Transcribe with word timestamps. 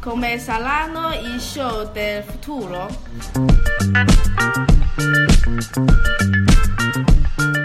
Come 0.00 0.38
saranno 0.38 1.10
i 1.12 1.38
show 1.38 1.90
del 1.92 2.22
futuro? 2.22 2.88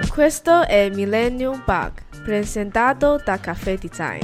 Questo 0.09 0.65
è 0.65 0.89
Millennium 0.89 1.61
Bug, 1.65 1.91
presentato 2.23 3.21
da 3.23 3.39
Caffè 3.39 3.77
Design. 3.77 4.23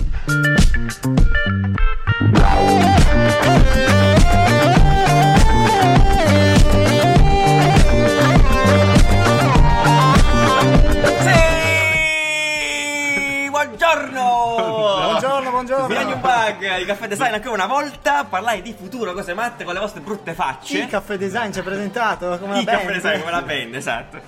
Bug, 16.54 16.78
il 16.80 16.86
caffè 16.86 17.08
design 17.08 17.34
ancora 17.34 17.54
una 17.54 17.68
volta, 17.68 18.26
parlare 18.26 18.62
di 18.62 18.74
futuro, 18.78 19.14
cose 19.14 19.34
matte 19.34 19.64
con 19.64 19.74
le 19.74 19.80
vostre 19.80 20.02
brutte 20.02 20.34
facce. 20.34 20.80
Il 20.80 20.88
caffè 20.88 21.18
design 21.18 21.52
ci 21.52 21.60
ha 21.60 21.64
presentato 21.64 22.38
come 22.40 22.60
Il 22.60 22.66
la 22.66 22.72
caffè 22.72 22.86
band. 22.86 22.96
design 23.02 23.20
come 23.20 23.32
la 23.32 23.42
band, 23.42 23.76
esatto. 23.76 24.22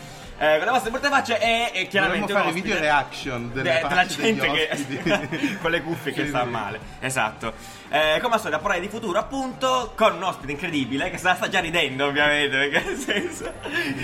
Eh, 0.44 0.58
con 0.58 0.66
le 0.66 0.72
vostre 0.72 0.92
brutte 0.92 1.08
facce 1.08 1.40
e, 1.40 1.72
e 1.74 1.88
chiaramente 1.88 2.34
Dovremmo 2.34 2.52
fare 2.52 2.58
ospite. 2.58 2.68
video 2.68 2.80
reaction 2.82 3.54
delle 3.54 3.80
De- 3.80 3.88
della 3.88 4.06
gente 4.06 4.52
che 4.52 5.58
con 5.62 5.72
le 5.72 5.82
cuffie 5.82 6.12
che 6.12 6.28
sta 6.28 6.44
male. 6.44 6.82
Esatto. 7.00 7.54
Eh, 7.88 8.20
come 8.22 8.34
al 8.34 8.40
solito 8.42 8.58
a 8.58 8.60
parlare 8.60 8.82
di 8.82 8.90
futuro 8.90 9.18
appunto 9.20 9.94
con 9.96 10.16
un 10.16 10.24
ospite 10.24 10.52
incredibile 10.52 11.10
che 11.12 11.18
sta 11.18 11.38
già 11.48 11.62
ridendo 11.62 12.08
ovviamente 12.08 12.58
perché 12.58 12.84
nel 12.90 12.98
senso 12.98 13.54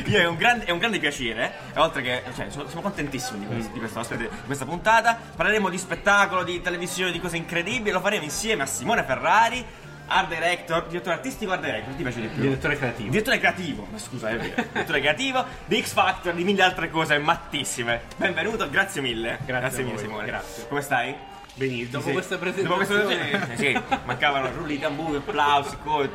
io 0.05 0.17
è 0.19 0.27
un 0.27 0.37
grande, 0.37 0.65
è 0.65 0.71
un 0.71 0.77
grande 0.77 0.99
piacere 0.99 1.51
e 1.73 1.79
oltre 1.79 2.03
che 2.03 2.23
cioè, 2.35 2.49
sono, 2.51 2.67
siamo 2.67 2.83
contentissimi 2.83 3.39
di, 3.39 3.45
questo, 3.47 3.73
di 3.73 3.79
questa 3.79 3.99
ospite 3.99 4.29
di 4.29 4.45
questa 4.45 4.65
puntata. 4.65 5.19
Parleremo 5.35 5.67
di 5.67 5.77
spettacolo 5.77 6.43
di 6.43 6.61
televisione 6.61 7.11
di 7.11 7.19
cose 7.19 7.35
incredibili 7.35 7.91
lo 7.91 7.99
faremo 7.99 8.23
insieme 8.23 8.63
a 8.63 8.65
Simone 8.65 9.03
Ferrari 9.03 9.65
art 10.09 10.27
director 10.27 10.87
direttore 10.87 11.15
artistico 11.15 11.51
art 11.51 11.63
director 11.63 11.93
ti 11.93 12.01
piace 12.01 12.21
di 12.21 12.27
più 12.27 12.41
Direttore 12.41 12.77
creativo. 12.77 13.09
Direttore 13.09 13.39
creativo, 13.39 13.87
ma 13.89 13.97
scusa, 13.97 14.29
è 14.29 14.37
vero. 14.37 14.65
Direttore 14.73 14.99
creativo 14.99 15.45
di 15.65 15.81
X 15.81 15.93
Factor, 15.93 16.33
di 16.33 16.43
mille 16.43 16.61
altre 16.63 16.89
cose 16.89 17.17
mattissime. 17.17 18.01
Benvenuto, 18.17 18.69
grazie 18.69 19.01
mille. 19.01 19.39
Grazie 19.45 19.83
a 19.83 19.85
mille, 19.85 19.97
Simone. 19.97 20.25
grazie. 20.25 20.67
Come 20.67 20.81
stai? 20.81 21.15
Benissimo. 21.59 21.89
Dopo 21.91 22.07
Sì. 22.07 22.11
questa 22.13 22.35
Dopo 22.37 22.49
presentazione. 22.51 22.85
questa 22.85 23.05
presentazione, 23.05 23.57
sì, 23.57 23.97
mancavano 24.05 24.49
rulli 24.55 24.75
di 24.75 24.79
tamburi, 24.79 25.17
applausi, 25.17 25.75
co- 25.83 26.07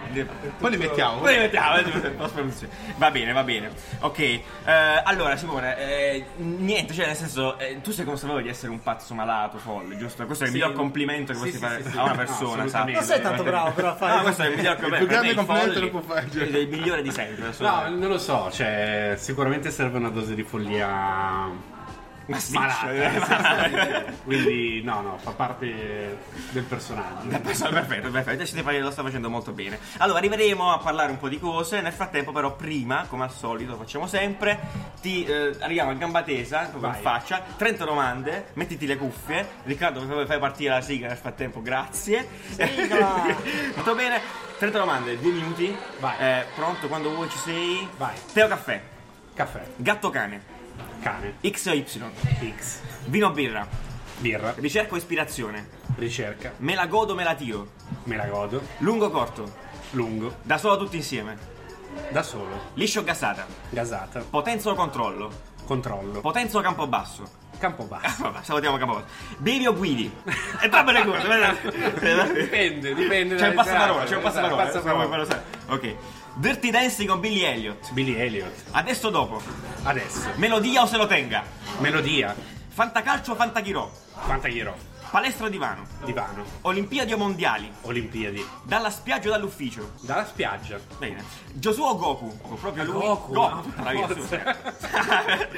Poi 0.59 0.70
li 0.70 0.77
mettiamo. 0.78 1.19
Poi 1.20 1.34
li 1.34 1.39
mettiamo, 1.39 1.77
eh. 1.77 2.17
Va 2.97 3.11
bene, 3.11 3.33
va 3.33 3.42
bene. 3.45 3.70
Ok, 4.00 4.19
eh, 4.19 4.42
allora 5.05 5.37
Simone, 5.37 5.77
eh, 5.78 6.25
niente, 6.37 6.95
cioè 6.95 7.06
nel 7.06 7.17
senso, 7.17 7.59
eh, 7.59 7.81
tu 7.83 7.91
sei 7.92 8.06
consapevole 8.06 8.42
di 8.42 8.48
essere 8.48 8.72
un 8.72 8.83
pazzo 8.83 9.12
malato, 9.15 9.59
folle, 9.59 9.98
giusto? 9.98 10.25
Questo 10.25 10.45
è 10.45 10.47
il 10.47 10.53
Sì. 10.55 10.59
miglior 10.59 10.75
complimento 10.75 11.33
che 11.33 11.39
Sì, 11.39 11.45
potresti 11.45 11.59
sì, 11.61 11.65
fare 11.67 11.83
sì, 11.83 11.91
sì. 11.91 11.98
a 11.98 12.03
una 12.03 12.11
No, 12.12 12.17
persona, 12.17 12.53
assolutamente. 12.62 13.00
Non 13.00 13.09
sei 13.09 13.20
tanto 13.20 13.42
bravo 13.42 13.70
però 13.72 13.89
a 13.91 13.95
fare 13.97 14.15
No, 14.17 14.22
questo 14.22 14.42
è 14.42 14.47
il 14.48 14.56
miglior 14.56 14.77
complimento. 14.77 15.06
più 15.06 15.15
grande 15.15 15.34
complimento 15.34 15.81
lo 15.81 15.91
può 15.91 16.00
fare. 16.00 16.28
è 16.33 16.56
il 16.56 16.69
migliore 16.69 17.03
di 17.03 17.11
sempre, 17.11 17.53
No, 17.59 17.89
non 17.91 18.09
lo 18.09 18.19
so, 18.19 18.50
cioè, 18.50 19.15
sicuramente 19.19 19.70
serve 19.70 19.98
una 19.98 20.09
dose 20.09 20.34
di 20.34 20.42
follia 20.42 21.72
Massiccia, 22.27 22.86
malata. 22.86 24.05
Quindi, 24.25 24.83
no, 24.83 25.03
no, 25.03 25.19
fa 25.19 25.33
parte 25.33 26.19
del 26.50 26.62
personaggio. 26.62 27.28
Perfetto, 27.28 28.11
perfetto, 28.11 28.47
ci 28.47 28.81
lo 28.81 28.91
sta 28.91 29.03
facendo 29.03 29.28
molto 29.28 29.53
bene. 29.53 29.78
Allora, 29.98 30.19
arriveremo 30.19 30.72
a 30.72 30.78
parlare 30.78 31.11
un 31.11 31.19
po' 31.19 31.28
di 31.28 31.39
cose. 31.39 31.81
Nel 31.81 31.92
frattempo, 31.92 32.33
però, 32.33 32.56
prima, 32.56 33.06
come 33.08 33.25
al 33.25 33.33
solito, 33.33 33.77
facciamo 33.77 34.06
sempre, 34.06 34.58
ti 35.00 35.25
eh, 35.25 35.56
arriviamo 35.61 35.91
a 35.91 35.94
gamba 35.94 36.22
tesa, 36.22 36.66
proprio 36.70 36.91
in 36.91 37.00
faccia. 37.00 37.42
30 37.56 37.84
domande, 37.84 38.47
mettiti 38.55 38.86
le 38.86 38.97
cuffie. 38.97 39.47
Riccardo, 39.64 40.00
fai 40.00 40.27
fai 40.27 40.38
partire 40.38 40.70
la 40.70 40.81
sigla 40.81 41.09
nel 41.09 41.16
frattempo, 41.16 41.61
grazie. 41.61 42.27
Sigla! 42.48 43.36
Tutto 43.75 43.94
bene? 43.94 44.20
30 44.59 44.78
domande, 44.78 45.19
2 45.19 45.33
minuti. 45.33 45.77
Vai. 46.00 46.16
Eh, 46.19 46.44
pronto, 46.55 46.88
quando 46.88 47.14
vuoi 47.14 47.28
ci 47.28 47.38
sei. 47.38 47.88
Vai. 47.97 48.14
Teo 48.33 48.48
caffè, 48.48 48.81
Caffè, 49.34 49.66
gatto 49.77 50.11
cane, 50.11 50.53
cane, 51.03 51.34
X 51.43 51.66
o 51.66 51.72
Y, 51.75 51.84
X, 52.56 52.81
vino 53.06 53.26
o 53.28 53.31
birra, 53.31 53.66
birra, 54.19 54.54
ricerca 54.56 54.94
o 54.94 54.97
ispirazione, 54.97 55.69
ricerca, 55.97 56.53
me 56.59 56.75
la 56.75 56.87
godo, 56.87 57.15
me 57.15 57.25
la 57.25 57.34
tiro, 57.34 57.69
me 58.04 58.16
la 58.16 58.26
godo, 58.26 58.60
lungo 58.78 59.06
o 59.06 59.10
corto, 59.10 59.53
lungo, 59.93 60.37
da 60.43 60.59
solo 60.59 60.76
tutti 60.78 60.97
insieme. 60.97 61.37
da 62.10 62.22
solo, 62.22 62.71
Liscio 62.75 63.00
o 63.00 63.04
gassata? 63.04 63.47
gasata, 63.71 64.21
Potenza 64.28 64.71
o 64.71 64.75
controllo? 64.75 65.31
controllo, 65.65 66.21
Potenza 66.21 66.59
o 66.59 66.60
campo 66.60 66.87
basso? 66.87 67.43
campo 67.59 67.84
basso. 67.84 68.22
Vabbè, 68.25 68.43
salutiamo 68.43 68.77
campo 68.77 68.94
basso. 68.94 69.06
Bevi 69.38 69.66
o 69.66 69.72
guidi? 69.75 70.12
Entrambe 70.60 70.93
le 70.93 71.04
cose. 71.04 72.34
Dipende, 72.34 72.94
dipende 72.94 73.37
C'è 73.37 73.48
un 73.48 73.54
passaparola, 73.54 74.04
c'è 74.04 74.16
un 74.16 74.22
passaparola. 74.22 75.22
Esatto. 75.22 75.72
Ok. 75.72 75.94
Dirty 76.37 76.71
Dancing 76.71 77.09
con 77.09 77.21
Billy 77.21 77.43
Elliot. 77.45 77.93
Billy 77.93 78.15
Elliot, 78.21 78.53
Adesso 78.72 79.09
o 79.09 79.11
dopo? 79.11 79.41
adesso, 79.84 80.28
Melodia 80.37 80.83
o 80.83 80.87
se 80.87 80.97
lo 80.97 81.06
tenga? 81.06 81.45
melodia, 81.78 82.34
Fantacalcio 82.69 83.33
o 83.33 83.37
Fantachirò? 83.37 83.89
Fantaghiro, 84.27 84.75
Palestra 85.11 85.47
o 85.47 85.49
divano? 85.49 85.87
divano, 86.05 86.45
Olimpiadi 86.62 87.12
o 87.12 87.19
mondiali? 87.19 87.71
Olimpiadi, 87.83 88.45
Dalla 88.65 88.91
spiaggia 88.91 89.28
o 89.28 89.33
dall'ufficio? 89.33 89.93
dalla 90.00 90.25
spiaggia, 90.27 90.81
Bene. 90.99 91.22
Giosuè 91.53 91.89
o 91.91 91.97
Goku? 91.97 92.37
O 92.43 92.55
proprio 92.56 92.84
lui? 92.84 93.01
Goku, 93.01 93.33
Goku. 93.33 93.71
forza. 93.71 94.56
sua. 94.81 95.49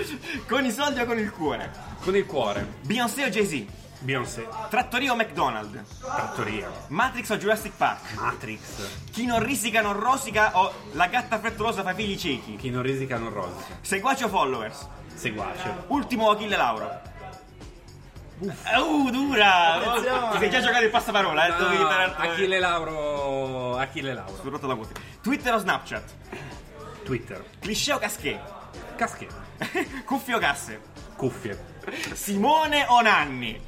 con 0.47 0.65
i 0.65 0.71
soldi 0.71 1.01
o 1.01 1.07
con 1.07 1.19
il 1.19 1.31
cuore? 1.31 1.71
con 2.01 2.15
il 2.15 2.27
cuore, 2.27 2.67
Beyoncé 2.83 3.25
o 3.25 3.29
Jay-Z? 3.31 3.65
Beyoncé, 4.01 4.47
Trattoria 4.69 5.12
o 5.12 5.17
McDonald's? 5.17 5.99
Trattoria, 6.01 6.71
Matrix 6.89 7.31
o 7.31 7.37
Jurassic 7.39 7.73
Park? 7.77 8.12
Matrix, 8.15 8.61
Chi 9.11 9.25
non 9.27 9.43
risica 9.43 9.81
non 9.81 9.95
rosica 9.99 10.59
o 10.59 10.73
la 10.93 11.07
gatta 11.07 11.39
frettolosa 11.39 11.83
fa 11.83 11.95
figli 11.95 12.17
ciechi? 12.17 12.57
chi 12.57 12.71
non 12.71 12.83
risica 12.83 13.17
non 13.19 13.33
rosica, 13.33 13.79
Seguaci 13.81 14.25
o 14.25 14.29
followers? 14.29 14.87
seguace, 15.15 15.73
Ultimo 15.89 16.31
Achille 16.31 16.57
Lauro? 16.57 17.01
Uh, 18.39 19.11
dura! 19.11 19.73
Attenzione. 19.77 20.31
Ti 20.33 20.39
sei 20.39 20.51
già 20.51 20.61
giocato 20.61 20.84
il 20.84 20.91
passaparola, 20.91 21.47
eh? 21.47 21.51
No, 21.53 21.57
Dovevi 21.57 21.83
dare- 21.84 22.15
Achille 22.19 22.59
Lauro, 22.59 23.77
Achille 23.78 24.13
Lauro, 24.13 24.37
Sul 24.43 24.51
rotto 24.51 24.67
la 24.67 24.75
cuffia. 24.75 25.01
Twitter 25.23 25.55
o 25.55 25.59
Snapchat? 25.59 26.15
Twitter, 27.03 27.43
Cliché 27.61 27.93
o 27.95 27.99
casché? 27.99 28.39
caschetto, 28.95 29.34
Cuffie 30.05 30.34
o 30.34 30.39
casse? 30.39 30.81
cuffie, 31.17 31.59
Simone 32.13 32.84
o 32.89 33.01
Nanni? 33.01 33.59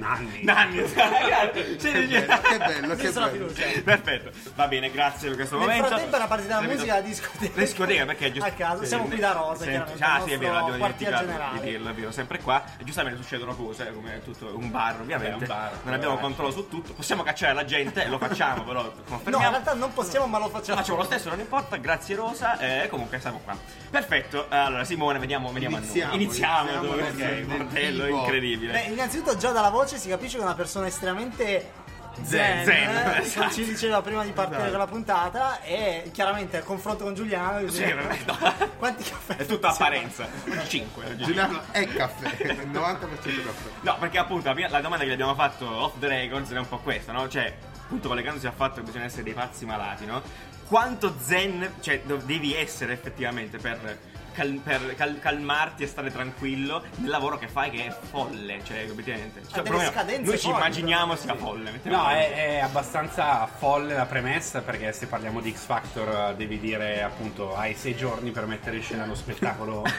Nanni, 0.00 0.42
Nanni, 0.42 0.78
Cioè, 1.80 2.06
Che 2.06 2.58
bello, 2.58 2.94
che 2.96 3.12
la 3.12 3.28
bello. 3.28 3.46
Perfetto, 3.84 4.30
va 4.54 4.66
bene, 4.68 4.90
grazie 4.90 5.28
per 5.28 5.36
questo 5.36 5.56
Nel 5.58 5.66
momento. 5.66 5.86
frattempo 5.88 6.16
era 6.16 6.26
partita 6.26 6.60
la 6.60 6.66
musica 6.66 6.94
a 6.96 7.00
discoteca. 7.00 7.60
Discoteca 7.60 8.04
perché 8.06 8.32
giusto 8.32 8.48
A 8.48 8.52
caso, 8.52 8.84
siamo 8.84 9.04
qui 9.04 9.18
da 9.18 9.32
Rosa, 9.32 9.64
chiaramente, 9.64 10.02
Ah, 10.04 10.20
sì, 10.24 10.32
è 10.32 10.38
vero, 10.38 10.56
abbiamo 10.56 10.72
dimenticato 10.76 11.26
di 11.54 11.60
dirlo, 11.60 11.90
è 11.90 11.92
vero, 11.92 12.10
sempre 12.10 12.38
qua. 12.40 12.64
E 12.78 12.84
giustamente 12.84 13.22
succedono 13.22 13.54
cose, 13.54 13.92
come 13.92 14.22
tutto 14.24 14.52
un 14.56 14.70
bar, 14.70 15.00
ovviamente. 15.00 15.44
Beh, 15.46 15.52
un 15.52 15.58
bar, 15.58 15.72
non 15.82 15.94
abbiamo 15.94 16.14
bar. 16.14 16.22
controllo 16.22 16.50
su 16.50 16.68
tutto. 16.68 16.92
Possiamo 16.94 17.22
cacciare 17.22 17.52
la 17.54 17.64
gente, 17.64 18.04
e 18.04 18.08
lo 18.08 18.18
facciamo, 18.18 18.62
però 18.64 18.82
No, 18.82 18.92
confermiamo. 19.08 19.44
in 19.44 19.50
realtà 19.50 19.74
non 19.74 19.92
possiamo, 19.92 20.26
ma 20.26 20.38
lo 20.38 20.48
facciamo. 20.48 20.78
facciamo 20.78 20.98
lo 20.98 21.04
stesso, 21.04 21.28
non 21.28 21.38
importa, 21.40 21.76
grazie 21.76 22.14
Rosa, 22.16 22.58
e 22.58 22.88
comunque 22.88 23.20
siamo 23.20 23.40
qua. 23.44 23.56
Perfetto, 23.90 24.46
allora 24.48 24.84
Simone, 24.84 25.18
vediamo, 25.18 25.52
vediamo 25.52 25.76
Iniziamo, 25.78 26.12
a 26.12 26.14
noi. 26.14 26.22
Iniziamo, 26.24 26.68
iniziamo 26.70 26.86
dove- 26.86 27.02
nel- 27.02 27.12
ok, 27.12 27.18
nel 27.20 27.44
bordello 27.44 28.06
incredibile. 28.06 28.72
Beh, 28.72 28.80
innanzitutto 28.92 29.36
già 29.36 29.50
dalla 29.50 29.70
voce 29.70 29.89
si 29.98 30.08
capisce 30.08 30.36
che 30.36 30.42
è 30.42 30.44
una 30.46 30.54
persona 30.54 30.86
estremamente 30.86 31.88
zen, 32.22 32.64
Zen, 32.64 32.88
eh, 32.90 33.02
come 33.04 33.22
esatto. 33.22 33.54
ci 33.54 33.64
diceva 33.64 34.02
prima 34.02 34.24
di 34.24 34.32
partire 34.32 34.56
Esatto. 34.62 34.70
con 34.76 34.80
la 34.80 34.86
puntata 34.86 35.62
e 35.62 36.10
chiaramente 36.12 36.58
a 36.58 36.62
confronto 36.62 37.04
con 37.04 37.14
Giuliano 37.14 37.66
Sì, 37.70 37.84
no. 37.92 38.36
quanti 38.78 39.04
caffè 39.04 39.36
È 39.36 39.46
tutta 39.46 39.68
apparenza. 39.68 40.28
5. 40.66 41.16
Giuliano 41.16 41.60
è 41.70 41.86
caffè, 41.86 42.34
il 42.52 42.68
90% 42.70 42.98
caffè. 42.98 43.68
No, 43.82 43.96
perché 43.98 44.18
appunto 44.18 44.48
la, 44.48 44.54
prima- 44.54 44.68
la 44.68 44.80
domanda 44.80 45.04
che 45.04 45.10
gli 45.10 45.14
abbiamo 45.14 45.34
fatto 45.34 45.66
off 45.68 45.94
the 45.98 46.08
records 46.08 46.50
era 46.50 46.60
un 46.60 46.68
po' 46.68 46.78
questa, 46.78 47.12
no? 47.12 47.28
Cioè, 47.28 47.54
appunto 47.84 48.08
collegandosi 48.08 48.46
al 48.46 48.54
fatto 48.54 48.76
che 48.80 48.82
bisogna 48.82 49.04
essere 49.04 49.22
dei 49.22 49.32
pazzi 49.34 49.64
malati, 49.64 50.04
no? 50.04 50.20
Quanto 50.66 51.14
zen, 51.20 51.74
cioè, 51.80 52.00
devi 52.02 52.54
essere 52.54 52.92
effettivamente 52.92 53.58
per, 53.58 53.98
cal- 54.40 54.60
per 54.62 54.94
cal- 54.94 55.18
calmarti 55.18 55.82
e 55.82 55.86
stare 55.86 56.10
tranquillo 56.10 56.82
nel 56.96 57.10
lavoro 57.10 57.36
che 57.36 57.46
fai 57.46 57.70
che 57.70 57.86
è 57.86 57.90
folle, 57.90 58.60
cioè, 58.64 58.86
obiettivamente. 58.90 59.42
Cioè, 59.46 59.68
noi 59.68 60.38
ci 60.38 60.46
folli, 60.46 60.56
immaginiamo 60.56 61.16
sia 61.16 61.34
folle. 61.34 61.70
mettiamo 61.70 61.96
No, 61.96 62.08
è, 62.08 62.32
è 62.32 62.58
abbastanza 62.60 63.46
folle 63.46 63.94
la 63.94 64.06
premessa 64.06 64.62
perché 64.62 64.92
se 64.92 65.06
parliamo 65.06 65.40
di 65.40 65.52
X 65.52 65.64
Factor 65.66 66.30
eh, 66.30 66.36
devi 66.36 66.58
dire 66.58 67.02
appunto 67.02 67.54
hai 67.54 67.74
sei 67.74 67.94
giorni 67.94 68.30
per 68.30 68.46
mettere 68.46 68.76
in 68.76 68.82
scena 68.82 69.04
lo 69.04 69.14
spettacolo 69.14 69.82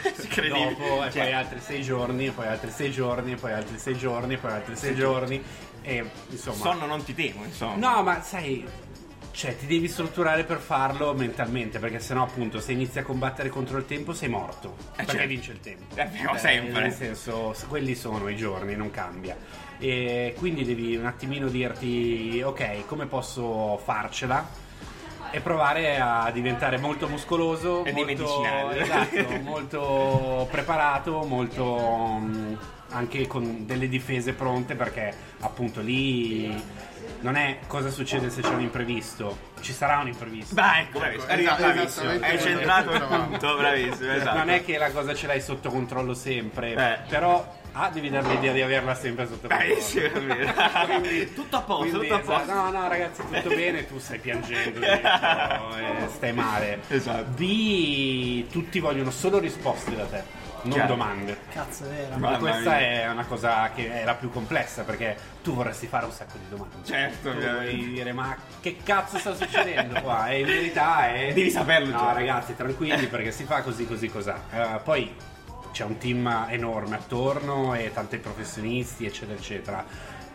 dopo 0.48 1.04
e 1.04 1.10
Cioè- 1.10 1.22
poi 1.22 1.32
altri 1.32 1.60
sei 1.60 1.82
giorni, 1.82 2.30
poi 2.30 2.46
altri 2.48 2.70
sei 2.70 2.90
giorni, 2.90 3.36
poi 3.36 3.52
altri 3.52 3.78
sei 3.78 3.96
giorni, 3.96 4.36
poi 4.36 4.52
altri 4.52 4.76
sei 4.76 4.94
giorni 4.96 5.42
e 5.82 6.04
insomma... 6.30 6.56
Sonno 6.56 6.86
non 6.86 7.04
ti 7.04 7.14
temo, 7.14 7.44
insomma. 7.44 7.74
No, 7.76 8.02
ma 8.02 8.20
sai, 8.22 8.66
Cioè, 9.32 9.56
ti 9.56 9.66
devi 9.66 9.88
strutturare 9.88 10.44
per 10.44 10.58
farlo 10.58 11.14
mentalmente, 11.14 11.78
perché 11.78 11.98
sennò, 12.00 12.22
appunto, 12.22 12.60
se 12.60 12.72
inizi 12.72 12.98
a 12.98 13.02
combattere 13.02 13.48
contro 13.48 13.78
il 13.78 13.86
tempo, 13.86 14.12
sei 14.12 14.28
morto. 14.28 14.76
perché 14.94 15.12
certo. 15.12 15.26
vince 15.26 15.52
il 15.52 15.60
tempo. 15.60 15.96
Eh, 15.96 16.38
sempre. 16.38 16.82
Nel 16.82 16.92
senso, 16.92 17.54
quelli 17.66 17.94
sono 17.94 18.28
i 18.28 18.36
giorni, 18.36 18.76
non 18.76 18.90
cambia. 18.90 19.36
E 19.78 20.34
quindi 20.38 20.64
devi 20.64 20.94
un 20.96 21.06
attimino 21.06 21.48
dirti, 21.48 22.40
ok, 22.44 22.84
come 22.86 23.06
posso 23.06 23.80
farcela? 23.82 24.46
E 25.30 25.40
provare 25.40 25.98
a 25.98 26.30
diventare 26.30 26.76
molto 26.76 27.08
muscoloso, 27.08 27.84
E 27.84 27.92
molto, 27.92 28.06
medicinali. 28.06 28.80
esatto, 28.80 29.40
molto 29.42 30.46
preparato, 30.50 31.22
molto 31.24 32.18
mm, 32.20 32.54
anche 32.90 33.26
con 33.26 33.64
delle 33.64 33.88
difese 33.88 34.34
pronte 34.34 34.74
perché 34.74 35.12
appunto 35.40 35.80
lì 35.80 36.54
non 37.22 37.36
è 37.36 37.58
cosa 37.66 37.90
succede 37.90 38.30
se 38.30 38.42
c'è 38.42 38.50
un 38.50 38.60
imprevisto, 38.60 39.50
ci 39.60 39.72
sarà 39.72 39.98
un 39.98 40.08
imprevisto. 40.08 40.54
Beh, 40.54 40.78
ecco, 40.80 40.98
bravissimo. 40.98 41.32
Ecco, 41.32 41.40
esatto, 41.40 41.62
bravissimo. 41.62 42.10
esattamente 42.10 42.26
Hai 42.26 42.38
centrato 42.40 42.90
il 42.92 43.02
punto, 43.02 43.56
bravissimo. 43.56 44.12
Esatto. 44.12 44.38
Non 44.38 44.50
è 44.50 44.64
che 44.64 44.78
la 44.78 44.90
cosa 44.90 45.14
ce 45.14 45.26
l'hai 45.26 45.40
sotto 45.40 45.70
controllo 45.70 46.14
sempre, 46.14 46.72
Eh. 46.74 46.98
però 47.08 47.60
ah, 47.72 47.88
devi 47.88 48.10
dare 48.10 48.28
l'idea 48.28 48.52
di 48.52 48.60
averla 48.60 48.94
sempre 48.94 49.26
sotto 49.26 49.48
controllo. 49.48 49.74
È 49.74 50.20
vero. 50.20 51.30
tutto 51.34 51.56
a 51.56 51.60
posto, 51.62 51.98
Quindi, 51.98 52.08
tutto 52.08 52.14
a 52.14 52.20
esatto, 52.20 52.38
posto. 52.38 52.52
no, 52.54 52.70
no, 52.70 52.88
ragazzi, 52.88 53.22
tutto 53.30 53.48
bene, 53.54 53.86
tu 53.86 53.98
stai 53.98 54.18
piangendo 54.18 54.78
dentro 54.80 55.76
e 55.76 56.08
stai 56.14 56.32
male. 56.32 56.80
Esatto. 56.88 57.30
B, 57.36 58.48
tutti 58.50 58.78
vogliono 58.80 59.10
solo 59.10 59.38
risposte 59.38 59.94
da 59.96 60.04
te, 60.04 60.22
non 60.62 60.72
Chiaro. 60.72 60.88
domande. 60.88 61.38
Cazzo, 61.52 61.84
è 61.84 61.88
vero. 61.88 62.16
Ma 62.18 62.36
questa 62.38 62.70
mia. 62.70 62.78
è 62.78 63.08
una 63.08 63.24
cosa 63.24 63.70
che 63.74 64.00
è 64.00 64.04
la 64.04 64.14
più 64.14 64.30
complessa 64.30 64.82
perché 64.82 65.16
tu 65.42 65.54
vorresti 65.54 65.86
fare 65.86 66.04
un 66.06 66.12
sacco 66.12 66.38
di 66.38 66.48
domande. 66.48 66.76
Certo, 66.84 67.30
tu 67.32 67.38
vuoi 67.38 67.88
dire 67.92 68.12
ma 68.12 68.36
che 68.60 68.76
cazzo 68.82 69.18
sta 69.18 69.34
succedendo 69.34 70.00
qua? 70.00 70.28
E 70.28 70.40
in 70.40 70.46
verità 70.46 71.08
è... 71.12 71.32
Devi 71.34 71.50
saperlo 71.50 71.90
No 71.92 71.98
già. 71.98 72.12
ragazzi, 72.12 72.54
tranquilli 72.56 73.06
perché 73.06 73.32
si 73.32 73.44
fa 73.44 73.62
così 73.62 73.86
così 73.86 74.08
cos'ha. 74.08 74.38
Eh, 74.52 74.80
poi 74.82 75.14
c'è 75.72 75.84
un 75.84 75.96
team 75.98 76.46
enorme 76.50 76.96
attorno 76.96 77.74
e 77.74 77.90
tanti 77.92 78.18
professionisti 78.18 79.06
eccetera 79.06 79.38
eccetera. 79.38 79.84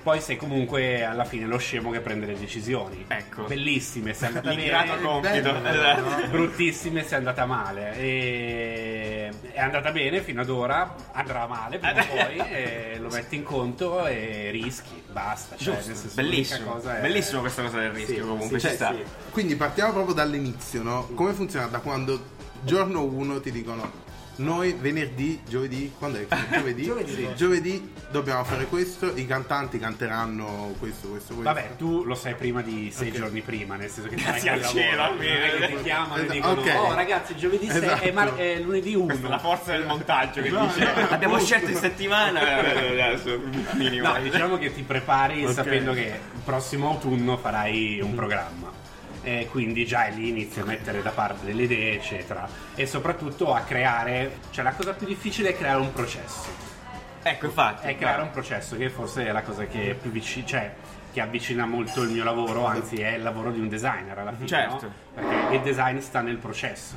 Poi 0.07 0.21
sei 0.21 0.37
comunque 0.37 1.03
alla 1.03 1.25
fine 1.25 1.45
lo 1.47 1.57
scemo 1.57 1.91
che 1.91 1.99
prende 1.99 2.27
le 2.27 2.39
decisioni. 2.39 3.03
Ecco. 3.09 3.43
Bellissime, 3.43 4.13
se 4.13 4.23
è 4.23 4.27
andata 4.29 4.53
bene 4.53 5.01
compito. 5.01 5.51
bello, 5.51 6.27
bruttissime 6.31 7.03
se 7.03 7.15
è 7.15 7.17
andata 7.17 7.45
male 7.45 7.93
e 7.97 9.29
è 9.51 9.59
andata 9.59 9.91
bene 9.91 10.21
fino 10.21 10.39
ad 10.39 10.49
ora 10.49 10.95
andrà 11.11 11.45
male 11.47 11.77
prima 11.79 12.01
o 12.01 12.05
poi 12.15 12.37
e 12.37 12.97
lo 13.01 13.09
metti 13.09 13.35
in 13.35 13.43
conto 13.43 14.07
e 14.07 14.49
rischi 14.49 15.03
basta 15.11 15.57
cioè, 15.57 15.73
Giusto, 15.75 15.87
nel 15.89 15.97
senso, 15.97 16.15
bellissimo. 16.15 16.81
è- 16.81 17.01
Bellissimo 17.01 17.41
questa 17.41 17.61
cosa 17.63 17.79
del 17.79 17.89
rischio, 17.91 18.15
Sì, 18.15 18.21
comunque, 18.21 18.59
sì, 18.61 18.67
ci 18.69 18.75
sta. 18.75 18.93
sì. 18.93 19.03
Quindi 19.31 19.55
partiamo 19.57 19.91
proprio 19.91 20.13
dall'inizio, 20.15 20.83
no? 20.83 21.09
Come 21.15 21.33
funziona 21.33 21.65
da 21.67 21.79
quando 21.79 22.17
giorno 22.61 23.03
1 23.03 23.41
ti 23.41 23.51
dicono 23.51 23.91
noi 24.37 24.73
venerdì, 24.79 25.41
giovedì, 25.47 25.91
quando 25.97 26.19
è? 26.19 26.25
Giovedì? 26.53 26.83
Giovedì. 26.83 27.13
Sì, 27.13 27.27
giovedì 27.35 27.93
dobbiamo 28.11 28.43
fare 28.43 28.65
questo, 28.65 29.11
i 29.15 29.25
cantanti 29.25 29.79
canteranno 29.79 30.75
questo, 30.79 31.07
questo, 31.09 31.33
questo. 31.33 31.41
Vabbè, 31.53 31.75
tu 31.77 32.03
lo 32.03 32.15
sai 32.15 32.35
prima 32.35 32.61
di 32.61 32.91
sei 32.93 33.09
Ok. 33.09 33.15
giorni 33.15 33.41
prima, 33.41 33.75
nel 33.75 33.89
senso 33.89 34.09
che 34.09 34.15
ti 34.17 34.23
vai 34.23 34.47
al 34.49 34.63
cielo, 34.65 35.01
almeno. 35.01 35.57
che 35.57 35.75
ti 35.75 35.83
chiamano 35.83 36.15
e 36.15 36.23
Esatto, 36.25 36.33
dicono 36.33 36.61
ok. 36.61 36.73
"Oh, 36.77 36.93
ragazzi, 36.93 37.35
giovedì 37.35 37.67
sei- 37.69 37.77
Esatto. 37.83 38.03
è, 38.03 38.11
mar- 38.11 38.35
è 38.35 38.59
lunedì 38.59 38.93
1". 38.95 39.05
Questa 39.05 39.27
è 39.27 39.29
la 39.29 39.39
forza 39.39 39.71
del 39.71 39.85
montaggio 39.85 40.41
che 40.41 40.49
No, 40.49 40.65
dice 40.67 40.83
no, 40.83 40.89
abbiamo 41.09 41.33
appunto. 41.35 41.45
scelto 41.53 41.71
in 41.71 41.77
settimana 41.77 42.39
eh, 42.73 43.01
adesso 43.01 43.39
minimo 43.73 44.07
No, 44.13 44.19
diciamo 44.21 44.57
che 44.57 44.73
ti 44.73 44.83
prepari 44.83 45.45
Ok. 45.45 45.53
sapendo 45.53 45.93
che 45.93 46.01
il 46.33 46.41
prossimo 46.43 46.89
autunno 46.89 47.37
farai 47.37 47.99
un 48.01 48.13
programma. 48.13 48.76
E 49.27 49.49
quindi 49.51 49.85
già 49.85 50.05
lì 50.05 50.29
inizi 50.29 50.61
a 50.61 50.63
mettere 50.63 51.01
da 51.01 51.09
parte 51.09 51.45
delle 51.45 51.63
idee, 51.63 51.95
eccetera. 51.95 52.47
E 52.75 52.85
soprattutto 52.85 53.53
a 53.53 53.59
creare. 53.59 54.39
Cioè, 54.51 54.63
la 54.63 54.71
cosa 54.71 54.93
più 54.93 55.05
difficile 55.05 55.49
è 55.49 55.57
creare 55.57 55.81
un 55.81 55.91
processo. 55.91 56.47
ecco 57.23 57.47
infatti 57.47 57.87
È 57.87 57.97
creare 57.97 58.21
un 58.21 58.31
processo, 58.31 58.77
che 58.77 58.89
forse 58.89 59.27
è 59.27 59.31
la 59.33 59.41
cosa 59.41 59.65
che 59.65 59.89
è 59.89 59.93
più 59.95 60.11
vicina. 60.11 60.45
Cioè, 60.45 60.73
che 61.11 61.19
avvicina 61.19 61.65
molto 61.65 62.03
il 62.03 62.11
mio 62.11 62.23
lavoro, 62.23 62.67
anzi 62.67 63.01
è 63.01 63.15
il 63.15 63.23
lavoro 63.23 63.51
di 63.51 63.59
un 63.59 63.67
designer 63.67 64.17
alla 64.17 64.31
fine. 64.31 64.47
Certo. 64.47 64.85
no? 64.85 64.93
Perché 65.13 65.55
il 65.55 65.61
design 65.61 65.97
sta 65.97 66.21
nel 66.21 66.37
processo. 66.37 66.95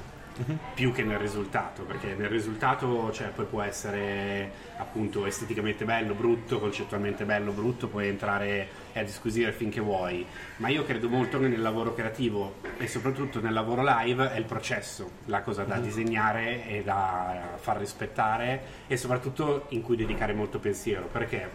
Più 0.74 0.92
che 0.92 1.02
nel 1.02 1.18
risultato, 1.18 1.82
perché 1.82 2.14
nel 2.14 2.28
risultato 2.28 3.12
cioè, 3.12 3.28
poi 3.28 3.44
può 3.44 3.62
essere 3.62 4.50
appunto 4.78 5.26
esteticamente 5.26 5.84
bello, 5.84 6.14
brutto, 6.14 6.58
concettualmente 6.58 7.24
bello, 7.24 7.52
brutto, 7.52 7.88
puoi 7.88 8.08
entrare 8.08 8.68
e 8.92 9.00
a 9.00 9.02
disquisire 9.02 9.52
finché 9.52 9.80
vuoi, 9.80 10.24
ma 10.56 10.68
io 10.68 10.84
credo 10.84 11.08
molto 11.08 11.38
che 11.38 11.48
nel 11.48 11.60
lavoro 11.60 11.94
creativo 11.94 12.56
e 12.78 12.86
soprattutto 12.86 13.40
nel 13.40 13.52
lavoro 13.52 13.82
live 13.84 14.32
è 14.32 14.38
il 14.38 14.44
processo, 14.44 15.10
la 15.26 15.42
cosa 15.42 15.64
da 15.64 15.78
disegnare 15.78 16.66
e 16.66 16.82
da 16.82 17.56
far 17.56 17.78
rispettare 17.78 18.62
e 18.86 18.96
soprattutto 18.96 19.66
in 19.70 19.82
cui 19.82 19.96
dedicare 19.96 20.32
molto 20.32 20.58
pensiero, 20.58 21.06
perché? 21.06 21.48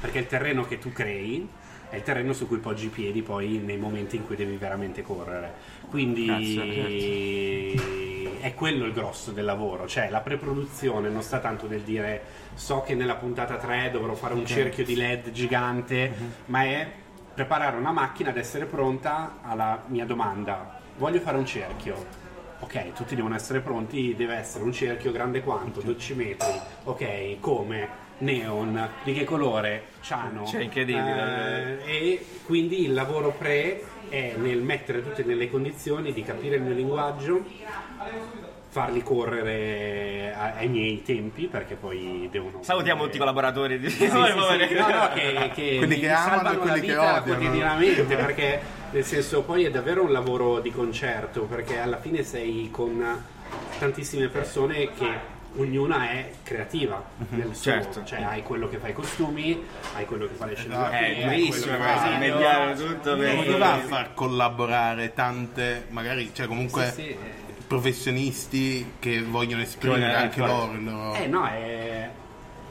Perché 0.00 0.18
il 0.18 0.26
terreno 0.26 0.64
che 0.64 0.78
tu 0.78 0.92
crei 0.92 1.48
è 1.90 1.96
il 1.96 2.02
terreno 2.02 2.34
su 2.34 2.46
cui 2.46 2.58
poggi 2.58 2.86
i 2.86 2.90
piedi 2.90 3.22
poi 3.22 3.58
nei 3.58 3.78
momenti 3.78 4.16
in 4.16 4.26
cui 4.26 4.36
devi 4.36 4.56
veramente 4.56 5.02
correre. 5.02 5.76
Quindi 5.90 7.76
è 8.40 8.54
quello 8.54 8.84
il 8.84 8.92
grosso 8.92 9.32
del 9.32 9.44
lavoro, 9.44 9.86
cioè 9.86 10.10
la 10.10 10.20
preproduzione 10.20 11.08
non 11.08 11.22
sta 11.22 11.38
tanto 11.38 11.66
nel 11.66 11.80
dire 11.80 12.22
so 12.54 12.82
che 12.82 12.94
nella 12.94 13.16
puntata 13.16 13.56
3 13.56 13.90
dovrò 13.90 14.14
fare 14.14 14.34
un 14.34 14.46
cerchio 14.46 14.84
di 14.84 14.94
LED 14.94 15.30
gigante, 15.32 16.12
ma 16.46 16.64
è 16.64 16.90
preparare 17.34 17.76
una 17.76 17.92
macchina 17.92 18.30
ad 18.30 18.36
essere 18.36 18.66
pronta 18.66 19.38
alla 19.42 19.82
mia 19.86 20.04
domanda. 20.04 20.80
Voglio 20.96 21.20
fare 21.20 21.36
un 21.36 21.46
cerchio. 21.46 22.26
Ok, 22.60 22.92
tutti 22.92 23.14
devono 23.14 23.36
essere 23.36 23.60
pronti, 23.60 24.14
deve 24.16 24.34
essere 24.34 24.64
un 24.64 24.72
cerchio 24.72 25.12
grande 25.12 25.42
quanto? 25.42 25.80
12 25.80 26.14
metri. 26.14 26.60
Ok, 26.84 27.38
come? 27.38 28.06
Neon, 28.18 28.88
di 29.04 29.12
che 29.12 29.24
colore? 29.24 29.84
Ciano. 30.00 30.44
Cioè, 30.46 30.62
incredibile. 30.62 31.84
Eh, 31.84 31.92
e 31.92 32.26
quindi 32.44 32.84
il 32.84 32.92
lavoro 32.94 33.34
pre 33.36 33.82
è 34.08 34.34
nel 34.36 34.58
mettere 34.58 35.02
tutti 35.02 35.22
nelle 35.22 35.50
condizioni 35.50 36.12
di 36.12 36.22
capire 36.22 36.56
il 36.56 36.62
mio 36.62 36.74
linguaggio, 36.74 37.44
farli 38.68 39.02
correre 39.02 40.34
ai 40.34 40.68
miei 40.68 41.02
tempi 41.02 41.46
perché 41.46 41.74
poi 41.74 42.28
devono... 42.30 42.62
salutiamo 42.62 43.04
tutti 43.04 43.16
i 43.16 43.18
collaboratori 43.18 43.78
di 43.78 43.88
Sì, 43.88 44.04
sì, 44.04 44.06
sì, 44.08 44.14
no, 44.14 44.88
no, 44.88 45.10
che, 45.14 45.50
che 45.54 45.76
Quelli 45.78 45.94
mi 45.94 46.00
che 46.00 46.10
amano 46.10 46.52
e 46.52 46.56
quelli 46.58 46.80
che 46.80 46.96
odiano. 46.96 47.22
quotidianamente 47.22 48.02
perché 48.16 48.60
nel 48.90 49.04
senso 49.04 49.42
poi 49.42 49.64
è 49.64 49.70
davvero 49.70 50.02
un 50.02 50.12
lavoro 50.12 50.60
di 50.60 50.70
concerto 50.70 51.42
perché 51.44 51.78
alla 51.78 51.98
fine 51.98 52.22
sei 52.22 52.68
con 52.70 53.04
tantissime 53.78 54.28
persone 54.28 54.92
che 54.92 55.36
ognuna 55.58 56.10
è 56.10 56.30
creativa 56.42 57.02
nel 57.30 57.54
suo, 57.54 57.70
Certo. 57.72 58.04
cioè 58.04 58.22
hai 58.22 58.42
quello 58.42 58.68
che 58.68 58.78
fa 58.78 58.88
i 58.88 58.92
costumi 58.92 59.60
hai 59.96 60.04
quello 60.06 60.26
che 60.26 60.34
fa 60.34 60.46
le 60.46 60.52
Esatto. 60.52 60.68
scenografie 60.68 61.08
Eh, 61.08 61.14
che 61.14 61.46
questa, 61.48 61.66
il 61.72 62.18
video. 62.18 62.34
mediare 62.36 62.74
tutto 62.74 63.16
per- 63.16 63.34
Come 63.36 63.56
va 63.58 63.72
a 63.72 63.78
far 63.78 64.14
collaborare 64.14 65.12
tante, 65.14 65.86
magari, 65.90 66.30
cioè 66.32 66.46
comunque 66.46 66.86
Sì, 66.86 66.92
sì, 67.02 67.08
eh. 67.08 67.18
professionisti 67.66 68.92
che 68.98 69.22
vogliono 69.22 69.62
esprimere 69.62 70.00
Che 70.10 70.14
anche 70.16 70.40
loro 70.40 70.72
il 70.72 70.84
loro... 70.84 71.14
Eh 71.14 71.26
no, 71.26 71.46
è, 71.46 72.08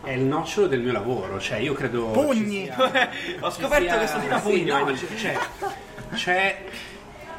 è 0.03 0.11
il 0.11 0.21
nocciolo 0.21 0.67
del 0.67 0.81
mio 0.81 0.91
lavoro, 0.93 1.39
cioè 1.39 1.57
io 1.57 1.73
credo... 1.73 2.05
Pugni! 2.11 2.65
sia- 2.65 3.09
ho 3.41 3.49
scoperto 3.51 3.87
sia- 3.89 3.97
questo 3.97 4.19
dito 4.19 4.37
sì, 4.37 4.41
pugno 4.43 4.77
no, 4.77 4.83
oggi. 4.85 5.05
c'è, 5.15 5.37
c'è, 6.13 6.63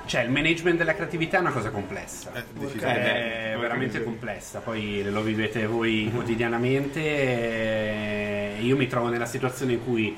c'è, 0.09 0.19
c'è 0.19 0.25
il 0.25 0.31
management 0.31 0.79
della 0.79 0.95
creatività 0.95 1.37
è 1.37 1.41
una 1.41 1.53
cosa 1.53 1.71
complessa. 1.71 2.33
Eh, 2.35 3.53
È 3.53 3.57
veramente 3.59 4.03
complessa, 4.03 4.61
poi 4.61 5.03
lo 5.05 5.23
vivete 5.23 5.67
voi 5.67 6.11
quotidianamente. 6.15 7.01
e 7.01 8.63
Io 8.63 8.77
mi 8.77 8.87
trovo 8.87 9.09
nella 9.09 9.27
situazione 9.27 9.75
in 9.75 9.85
cui 9.85 10.17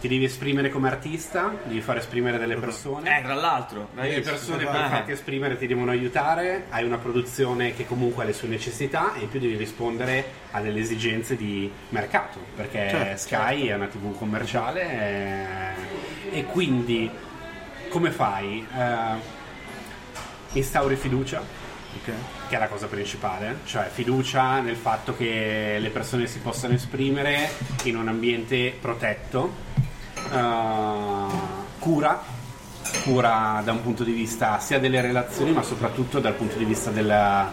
ti 0.00 0.08
devi 0.10 0.24
esprimere 0.24 0.68
come 0.68 0.88
artista, 0.88 1.54
devi 1.64 1.80
far 1.80 1.96
esprimere 1.96 2.36
delle 2.36 2.56
persone. 2.56 3.18
eh 3.18 3.22
tra 3.22 3.32
l'altro 3.32 3.88
Le 3.94 4.20
persone 4.20 4.64
per 4.64 4.74
farti 4.74 5.12
esprimere 5.12 5.56
ti 5.56 5.66
devono 5.66 5.92
aiutare, 5.92 6.66
hai 6.68 6.84
una 6.84 6.98
produzione 6.98 7.74
che 7.74 7.86
comunque 7.86 8.22
ha 8.22 8.26
le 8.26 8.34
sue 8.34 8.48
necessità 8.48 9.14
e 9.14 9.20
in 9.20 9.28
più 9.30 9.40
devi 9.40 9.56
rispondere 9.56 10.24
a 10.50 10.60
delle 10.60 10.80
esigenze 10.80 11.36
di 11.36 11.72
mercato, 11.88 12.38
perché 12.54 12.88
Certo, 12.90 13.16
Sky 13.16 13.68
è 13.68 13.74
una 13.74 13.86
tv 13.86 14.14
commerciale 14.14 15.74
eh, 16.30 16.38
e 16.38 16.44
quindi 16.44 17.10
come 17.94 18.10
fai? 18.10 18.66
Eh, 18.76 19.42
instauri 20.58 20.96
fiducia, 20.96 21.38
Ok. 21.40 22.12
che 22.48 22.56
è 22.56 22.58
la 22.58 22.66
cosa 22.66 22.88
principale, 22.88 23.58
cioè 23.66 23.88
fiducia 23.88 24.58
nel 24.58 24.74
fatto 24.74 25.16
che 25.16 25.76
le 25.78 25.90
persone 25.90 26.26
si 26.26 26.40
possano 26.40 26.74
esprimere 26.74 27.48
in 27.84 27.96
un 27.96 28.08
ambiente 28.08 28.76
protetto, 28.80 29.52
eh, 30.32 31.26
cura, 31.78 32.20
cura 33.04 33.60
da 33.64 33.70
un 33.70 33.82
punto 33.82 34.02
di 34.02 34.10
vista 34.12 34.58
sia 34.58 34.80
delle 34.80 35.00
relazioni 35.00 35.52
ma 35.52 35.62
soprattutto 35.62 36.18
dal 36.18 36.34
punto 36.34 36.56
di 36.58 36.64
vista 36.64 36.90
della- 36.90 37.48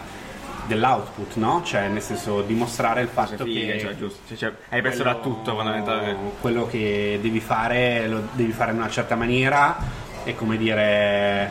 dell'output, 0.66 1.36
no? 1.36 1.62
Cioè 1.64 1.86
nel 1.86 2.02
senso 2.02 2.42
dimostrare 2.42 3.00
il 3.02 3.08
fatto 3.08 3.44
figa, 3.44 3.72
che 3.74 3.78
cioè, 3.80 3.96
giusto. 3.96 4.20
Cioè, 4.26 4.36
cioè, 4.36 4.52
hai 4.70 4.82
perso 4.82 5.04
da 5.04 5.14
tutto 5.16 5.54
fondamentalmente 5.54 6.36
quello 6.40 6.66
che 6.66 7.18
devi 7.22 7.38
fare 7.40 8.08
lo 8.08 8.26
devi 8.32 8.50
fare 8.52 8.72
in 8.72 8.78
una 8.78 8.88
certa 8.90 9.14
maniera 9.14 10.10
è 10.24 10.34
come 10.34 10.56
dire 10.56 11.50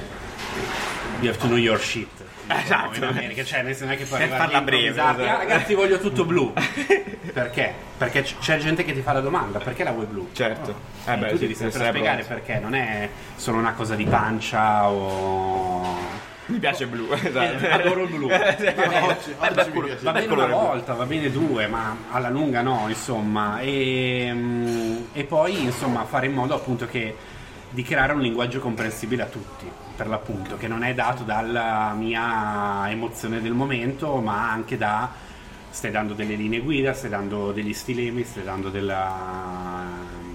you 1.20 1.30
have 1.30 1.38
to 1.40 1.48
know 1.48 1.58
your 1.58 1.80
shit. 1.80 2.08
Esatto. 2.48 2.98
In 2.98 3.04
America, 3.06 3.44
cioè 3.46 3.62
nel 3.62 3.76
senso 3.76 3.86
non 3.86 3.94
è 3.94 3.98
che 3.98 4.04
puoi 4.06 4.28
farla 4.28 4.62
breve, 4.62 4.90
esatto. 4.90 5.22
"Ah, 5.22 5.38
ragazzi 5.38 5.74
voglio 5.74 6.00
tutto 6.00 6.26
blu. 6.26 6.52
perché? 7.32 7.74
Perché 7.98 8.24
c'è 8.24 8.58
gente 8.58 8.84
che 8.84 8.94
ti 8.94 9.02
fa 9.02 9.14
la 9.14 9.22
domanda, 9.22 9.60
perché 9.60 9.84
la 9.86 9.92
vuoi 9.92 10.06
blu? 10.06 10.30
Certo. 10.34 10.76
Eh 11.06 11.18
tu 11.30 11.38
devi 11.38 11.56
sempre 11.56 11.88
spiegare 11.88 12.24
perché, 12.24 12.60
non 12.60 12.76
è 12.76 13.08
solo 13.36 13.58
una 13.58 13.74
cosa 13.74 13.96
di 13.96 14.06
pancia 14.06 14.90
o... 14.90 15.98
Mi 16.48 16.58
piace 16.58 16.86
blu, 16.88 17.08
esatto. 17.14 17.64
Eh, 17.66 17.72
adoro 17.72 18.04
il 18.04 18.10
blu. 18.10 18.26
Oggi- 18.32 18.74
Vabbè, 18.74 19.02
oggi 19.04 19.34
mi 19.38 19.72
culo- 19.72 19.86
piace. 19.88 20.04
Va 20.04 20.12
bene 20.12 20.34
una 20.34 20.48
volta, 20.48 20.94
va 20.94 21.06
bene 21.06 21.32
due, 21.32 21.68
ma 21.68 21.96
alla 22.12 22.30
lunga 22.30 22.62
no, 22.62 22.86
insomma. 22.90 23.62
E, 23.62 24.30
mm, 24.34 24.98
e 25.14 25.24
poi, 25.24 25.62
insomma, 25.64 26.04
fare 26.04 26.26
in 26.26 26.34
modo 26.34 26.54
appunto 26.56 26.86
che 26.88 27.16
di 27.72 27.84
creare 27.84 28.14
un 28.14 28.20
linguaggio 28.22 28.60
comprensibile 28.60 29.24
a 29.24 29.28
tutti, 29.28 29.70
per 29.96 30.08
l'appunto, 30.08 30.58
che 30.58 30.68
non 30.68 30.84
è 30.84 30.94
dato 30.94 31.24
dalla 31.24 31.94
mia 31.98 32.90
emozione 32.90 33.42
del 33.42 33.54
momento, 33.54 34.18
ma 34.18 34.52
anche 34.52 34.78
da 34.78 35.10
stai 35.70 35.90
dando 35.92 36.14
delle 36.14 36.36
linee 36.36 36.60
guida, 36.60 36.94
stai 36.94 37.10
dando 37.10 37.52
degli 37.54 37.74
stilemi, 37.74 38.24
stai 38.26 38.44
dando 38.44 38.70
della- 38.70 39.88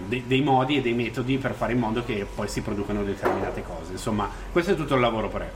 de- 0.07 0.23
dei 0.27 0.41
modi 0.41 0.77
e 0.79 0.81
dei 0.81 0.95
metodi 0.95 1.37
per 1.37 1.53
fare 1.53 1.73
in 1.73 1.79
modo 1.79 2.03
che 2.05 2.27
poi 2.35 2.49
si 2.49 2.63
producano 2.63 3.03
determinate 3.05 3.63
cose. 3.63 3.93
Insomma, 3.93 4.29
questo 4.51 4.73
è 4.73 4.77
tutto 4.77 4.95
il 4.95 5.01
lavoro 5.01 5.29
pre. 5.29 5.53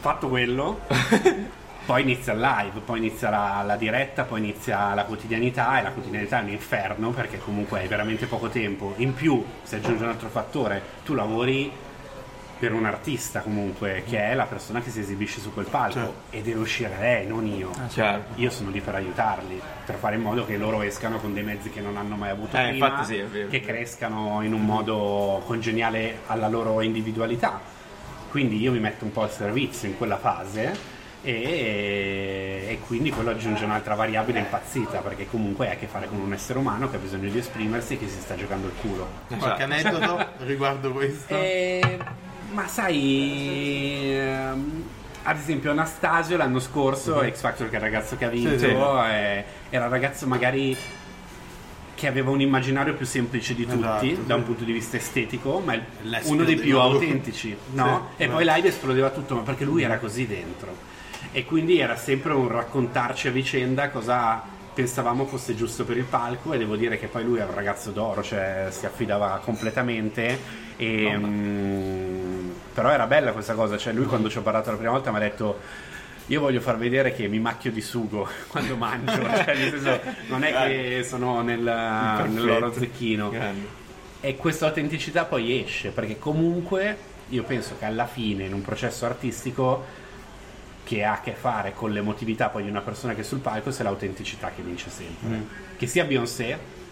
Fatto 0.00 0.28
quello, 0.28 0.80
poi 1.86 2.02
inizia 2.02 2.32
il 2.32 2.40
live, 2.40 2.80
poi 2.80 2.98
inizia 2.98 3.28
la, 3.30 3.62
la 3.64 3.76
diretta, 3.76 4.24
poi 4.24 4.40
inizia 4.40 4.94
la 4.94 5.04
quotidianità 5.04 5.78
e 5.78 5.82
la 5.82 5.90
quotidianità 5.90 6.40
è 6.40 6.42
un 6.42 6.48
inferno 6.50 7.10
perché 7.10 7.38
comunque 7.38 7.80
hai 7.80 7.88
veramente 7.88 8.26
poco 8.26 8.48
tempo. 8.48 8.94
In 8.96 9.12
più, 9.14 9.44
si 9.62 9.74
aggiunge 9.74 10.02
un 10.02 10.08
altro 10.08 10.28
fattore, 10.28 10.82
tu 11.04 11.14
lavori 11.14 11.70
per 12.58 12.72
un 12.72 12.86
artista 12.86 13.40
comunque, 13.40 14.04
che 14.08 14.18
è 14.30 14.34
la 14.34 14.44
persona 14.44 14.80
che 14.80 14.90
si 14.90 15.00
esibisce 15.00 15.40
su 15.40 15.52
quel 15.52 15.66
palco 15.66 15.92
Certo. 15.98 16.14
e 16.30 16.40
deve 16.40 16.60
uscire 16.60 16.96
lei, 16.98 17.26
non 17.26 17.46
io. 17.46 17.70
Chiaro. 17.88 18.22
Io 18.36 18.48
sono 18.48 18.70
lì 18.70 18.80
per 18.80 18.94
aiutarli, 18.94 19.60
per 19.84 19.96
fare 19.96 20.14
in 20.14 20.22
modo 20.22 20.46
che 20.46 20.56
loro 20.56 20.80
escano 20.80 21.18
con 21.18 21.34
dei 21.34 21.42
mezzi 21.42 21.68
che 21.68 21.80
non 21.82 21.98
hanno 21.98 22.16
mai 22.16 22.30
avuto 22.30 22.56
Eh, 22.56 22.68
prima, 22.70 23.04
sì, 23.04 23.22
che 23.50 23.60
crescano 23.60 24.40
in 24.42 24.54
un 24.54 24.64
modo 24.64 25.42
congeniale 25.44 26.20
alla 26.28 26.48
loro 26.48 26.80
individualità. 26.80 27.60
Quindi 28.30 28.58
io 28.58 28.72
mi 28.72 28.80
metto 28.80 29.04
un 29.04 29.12
po' 29.12 29.22
al 29.22 29.30
servizio 29.30 29.86
in 29.88 29.98
quella 29.98 30.16
fase 30.16 30.93
e, 31.24 32.66
e 32.68 32.78
quindi 32.86 33.10
quello 33.10 33.30
aggiunge 33.30 33.64
un'altra 33.64 33.94
variabile 33.94 34.38
impazzita 34.40 34.98
perché 35.00 35.26
comunque 35.28 35.66
hai 35.68 35.72
a 35.72 35.76
che 35.76 35.86
fare 35.86 36.06
con 36.06 36.20
un 36.20 36.32
essere 36.32 36.58
umano 36.58 36.90
che 36.90 36.96
ha 36.96 36.98
bisogno 36.98 37.30
di 37.30 37.38
esprimersi 37.38 37.94
e 37.94 37.98
che 37.98 38.08
si 38.08 38.20
sta 38.20 38.36
giocando 38.36 38.66
il 38.66 38.74
culo. 38.80 39.08
Qualche 39.38 39.62
aneddoto 39.62 40.26
riguardo 40.44 40.92
questo? 40.92 41.34
Eh, 41.34 41.98
ma 42.52 42.68
sai, 42.68 44.12
ehm, 44.14 44.82
ad 45.22 45.36
esempio 45.38 45.70
Anastasio 45.70 46.36
l'anno 46.36 46.60
scorso, 46.60 47.22
X 47.26 47.40
Factor 47.40 47.68
che 47.68 47.74
è 47.74 47.78
il 47.78 47.82
ragazzo 47.84 48.16
che 48.16 48.24
ha 48.26 48.28
vinto, 48.28 48.50
Sì, 48.50 48.58
sì. 48.58 48.66
eh, 48.66 49.44
era 49.70 49.84
un 49.86 49.90
ragazzo 49.90 50.26
magari 50.26 50.76
che 51.94 52.06
aveva 52.08 52.30
un 52.30 52.40
immaginario 52.40 52.94
più 52.94 53.06
semplice 53.06 53.54
di 53.54 53.64
tutti 53.64 53.78
Esatto, 53.78 54.04
sì. 54.04 54.18
da 54.26 54.34
un 54.34 54.44
punto 54.44 54.64
di 54.64 54.72
vista 54.72 54.96
estetico, 54.98 55.60
ma 55.64 55.72
è 55.74 55.80
uno 56.24 56.44
dei 56.44 56.56
più 56.56 56.78
autentici, 56.78 57.56
no? 57.72 58.10
E 58.16 58.28
poi 58.28 58.44
live 58.44 58.68
esplodeva 58.68 59.10
tutto, 59.10 59.36
ma 59.36 59.40
perché 59.42 59.64
lui 59.64 59.82
era 59.82 59.98
così 59.98 60.26
dentro. 60.26 60.92
E 61.32 61.44
quindi 61.44 61.78
era 61.78 61.96
sempre 61.96 62.32
un 62.32 62.48
raccontarci 62.48 63.28
a 63.28 63.30
vicenda 63.30 63.90
cosa 63.90 64.52
pensavamo 64.74 65.24
fosse 65.24 65.54
giusto 65.54 65.84
per 65.84 65.96
il 65.96 66.04
palco 66.04 66.52
e 66.52 66.58
devo 66.58 66.74
dire 66.74 66.98
che 66.98 67.06
poi 67.06 67.22
lui 67.22 67.38
è 67.38 67.44
un 67.44 67.54
ragazzo 67.54 67.92
d'oro, 67.92 68.22
cioè 68.22 68.66
si 68.70 68.84
affidava 68.84 69.40
completamente 69.42 70.38
e 70.76 71.16
mm, 71.16 72.50
però 72.74 72.90
era 72.90 73.06
bella 73.06 73.32
questa 73.32 73.54
cosa, 73.54 73.78
cioè 73.78 73.92
lui 73.92 74.06
quando 74.06 74.28
ci 74.28 74.38
ho 74.38 74.42
parlato 74.42 74.70
la 74.70 74.76
prima 74.76 74.90
volta 74.90 75.12
mi 75.12 75.18
ha 75.18 75.20
detto 75.20 75.60
io 76.26 76.40
voglio 76.40 76.60
far 76.60 76.76
vedere 76.76 77.14
che 77.14 77.28
mi 77.28 77.38
macchio 77.38 77.70
di 77.70 77.80
sugo 77.80 78.28
quando 78.48 78.76
mangio, 78.76 79.22
cioè 79.22 79.54
nel 79.56 79.70
senso 79.70 80.00
non 80.26 80.42
è 80.42 80.52
che 80.52 81.04
sono 81.04 81.40
nel, 81.40 81.60
nell'oro 81.60 82.72
zecchino. 82.72 83.30
Grande. 83.30 83.66
e 84.20 84.36
questa 84.36 84.66
autenticità 84.66 85.24
poi 85.24 85.62
esce 85.62 85.90
perché 85.90 86.18
comunque 86.18 87.12
io 87.28 87.44
penso 87.44 87.76
che 87.78 87.84
alla 87.84 88.06
fine 88.06 88.44
in 88.44 88.52
un 88.52 88.62
processo 88.62 89.06
artistico 89.06 90.02
che 90.84 91.02
ha 91.02 91.14
a 91.14 91.20
che 91.20 91.32
fare 91.32 91.72
con 91.72 91.90
l'emotività 91.90 92.50
poi 92.50 92.62
di 92.62 92.68
una 92.68 92.82
persona 92.82 93.14
che 93.14 93.22
è 93.22 93.24
sul 93.24 93.40
palco 93.40 93.70
sia 93.70 93.84
l'autenticità 93.84 94.50
che 94.50 94.62
vince 94.62 94.90
sempre. 94.90 95.44
Che 95.76 95.86
sia 95.86 96.04
Beyoncé 96.04 96.82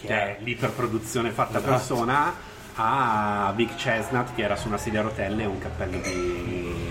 che 0.00 0.08
è 0.08 0.36
l'iperproduzione 0.40 1.30
fatta 1.30 1.60
persona 1.60 2.32
a 2.76 3.52
Big 3.54 3.74
Chestnut 3.74 4.34
che 4.34 4.42
era 4.42 4.56
su 4.56 4.68
una 4.68 4.78
sedia 4.78 5.00
a 5.00 5.02
rotelle 5.02 5.42
e 5.42 5.46
un 5.46 5.58
cappello 5.58 5.98
di 5.98 6.88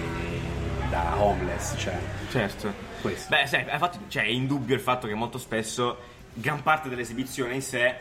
da 0.90 1.22
homeless 1.22 1.76
cioè. 1.78 1.98
Certo. 2.32 2.74
questo. 3.02 3.30
Beh, 3.30 3.46
sai, 3.48 3.66
infatti 3.72 4.00
cioè, 4.08 4.24
è 4.24 4.28
indubbio 4.28 4.76
il 4.76 4.82
fatto 4.82 5.08
che 5.08 5.14
molto 5.14 5.38
spesso 5.38 5.98
gran 6.34 6.62
parte 6.64 6.90
dell'esibizione 6.90 7.54
in 7.54 7.62
sé 7.62 7.96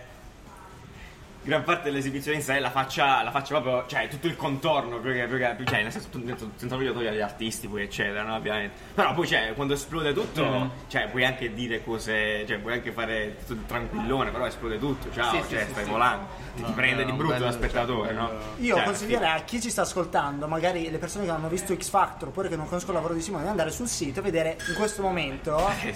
gran 1.42 1.62
parte 1.64 1.84
dell'esibizione 1.90 2.36
in 2.38 2.42
sé 2.42 2.58
la 2.58 2.70
faccia, 2.70 3.22
la 3.22 3.30
faccia 3.30 3.58
proprio, 3.60 3.86
cioè 3.88 4.06
tutto 4.08 4.26
il 4.26 4.36
contorno, 4.36 4.98
perché, 5.00 5.26
perché 5.26 5.64
cioè, 5.64 5.82
nel 5.82 5.92
senso, 5.92 6.08
tu- 6.10 6.22
tu- 6.34 6.50
senza 6.56 6.76
voglio 6.76 6.92
togliere 6.92 7.16
gli 7.16 7.20
artisti, 7.20 7.68
poi 7.68 7.82
eccetera, 7.82 8.22
no, 8.22 8.34
ovviamente. 8.34 8.74
Però 8.94 9.14
poi, 9.14 9.26
cioè, 9.26 9.52
quando 9.54 9.74
esplode 9.74 10.12
tutto, 10.12 10.44
Mm. 10.44 10.68
cioè, 10.88 11.08
puoi 11.08 11.24
anche 11.24 11.54
dire 11.54 11.82
cose, 11.82 12.44
cioè, 12.46 12.58
puoi 12.58 12.74
anche 12.74 12.92
fare 12.92 13.36
tutto 13.46 13.62
tranquillone, 13.66 14.30
però 14.30 14.46
esplode 14.46 14.78
tutto, 14.78 15.10
ciao, 15.12 15.30
Sì, 15.42 15.48
cioè, 15.54 15.64
sì, 15.64 15.70
stai 15.72 15.84
sì. 15.84 15.90
volando, 15.90 16.26
ti, 16.54 16.62
ti 16.64 16.72
prende 16.72 17.04
di 17.04 17.10
no, 17.12 17.16
brutto 17.16 17.32
bello, 17.34 17.46
lo 17.46 17.52
spettatore, 17.52 18.08
cioè, 18.08 18.16
no? 18.16 18.30
Io 18.58 18.74
Cioè, 18.76 18.84
consiglierei 18.84 19.30
a 19.30 19.40
chi 19.44 19.60
ci 19.60 19.70
sta 19.70 19.82
ascoltando, 19.82 20.46
magari 20.48 20.90
le 20.90 20.98
persone 20.98 21.24
che 21.24 21.30
hanno 21.30 21.48
visto 21.48 21.74
X 21.74 21.88
Factor 21.88 22.28
oppure 22.28 22.48
che 22.48 22.56
non 22.56 22.66
conoscono 22.66 22.92
il 22.92 22.98
lavoro 23.02 23.14
di 23.18 23.22
Simone, 23.24 23.44
di 23.44 23.48
andare 23.48 23.70
sul 23.70 23.88
sito 23.88 24.18
e 24.20 24.22
vedere 24.22 24.56
in 24.68 24.74
questo 24.74 25.00
momento 25.02 25.56
Eh, 25.82 25.94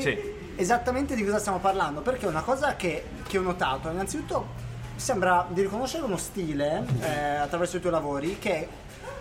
Sì. 0.00 0.45
Esattamente 0.56 1.14
di 1.14 1.24
cosa 1.24 1.38
stiamo 1.38 1.58
parlando. 1.58 2.00
Perché 2.00 2.26
una 2.26 2.42
cosa 2.42 2.76
che, 2.76 3.04
che 3.26 3.38
ho 3.38 3.42
notato, 3.42 3.88
innanzitutto 3.88 4.64
sembra 4.96 5.46
di 5.48 5.60
riconoscere 5.60 6.04
uno 6.04 6.16
stile 6.16 6.84
eh, 7.00 7.36
attraverso 7.36 7.76
i 7.76 7.80
tuoi 7.80 7.92
lavori 7.92 8.38
che 8.38 8.66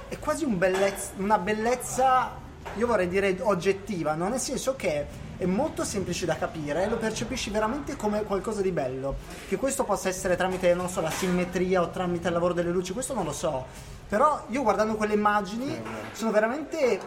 è 0.08 0.18
quasi 0.20 0.46
un 0.46 0.58
bellezz- 0.58 1.12
una 1.18 1.38
bellezza, 1.38 2.32
io 2.76 2.88
vorrei 2.88 3.08
dire 3.08 3.36
oggettiva, 3.42 4.14
no? 4.14 4.30
nel 4.30 4.40
senso 4.40 4.76
che 4.76 5.24
è 5.38 5.46
molto 5.46 5.84
semplice 5.84 6.26
da 6.26 6.38
capire, 6.38 6.88
lo 6.88 6.98
percepisci 6.98 7.50
veramente 7.50 7.96
come 7.96 8.24
qualcosa 8.24 8.62
di 8.62 8.72
bello. 8.72 9.16
Che 9.48 9.58
questo 9.58 9.84
possa 9.84 10.08
essere 10.08 10.36
tramite, 10.36 10.74
non 10.74 10.88
so, 10.88 11.02
la 11.02 11.10
simmetria 11.10 11.82
o 11.82 11.90
tramite 11.90 12.28
il 12.28 12.34
lavoro 12.34 12.54
delle 12.54 12.72
luci, 12.72 12.94
questo 12.94 13.14
non 13.14 13.26
lo 13.26 13.34
so. 13.34 13.66
Però 14.08 14.46
io 14.50 14.62
guardando 14.62 14.96
quelle 14.96 15.14
immagini 15.14 15.82
sono 16.14 16.32
veramente 16.32 17.00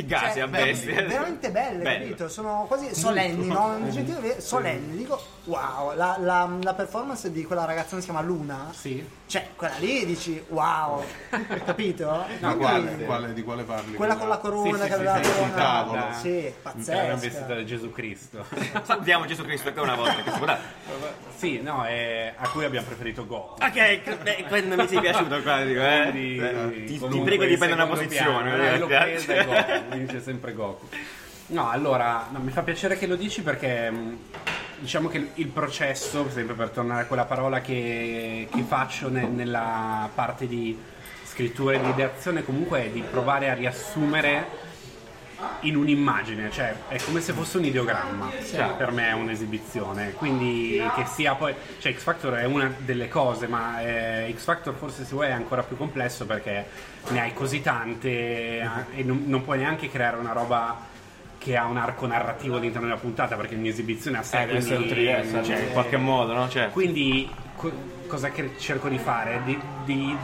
Ti 0.00 0.06
gasi 0.06 0.32
cioè, 0.32 0.40
a 0.42 0.46
bestia. 0.46 1.02
veramente 1.02 1.50
belle, 1.50 1.82
Bello. 1.82 1.98
capito? 2.04 2.28
Sono 2.28 2.64
quasi 2.66 2.94
solenni, 2.94 3.46
no? 3.48 3.78
Gentile 3.90 4.40
solenni. 4.40 4.96
Dico, 4.96 5.20
wow, 5.44 5.94
la, 5.94 6.16
la- 6.18 6.48
la 6.62 6.74
performance 6.74 7.30
di 7.30 7.44
quella 7.44 7.64
ragazzona 7.66 8.00
si 8.00 8.06
chiama 8.08 8.22
Luna. 8.24 8.70
sì 8.72 9.06
Cioè, 9.26 9.48
quella 9.56 9.74
lì 9.78 10.04
dici, 10.06 10.42
wow, 10.48 11.04
capito? 11.64 12.24
Quindi- 12.38 12.56
quale, 12.58 12.96
quale- 13.04 13.32
di 13.34 13.42
quale 13.42 13.62
parli? 13.64 13.94
Quella 13.94 14.16
con 14.16 14.28
la 14.28 14.38
corona 14.38 14.76
Sì, 14.76 14.82
sì, 14.82 14.88
che 14.88 14.94
aveva 14.94 15.14
sì, 15.16 15.20
la 15.20 15.24
sì, 15.24 15.30
corona. 15.32 15.46
sul 15.50 15.56
tavolo. 15.60 16.06
Sì, 16.20 16.38
era 16.38 16.52
pazzesca. 16.62 17.14
vestita 17.14 17.54
da 17.54 17.64
Gesù 17.64 17.90
Cristo 17.92 18.44
Salutiamo 18.82 19.26
Gesù 19.26 19.42
Cristo 19.44 19.68
ancora 19.68 19.92
una 19.92 20.02
volta, 20.02 20.22
che 20.22 20.30
si 20.30 20.36
può 20.36 20.46
dare. 20.46 20.60
sì 21.36 21.60
no 21.60 21.84
è- 21.84 22.32
a 22.36 22.48
cui 22.48 22.64
abbiamo 22.64 22.86
preferito 22.86 23.26
Goku 23.26 23.62
Ok, 23.62 24.16
beh, 24.22 24.44
quello 24.48 24.76
mi 24.76 24.88
sei 24.88 25.00
piaciuto 25.00 25.42
qua, 25.42 25.62
dico, 25.62 25.80
eh. 25.80 26.08
Quindi, 26.10 26.38
Eh, 26.38 26.84
ti, 26.86 26.92
ti 26.94 26.98
comunque 26.98 27.24
prego 27.26 27.44
di 27.44 27.56
prendere 27.56 27.82
una 27.82 27.90
posizione. 27.92 28.50
piano, 28.54 28.74
eh, 28.74 28.78
mi 28.78 28.86
piace. 28.86 29.44
Vince 29.90 30.20
sempre 30.20 30.52
Goku. 30.52 30.88
No, 31.48 31.68
allora, 31.68 32.28
no, 32.30 32.38
mi 32.38 32.50
fa 32.50 32.62
piacere 32.62 32.96
che 32.96 33.06
lo 33.06 33.16
dici 33.16 33.42
perché 33.42 33.90
mh, 33.90 34.18
diciamo 34.78 35.08
che 35.08 35.30
il 35.34 35.48
processo, 35.48 36.28
sempre 36.30 36.54
per 36.54 36.70
tornare 36.70 37.02
a 37.02 37.06
quella 37.06 37.24
parola 37.24 37.60
che, 37.60 38.48
che 38.50 38.62
faccio 38.62 39.08
ne- 39.08 39.26
nella 39.26 40.08
parte 40.14 40.46
di 40.46 40.78
scrittura 41.24 41.76
e 41.76 41.80
di 41.80 41.88
ideazione, 41.88 42.44
comunque 42.44 42.84
è 42.84 42.90
di 42.90 43.02
provare 43.02 43.50
a 43.50 43.54
riassumere 43.54 44.59
in 45.60 45.76
un'immagine, 45.76 46.50
cioè 46.50 46.74
è 46.88 46.98
come 47.04 47.20
se 47.20 47.32
fosse 47.32 47.58
un 47.58 47.64
ideogramma, 47.64 48.30
cioè, 48.50 48.74
per 48.76 48.90
me 48.92 49.08
è 49.08 49.12
un'esibizione, 49.12 50.12
quindi 50.12 50.82
che 50.94 51.04
sia 51.06 51.34
poi, 51.34 51.54
cioè 51.78 51.92
X 51.94 52.02
Factor 52.02 52.34
è 52.34 52.44
una 52.44 52.72
delle 52.78 53.08
cose, 53.08 53.46
ma 53.46 53.80
eh, 53.82 54.34
X 54.36 54.44
Factor 54.44 54.74
forse 54.74 55.04
se 55.04 55.12
vuoi 55.14 55.28
è 55.28 55.32
ancora 55.32 55.62
più 55.62 55.76
complesso 55.76 56.26
perché 56.26 56.66
ne 57.08 57.20
hai 57.20 57.32
così 57.32 57.60
tante 57.62 58.08
eh, 58.08 58.68
e 58.96 59.02
non, 59.02 59.24
non 59.26 59.44
puoi 59.44 59.58
neanche 59.58 59.90
creare 59.90 60.16
una 60.16 60.32
roba 60.32 60.88
che 61.38 61.56
ha 61.56 61.64
un 61.64 61.78
arco 61.78 62.06
narrativo 62.06 62.56
all'interno 62.56 62.86
della 62.88 63.00
puntata 63.00 63.36
perché 63.36 63.54
è 63.54 63.58
un'esibizione 63.58 64.18
a 64.18 64.22
sé, 64.22 64.42
Eh, 64.42 64.56
essere 64.56 64.76
un 64.76 64.84
quindi, 64.86 64.88
trieste, 64.88 65.44
cioè, 65.44 65.58
in 65.58 65.72
qualche 65.72 65.96
modo, 65.96 66.34
no? 66.34 66.48
Cioè, 66.48 66.68
quindi 66.70 67.30
co- 67.56 67.72
cosa 68.06 68.30
che 68.30 68.58
cerco 68.58 68.88
di 68.88 68.98
fare? 68.98 69.40
Di, 69.44 69.58
di- 69.84 70.16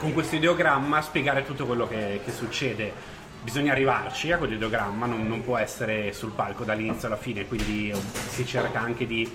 con 0.00 0.12
questo 0.12 0.34
ideogramma 0.34 1.00
spiegare 1.00 1.44
tutto 1.44 1.64
quello 1.64 1.86
che, 1.86 2.20
che 2.24 2.32
succede. 2.32 3.12
Bisogna 3.44 3.72
arrivarci 3.72 4.32
a 4.32 4.38
quell'ideogramma, 4.38 5.04
non, 5.04 5.26
non 5.26 5.44
può 5.44 5.58
essere 5.58 6.14
sul 6.14 6.30
palco 6.30 6.64
dall'inizio 6.64 7.08
alla 7.08 7.18
fine, 7.18 7.46
quindi 7.46 7.92
si 8.30 8.46
cerca 8.46 8.80
anche 8.80 9.06
di 9.06 9.30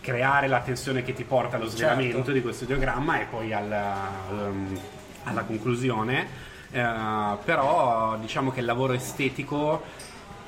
creare 0.00 0.46
la 0.46 0.60
tensione 0.60 1.02
che 1.02 1.12
ti 1.12 1.24
porta 1.24 1.56
allo 1.56 1.66
svelamento 1.66 2.18
Certo. 2.18 2.30
di 2.30 2.40
questo 2.40 2.66
diagramma 2.66 3.20
e 3.20 3.24
poi 3.24 3.52
alla, 3.52 4.08
ehm, 4.30 4.80
alla 5.24 5.42
conclusione. 5.42 6.28
Eh, 6.70 7.36
però 7.44 8.16
diciamo 8.16 8.52
che 8.52 8.60
il 8.60 8.66
lavoro 8.66 8.92
estetico 8.92 9.82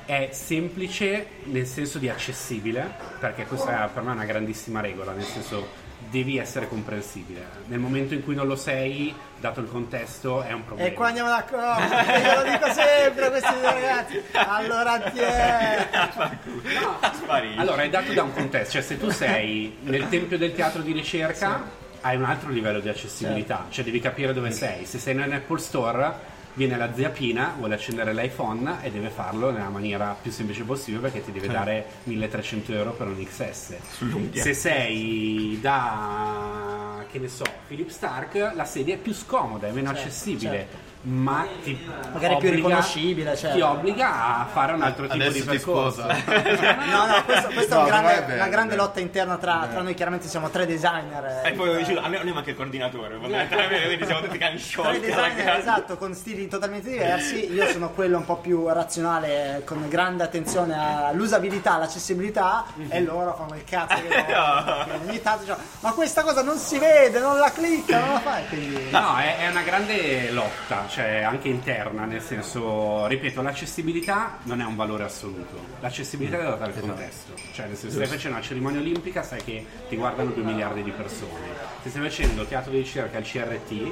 è 0.05 0.29
semplice 0.31 1.27
nel 1.43 1.67
senso 1.67 1.97
di 1.97 2.07
accessibile, 2.07 2.89
perché 3.19 3.45
questa 3.45 3.85
è 3.85 3.89
per 3.89 4.03
me 4.03 4.13
una 4.13 4.23
grandissima 4.23 4.79
regola, 4.79 5.11
nel 5.11 5.25
senso 5.25 5.67
devi 6.09 6.37
essere 6.37 6.67
comprensibile. 6.67 7.45
Nel 7.67 7.79
momento 7.79 8.13
in 8.13 8.23
cui 8.23 8.35
non 8.35 8.47
lo 8.47 8.55
sei, 8.55 9.13
dato 9.39 9.59
il 9.59 9.69
contesto, 9.69 10.41
è 10.41 10.51
un 10.51 10.65
problema. 10.65 10.89
E 10.89 10.93
qua 10.93 11.07
andiamo 11.07 11.29
d'accordo, 11.29 11.95
io 11.95 12.43
lo 12.43 12.51
dico 12.51 12.71
sempre 12.71 13.25
a 13.25 13.29
questi 13.29 13.53
due 13.53 13.73
ragazzi. 13.73 14.21
Allora 14.33 14.99
ti 14.99 15.19
è. 15.19 15.89
Sparì. 17.13 17.55
Allora, 17.57 17.83
è 17.83 17.89
dato 17.89 18.13
da 18.13 18.23
un 18.23 18.33
contesto, 18.33 18.71
cioè 18.73 18.81
se 18.81 18.97
tu 18.97 19.09
sei 19.09 19.77
nel 19.83 20.07
tempio 20.09 20.37
del 20.37 20.53
teatro 20.53 20.81
di 20.81 20.91
ricerca 20.91 21.81
hai 22.01 22.17
un 22.17 22.25
altro 22.25 22.49
livello 22.49 22.79
di 22.79 22.89
accessibilità, 22.89 23.67
cioè 23.69 23.85
devi 23.85 23.99
capire 23.99 24.33
dove 24.33 24.51
sei. 24.51 24.85
Se 24.85 24.99
sei 24.99 25.15
nell'Apple 25.15 25.59
Store 25.59 26.31
viene 26.53 26.77
la 26.77 26.93
zia 26.93 27.09
Pina, 27.09 27.55
vuole 27.57 27.75
accendere 27.75 28.13
l'iPhone 28.13 28.77
e 28.81 28.91
deve 28.91 29.09
farlo 29.09 29.51
nella 29.51 29.69
maniera 29.69 30.15
più 30.19 30.31
semplice 30.31 30.63
possibile 30.63 31.01
perché 31.01 31.23
ti 31.23 31.31
deve 31.31 31.47
dare 31.47 31.85
1300 32.03 32.73
euro 32.73 32.91
per 32.91 33.07
un 33.07 33.23
XS. 33.23 33.75
Sull'unghia. 33.91 34.41
Se 34.41 34.53
sei 34.53 35.57
da, 35.61 37.02
che 37.09 37.19
ne 37.19 37.27
so, 37.27 37.43
Philip 37.67 37.89
Stark, 37.89 38.51
la 38.55 38.65
sedia 38.65 38.95
è 38.95 38.97
più 38.97 39.13
scomoda, 39.13 39.67
è 39.67 39.71
meno 39.71 39.89
accessibile. 39.89 40.91
Ma 41.05 41.45
ti 41.61 41.77
Magari 42.13 42.37
più 42.37 42.47
obbliga- 42.47 42.55
riconoscibile, 42.55 43.35
certo. 43.35 43.57
Ti 43.57 43.61
obbliga 43.61 44.37
a 44.39 44.45
fare 44.45 44.71
un 44.71 44.83
altro 44.83 45.05
tipo 45.05 45.21
Adesso 45.21 45.39
di 45.39 45.57
percorso. 45.57 46.01
No, 46.07 47.05
no, 47.07 47.23
questo, 47.25 47.47
questo 47.49 47.73
è 47.73 47.77
No, 47.77 47.83
un 47.83 47.85
però 47.89 47.99
grande- 48.01 48.13
è 48.13 48.25
vero, 48.25 48.35
una 48.35 48.47
grande 48.47 48.73
è 48.73 48.77
lotta 48.77 48.99
interna 49.01 49.35
tra, 49.35 49.67
tra 49.69 49.81
noi, 49.81 49.93
chiaramente 49.95 50.29
siamo 50.29 50.49
tre 50.49 50.65
designer. 50.65 51.41
eh, 51.43 51.49
E 51.49 51.51
poi 51.55 51.75
dicevo, 51.75 51.99
a 51.99 52.07
me, 52.07 52.21
a 52.21 52.23
me 52.23 52.31
manca 52.31 52.51
il 52.51 52.55
coordinatore, 52.55 53.17
quindi 53.17 54.05
siamo 54.05 54.21
tutti 54.21 54.37
cani 54.37 54.57
Tre 54.57 54.99
designer, 55.01 55.57
esatto, 55.59 55.97
con 55.97 56.13
stili 56.15 56.47
totalmente 56.47 56.89
diversi. 56.89 57.51
Io 57.51 57.67
sono 57.67 57.89
quello 57.89 58.17
un 58.19 58.23
po' 58.25 58.37
più 58.37 58.65
razionale, 58.69 59.61
con 59.65 59.85
grande 59.89 60.23
attenzione 60.23 60.73
all'usabilità, 61.07 61.73
all'accessibilità, 61.73 62.63
e 62.87 63.01
loro 63.01 63.35
fanno 63.35 63.55
il 63.55 63.65
cazzo 63.65 63.95
che 63.95 64.07
perché 64.07 64.33
ogni 65.05 65.21
tanto 65.21 65.43
dicono, 65.43 65.61
ma 65.81 65.91
questa 65.91 66.21
cosa 66.21 66.41
non 66.41 66.57
si 66.57 66.79
vede, 66.79 66.92
non 67.19 67.37
la 67.37 67.51
clicca, 67.51 67.99
non 67.99 68.13
la 68.13 68.19
fai. 68.19 68.47
Quindi... 68.47 68.89
No, 68.91 69.17
è, 69.17 69.39
è 69.39 69.49
una 69.49 69.61
grande 69.61 70.31
lotta, 70.31 70.85
cioè 70.87 71.21
anche 71.21 71.47
interna, 71.47 72.05
nel 72.05 72.21
senso, 72.21 73.05
ripeto, 73.07 73.41
l'accessibilità 73.41 74.37
non 74.43 74.61
è 74.61 74.65
un 74.65 74.75
valore 74.75 75.03
assoluto, 75.03 75.59
l'accessibilità 75.79 76.39
è 76.39 76.43
data 76.43 76.55
dal 76.55 76.79
contesto, 76.79 77.33
cioè 77.53 77.67
nel 77.67 77.77
senso, 77.77 77.97
se 77.97 78.05
stai 78.05 78.17
facendo 78.17 78.37
una 78.37 78.45
cerimonia 78.45 78.79
olimpica 78.79 79.23
sai 79.23 79.43
che 79.43 79.65
ti 79.89 79.95
guardano 79.95 80.31
2 80.31 80.43
miliardi 80.43 80.83
di 80.83 80.91
persone, 80.91 81.72
se 81.83 81.89
stai 81.89 82.01
facendo 82.01 82.45
teatro 82.45 82.71
di 82.71 82.77
ricerca 82.77 83.17
al 83.17 83.23
CRT, 83.23 83.91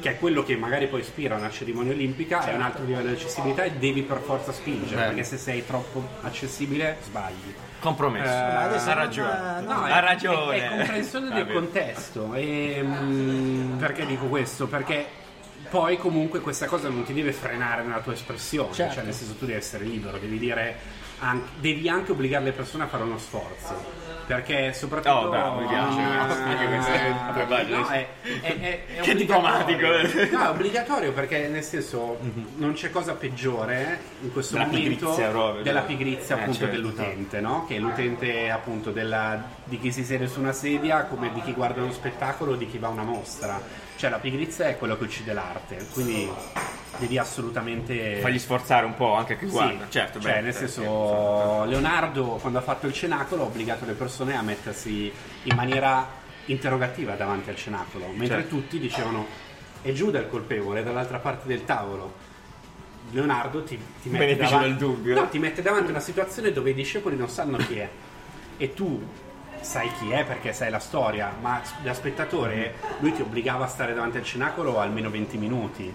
che 0.00 0.10
è 0.10 0.18
quello 0.18 0.42
che 0.42 0.56
magari 0.56 0.88
poi 0.88 1.00
ispira 1.00 1.36
a 1.36 1.38
una 1.38 1.50
cerimonia 1.50 1.92
olimpica, 1.92 2.44
è 2.44 2.54
un 2.54 2.62
altro 2.62 2.84
livello 2.84 3.08
di 3.08 3.14
accessibilità 3.14 3.62
e 3.62 3.72
devi 3.72 4.02
per 4.02 4.18
forza 4.18 4.52
spingere, 4.52 5.02
Eh. 5.02 5.06
perché 5.06 5.24
se 5.24 5.36
sei 5.38 5.64
troppo 5.64 6.06
accessibile 6.22 6.96
sbagli. 7.02 7.54
Compromesso. 7.80 8.32
Eh, 8.32 8.36
adesso 8.36 8.90
ha 8.90 8.94
ragione. 8.94 9.60
no, 9.62 9.86
è- 9.86 9.90
ha 9.92 10.00
ragione. 10.00 10.56
È, 10.56 10.64
è 10.66 10.76
comprensione 10.76 11.28
del 11.30 11.44
Vabbè. 11.44 11.52
contesto. 11.52 12.34
E, 12.34 12.80
mm, 12.82 13.78
perché 13.78 14.04
dico 14.06 14.26
questo? 14.26 14.66
Perché 14.66 15.06
poi 15.70 15.96
comunque 15.96 16.40
questa 16.40 16.66
cosa 16.66 16.88
non 16.88 17.02
ti 17.04 17.12
deve 17.14 17.32
frenare 17.32 17.82
nella 17.82 18.00
tua 18.00 18.12
espressione, 18.12 18.72
Certo. 18.72 18.94
cioè 18.94 19.04
nel 19.04 19.14
senso 19.14 19.34
tu 19.34 19.46
devi 19.46 19.58
essere 19.58 19.84
libero, 19.84 20.18
devi 20.18 20.38
dire 20.38 20.76
an- 21.20 21.42
devi 21.60 21.88
anche 21.88 22.12
obbligare 22.12 22.44
le 22.44 22.52
persone 22.52 22.84
a 22.84 22.86
fare 22.88 23.04
uno 23.04 23.18
sforzo. 23.18 24.10
Perché 24.34 24.72
soprattutto 24.72 25.10
Oh, 25.14 25.28
bravo, 25.28 25.60
mi 25.60 25.66
piace 25.66 26.00
Ah, 26.00 26.24
questo. 26.24 26.42
Anche 26.42 26.66
questo 26.66 26.90
è- 26.92 27.46
vai, 27.46 27.68
no, 27.70 27.86
è, 27.88 28.06
è- 28.40 28.60
è- 28.60 28.84
è 28.96 29.00
Che 29.00 29.14
diplomatico. 29.14 29.86
No, 29.86 29.92
è 30.44 30.48
obbligatorio 30.48 31.12
perché 31.12 31.48
nel 31.48 31.62
senso 31.62 32.16
non 32.56 32.72
c'è 32.72 32.90
cosa 32.90 33.12
peggiore 33.14 33.98
in 34.22 34.32
questo 34.32 34.54
Della 34.54 34.66
momento 34.66 34.88
pigrizia 34.90 35.28
proprio, 35.28 35.62
della 35.62 35.80
cioè. 35.80 35.88
pigrizia 35.88 36.36
Eh, 36.36 36.40
appunto 36.40 36.58
certo. 36.60 36.74
dell'utente, 36.74 37.40
no? 37.40 37.66
Che 37.66 37.76
è 37.76 37.78
l'utente 37.78 38.50
appunto 38.50 38.90
della- 38.90 39.42
di 39.64 39.78
chi 39.78 39.92
si 39.92 40.02
siede 40.02 40.26
su 40.28 40.40
una 40.40 40.52
sedia 40.52 41.04
come 41.04 41.30
di 41.32 41.42
chi 41.42 41.52
guarda 41.52 41.82
uno 41.82 41.92
spettacolo 41.92 42.52
o 42.52 42.56
di 42.56 42.66
chi 42.66 42.78
va 42.78 42.88
a 42.88 42.90
una 42.90 43.02
mostra. 43.04 43.60
Cioè 44.02 44.10
la 44.10 44.18
pigrizia 44.18 44.66
è 44.66 44.76
quello 44.78 44.98
che 44.98 45.04
uccide 45.04 45.32
l'arte, 45.32 45.76
quindi 45.92 46.28
devi 46.98 47.18
assolutamente 47.18 48.16
Fagli 48.16 48.40
sforzare 48.40 48.84
un 48.84 48.96
po' 48.96 49.14
anche 49.14 49.36
che 49.36 49.46
sì, 49.46 49.52
guarda. 49.52 49.86
Certo, 49.88 50.20
cioè 50.20 50.32
beh, 50.32 50.40
nel 50.40 50.52
sì, 50.52 50.58
senso 50.66 51.62
Leonardo 51.66 52.24
quando 52.40 52.58
ha 52.58 52.62
fatto 52.62 52.88
il 52.88 52.92
cenacolo 52.94 53.42
ha 53.42 53.46
obbligato 53.46 53.84
le 53.84 53.92
persone 53.92 54.36
a 54.36 54.42
mettersi 54.42 55.12
in 55.44 55.54
maniera 55.54 56.04
interrogativa 56.46 57.14
davanti 57.14 57.50
al 57.50 57.54
cenacolo, 57.54 58.08
mentre 58.08 58.40
Certo. 58.40 58.56
tutti 58.56 58.80
dicevano 58.80 59.24
è 59.82 59.92
Giuda 59.92 60.18
il 60.18 60.28
colpevole, 60.28 60.80
è 60.80 60.82
dall'altra 60.82 61.18
parte 61.18 61.46
del 61.46 61.64
tavolo. 61.64 62.12
Leonardo 63.12 63.62
ti, 63.62 63.80
ti 64.02 64.08
mette 64.08 64.34
davanti, 64.34 65.12
no, 65.12 65.28
ti 65.28 65.38
mette 65.38 65.62
davanti 65.62 65.90
una 65.90 66.00
situazione 66.00 66.50
dove 66.50 66.70
i 66.70 66.74
discepoli 66.74 67.14
non 67.14 67.28
sanno 67.28 67.56
chi 67.56 67.78
è 67.78 67.88
e 68.56 68.74
tu 68.74 69.00
sai 69.62 69.90
chi 69.98 70.10
è 70.10 70.24
perché 70.24 70.52
sai 70.52 70.70
la 70.70 70.78
storia, 70.78 71.32
ma 71.40 71.60
da 71.82 71.94
spettatore 71.94 72.74
lui 72.98 73.12
ti 73.12 73.22
obbligava 73.22 73.64
a 73.64 73.68
stare 73.68 73.94
davanti 73.94 74.18
al 74.18 74.24
cenacolo 74.24 74.78
almeno 74.78 75.10
20 75.10 75.38
minuti. 75.38 75.94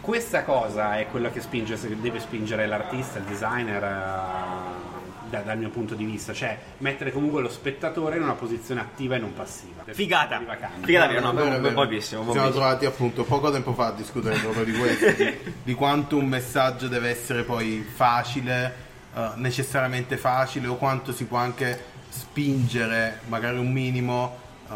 Questa 0.00 0.44
cosa 0.44 0.98
è 0.98 1.06
quella 1.08 1.30
che 1.30 1.40
spinge, 1.40 1.76
deve 2.00 2.20
spingere 2.20 2.66
l'artista, 2.66 3.18
il 3.18 3.24
designer, 3.24 3.82
eh, 3.82 4.96
da- 5.28 5.40
dal 5.40 5.58
mio 5.58 5.68
punto 5.68 5.94
di 5.94 6.04
vista, 6.04 6.32
cioè 6.32 6.56
mettere 6.78 7.12
comunque 7.12 7.42
lo 7.42 7.50
spettatore 7.50 8.16
in 8.16 8.22
una 8.22 8.32
posizione 8.32 8.80
attiva 8.80 9.16
e 9.16 9.18
non 9.18 9.34
passiva. 9.34 9.82
Figata. 9.92 10.40
Figata, 10.86 11.06
vera, 11.08 11.20
no, 11.20 11.32
Vero, 11.34 11.60
vero. 11.60 11.74
buonissimo, 11.74 12.24
Ci 12.24 12.32
siamo 12.32 12.50
trovati 12.50 12.86
appunto 12.86 13.24
poco 13.24 13.50
tempo 13.50 13.74
fa 13.74 13.88
a 13.88 13.92
discutere 13.92 14.36
proprio 14.40 14.64
di 14.64 14.72
questo, 14.72 15.10
di, 15.10 15.38
di 15.64 15.74
quanto 15.74 16.16
un 16.16 16.26
messaggio 16.26 16.88
deve 16.88 17.10
essere 17.10 17.42
poi 17.42 17.82
facile, 17.82 18.74
eh, 19.14 19.30
necessariamente 19.34 20.16
facile, 20.16 20.68
o 20.68 20.76
quanto 20.76 21.12
si 21.12 21.24
può 21.26 21.36
anche 21.36 21.96
spingere 22.18 23.20
magari 23.28 23.58
un 23.58 23.70
minimo 23.70 24.36
eh, 24.68 24.74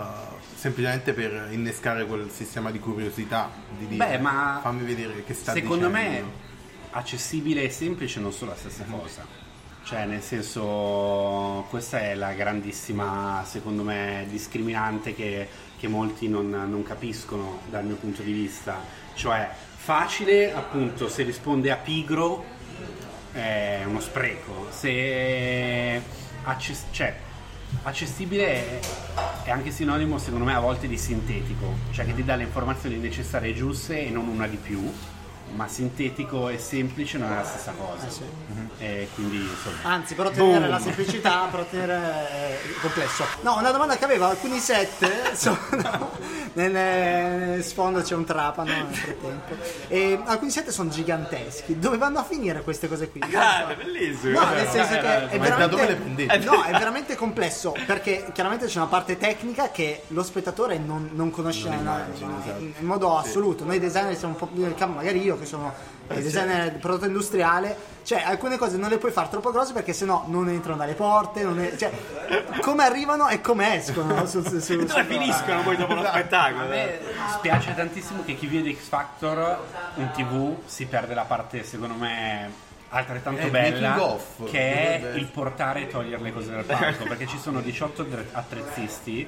semplicemente 0.54 1.12
per 1.12 1.48
innescare 1.50 2.06
quel 2.06 2.30
sistema 2.30 2.70
di 2.70 2.78
curiosità, 2.78 3.50
di 3.78 3.88
dire 3.88 4.06
Beh, 4.06 4.18
ma 4.18 4.60
fammi 4.62 4.84
vedere 4.84 5.24
che 5.24 5.34
sta 5.34 5.52
Secondo 5.52 5.90
me 5.90 6.08
dicendo. 6.08 6.30
accessibile 6.90 7.62
e 7.64 7.70
semplice 7.70 8.20
non 8.20 8.32
sono 8.32 8.52
la 8.52 8.56
stessa 8.56 8.84
cosa. 8.88 9.26
Cioè, 9.84 10.04
nel 10.04 10.22
senso, 10.22 11.66
questa 11.68 11.98
è 11.98 12.14
la 12.14 12.32
grandissima, 12.34 13.42
secondo 13.44 13.82
me, 13.82 14.24
discriminante 14.30 15.12
che, 15.12 15.48
che 15.76 15.88
molti 15.88 16.28
non, 16.28 16.48
non 16.50 16.84
capiscono 16.84 17.62
dal 17.68 17.84
mio 17.84 17.96
punto 17.96 18.22
di 18.22 18.30
vista. 18.30 18.78
Cioè, 19.14 19.50
facile, 19.74 20.54
appunto, 20.54 21.08
se 21.08 21.24
risponde 21.24 21.72
a 21.72 21.76
pigro 21.76 22.44
è 23.32 23.82
uno 23.84 23.98
spreco. 23.98 24.68
Se 24.70 26.00
access- 26.44 26.84
cioè, 26.92 27.12
accessibile 27.82 28.46
è, 28.46 28.80
è 29.44 29.50
anche 29.50 29.70
sinonimo, 29.70 30.18
secondo 30.18 30.44
me, 30.44 30.54
a 30.54 30.60
volte 30.60 30.88
di 30.88 30.96
sintetico, 30.96 31.74
cioè 31.90 32.04
che 32.04 32.14
ti 32.14 32.24
dà 32.24 32.36
le 32.36 32.44
informazioni 32.44 32.96
necessarie 32.96 33.50
e 33.50 33.54
giuste 33.54 34.06
e 34.06 34.10
non 34.10 34.28
una 34.28 34.46
di 34.46 34.56
più. 34.56 34.92
Ma 35.54 35.68
sintetico 35.68 36.48
e 36.48 36.58
semplice 36.58 37.18
non 37.18 37.30
è 37.30 37.34
la 37.36 37.44
stessa 37.44 37.72
cosa. 37.76 38.06
E 38.78 39.08
quindi 39.14 39.36
insomma. 39.36 39.76
Anzi, 39.94 40.14
per 40.14 40.26
ottenere 40.26 40.58
Boom. 40.60 40.70
la 40.70 40.78
semplicità, 40.80 41.46
per 41.50 41.60
ottenere 41.60 42.28
eh, 42.62 42.68
il 42.68 42.80
complesso. 42.80 43.24
No, 43.42 43.58
una 43.58 43.70
domanda 43.70 43.96
che 43.96 44.04
avevo, 44.04 44.24
alcuni 44.26 44.58
set 44.58 45.32
sono 45.36 45.58
nel, 46.54 46.70
nel 46.72 47.62
sfondo 47.64 48.00
c'è 48.00 48.14
un 48.14 48.24
trapano 48.24 48.70
nel 48.72 48.86
frattempo. 48.94 49.54
E 49.88 50.18
alcuni 50.24 50.50
set 50.50 50.70
sono 50.70 50.88
giganteschi. 50.88 51.78
Dove 51.78 51.98
vanno 51.98 52.18
a 52.20 52.24
finire 52.24 52.62
queste 52.62 52.88
cose 52.88 53.10
qui? 53.10 53.20
Ah, 53.34 53.74
bellissimo. 53.76 54.40
No, 54.40 54.48
nel 54.54 54.68
senso 54.68 54.94
che 54.94 55.28
è 55.28 55.38
Ma 55.38 55.48
da 55.50 55.66
dove 55.66 55.82
le 55.86 55.94
veramente, 55.94 56.24
prendete? 56.26 56.44
no, 56.50 56.62
è 56.62 56.70
veramente 56.72 57.14
complesso 57.14 57.74
perché 57.86 58.30
chiaramente 58.32 58.66
c'è 58.66 58.78
una 58.78 58.86
parte 58.86 59.18
tecnica 59.18 59.70
che 59.70 60.04
lo 60.08 60.22
spettatore 60.22 60.78
non, 60.78 61.10
non 61.12 61.30
conosce 61.30 61.68
Non 61.68 61.78
in- 61.78 61.84
in, 62.22 62.30
esatto. 62.40 62.58
in 62.60 62.86
modo 62.86 63.18
assoluto. 63.18 63.64
Noi 63.64 63.78
designer 63.78 64.16
siamo 64.16 64.32
un 64.32 64.38
po' 64.38 64.46
più 64.46 64.62
nel 64.62 64.74
campo, 64.74 64.96
magari 64.96 65.20
io 65.22 65.36
che 65.42 65.48
sono 65.48 65.72
Eh, 66.08 66.20
designer 66.20 66.72
di 66.72 66.78
prodotto 66.78 67.06
industriale, 67.06 67.74
cioè 68.02 68.22
alcune 68.22 68.58
cose 68.58 68.76
non 68.76 68.90
le 68.90 68.98
puoi 68.98 69.12
fare 69.12 69.28
troppo 69.30 69.50
grosse 69.50 69.72
perché 69.72 69.92
sennò 69.92 70.24
non 70.26 70.48
entrano 70.48 70.76
dalle 70.78 70.94
porte, 70.94 71.42
non 71.42 71.58
è- 71.60 71.74
cioè, 71.76 71.90
come 72.60 72.84
arrivano 72.84 73.28
e 73.28 73.40
come 73.40 73.76
escono. 73.76 74.14
no? 74.14 74.26
Su, 74.26 74.42
su, 74.42 74.58
su- 74.58 74.76
Dove 74.76 74.88
su- 74.88 75.04
finiscono 75.04 75.62
poi 75.62 75.76
dopo 75.76 75.94
lo 75.94 76.04
spettacolo? 76.04 76.64
A 76.64 76.66
me 76.68 76.98
spiace 77.32 77.74
tantissimo 77.74 78.24
che 78.24 78.34
chi 78.36 78.46
vede 78.46 78.74
X 78.74 78.88
Factor 78.88 79.58
in 79.96 80.10
tv 80.12 80.56
si 80.66 80.86
perde 80.86 81.14
la 81.14 81.22
parte, 81.24 81.62
secondo 81.64 81.94
me, 81.94 82.50
altrettanto 82.92 83.40
È 83.40 83.50
bella, 83.50 84.18
che 84.50 84.58
è 84.58 84.98
dovrebbe 84.98 85.18
il 85.18 85.26
portare 85.26 85.82
e 85.82 85.86
togliere 85.88 86.22
le 86.22 86.32
cose 86.32 86.50
dal 86.50 86.64
palco, 86.64 87.04
perché 87.04 87.26
ci 87.26 87.38
sono 87.38 87.60
18 87.60 88.02
attre- 88.02 88.28
attrezzisti 88.32 89.26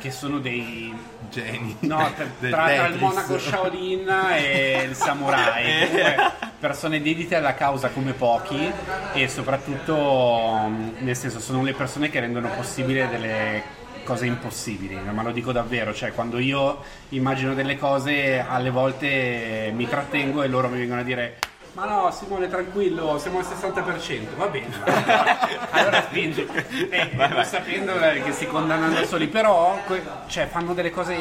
che 0.00 0.10
sono 0.10 0.40
dei 0.40 0.92
Geni. 1.30 1.76
No, 1.80 1.96
tra, 2.14 2.26
tra- 2.40 2.48
tra 2.48 2.86
il 2.86 2.98
monaco 2.98 3.38
Shaolin 3.38 4.08
e 4.34 4.82
il 4.88 4.94
samurai, 4.94 5.88
comunque 5.88 6.32
persone 6.58 7.00
dedite 7.00 7.36
alla 7.36 7.54
causa 7.54 7.90
come 7.90 8.12
pochi 8.12 8.70
e 9.12 9.28
soprattutto 9.28 10.66
mh, 10.68 10.94
nel 10.98 11.16
senso 11.16 11.38
sono 11.38 11.62
le 11.62 11.72
persone 11.72 12.10
che 12.10 12.18
rendono 12.18 12.48
possibile 12.48 13.08
delle 13.08 13.82
cose 14.02 14.26
impossibili, 14.26 14.96
ma 14.96 15.22
lo 15.22 15.30
dico 15.30 15.52
davvero, 15.52 15.94
cioè 15.94 16.12
quando 16.12 16.38
io 16.38 16.82
immagino 17.10 17.54
delle 17.54 17.78
cose 17.78 18.44
alle 18.46 18.70
volte 18.70 19.72
mi 19.74 19.88
trattengo 19.88 20.42
e 20.42 20.48
loro 20.48 20.68
mi 20.68 20.78
vengono 20.78 21.00
a 21.00 21.04
dire 21.04 21.38
ma 21.74 21.84
no 21.86 22.10
Simone 22.10 22.48
tranquillo 22.48 23.18
siamo 23.18 23.38
al 23.38 23.44
60% 23.44 24.36
va 24.36 24.46
bene. 24.46 24.82
Allora 25.70 26.02
spingi. 26.02 26.46
E 26.90 27.06
pur 27.08 27.44
sapendo 27.44 28.00
eh, 28.00 28.22
che 28.22 28.32
si 28.32 28.46
condannano 28.46 28.94
da 28.94 29.04
soli 29.04 29.26
però 29.26 29.78
que- 29.86 30.02
cioè, 30.26 30.46
fanno 30.46 30.72
delle 30.72 30.90
cose 30.90 31.16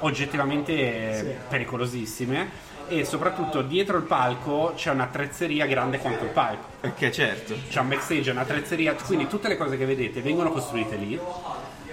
oggettivamente 0.00 1.40
pericolosissime 1.48 2.66
e 2.88 3.04
soprattutto 3.04 3.62
dietro 3.62 3.96
il 3.96 4.04
palco 4.04 4.72
c'è 4.74 4.90
un'attrezzeria 4.90 5.66
grande 5.66 5.98
quanto 5.98 6.24
il 6.24 6.30
palco. 6.30 6.66
Perché 6.80 7.10
certo. 7.10 7.54
c'è 7.68 7.80
un 7.80 7.88
backstage, 7.88 8.30
un'attrezzeria, 8.30 8.94
quindi 8.94 9.26
tutte 9.26 9.48
le 9.48 9.56
cose 9.56 9.76
che 9.76 9.86
vedete 9.86 10.20
vengono 10.20 10.50
costruite 10.50 10.96
lì, 10.96 11.18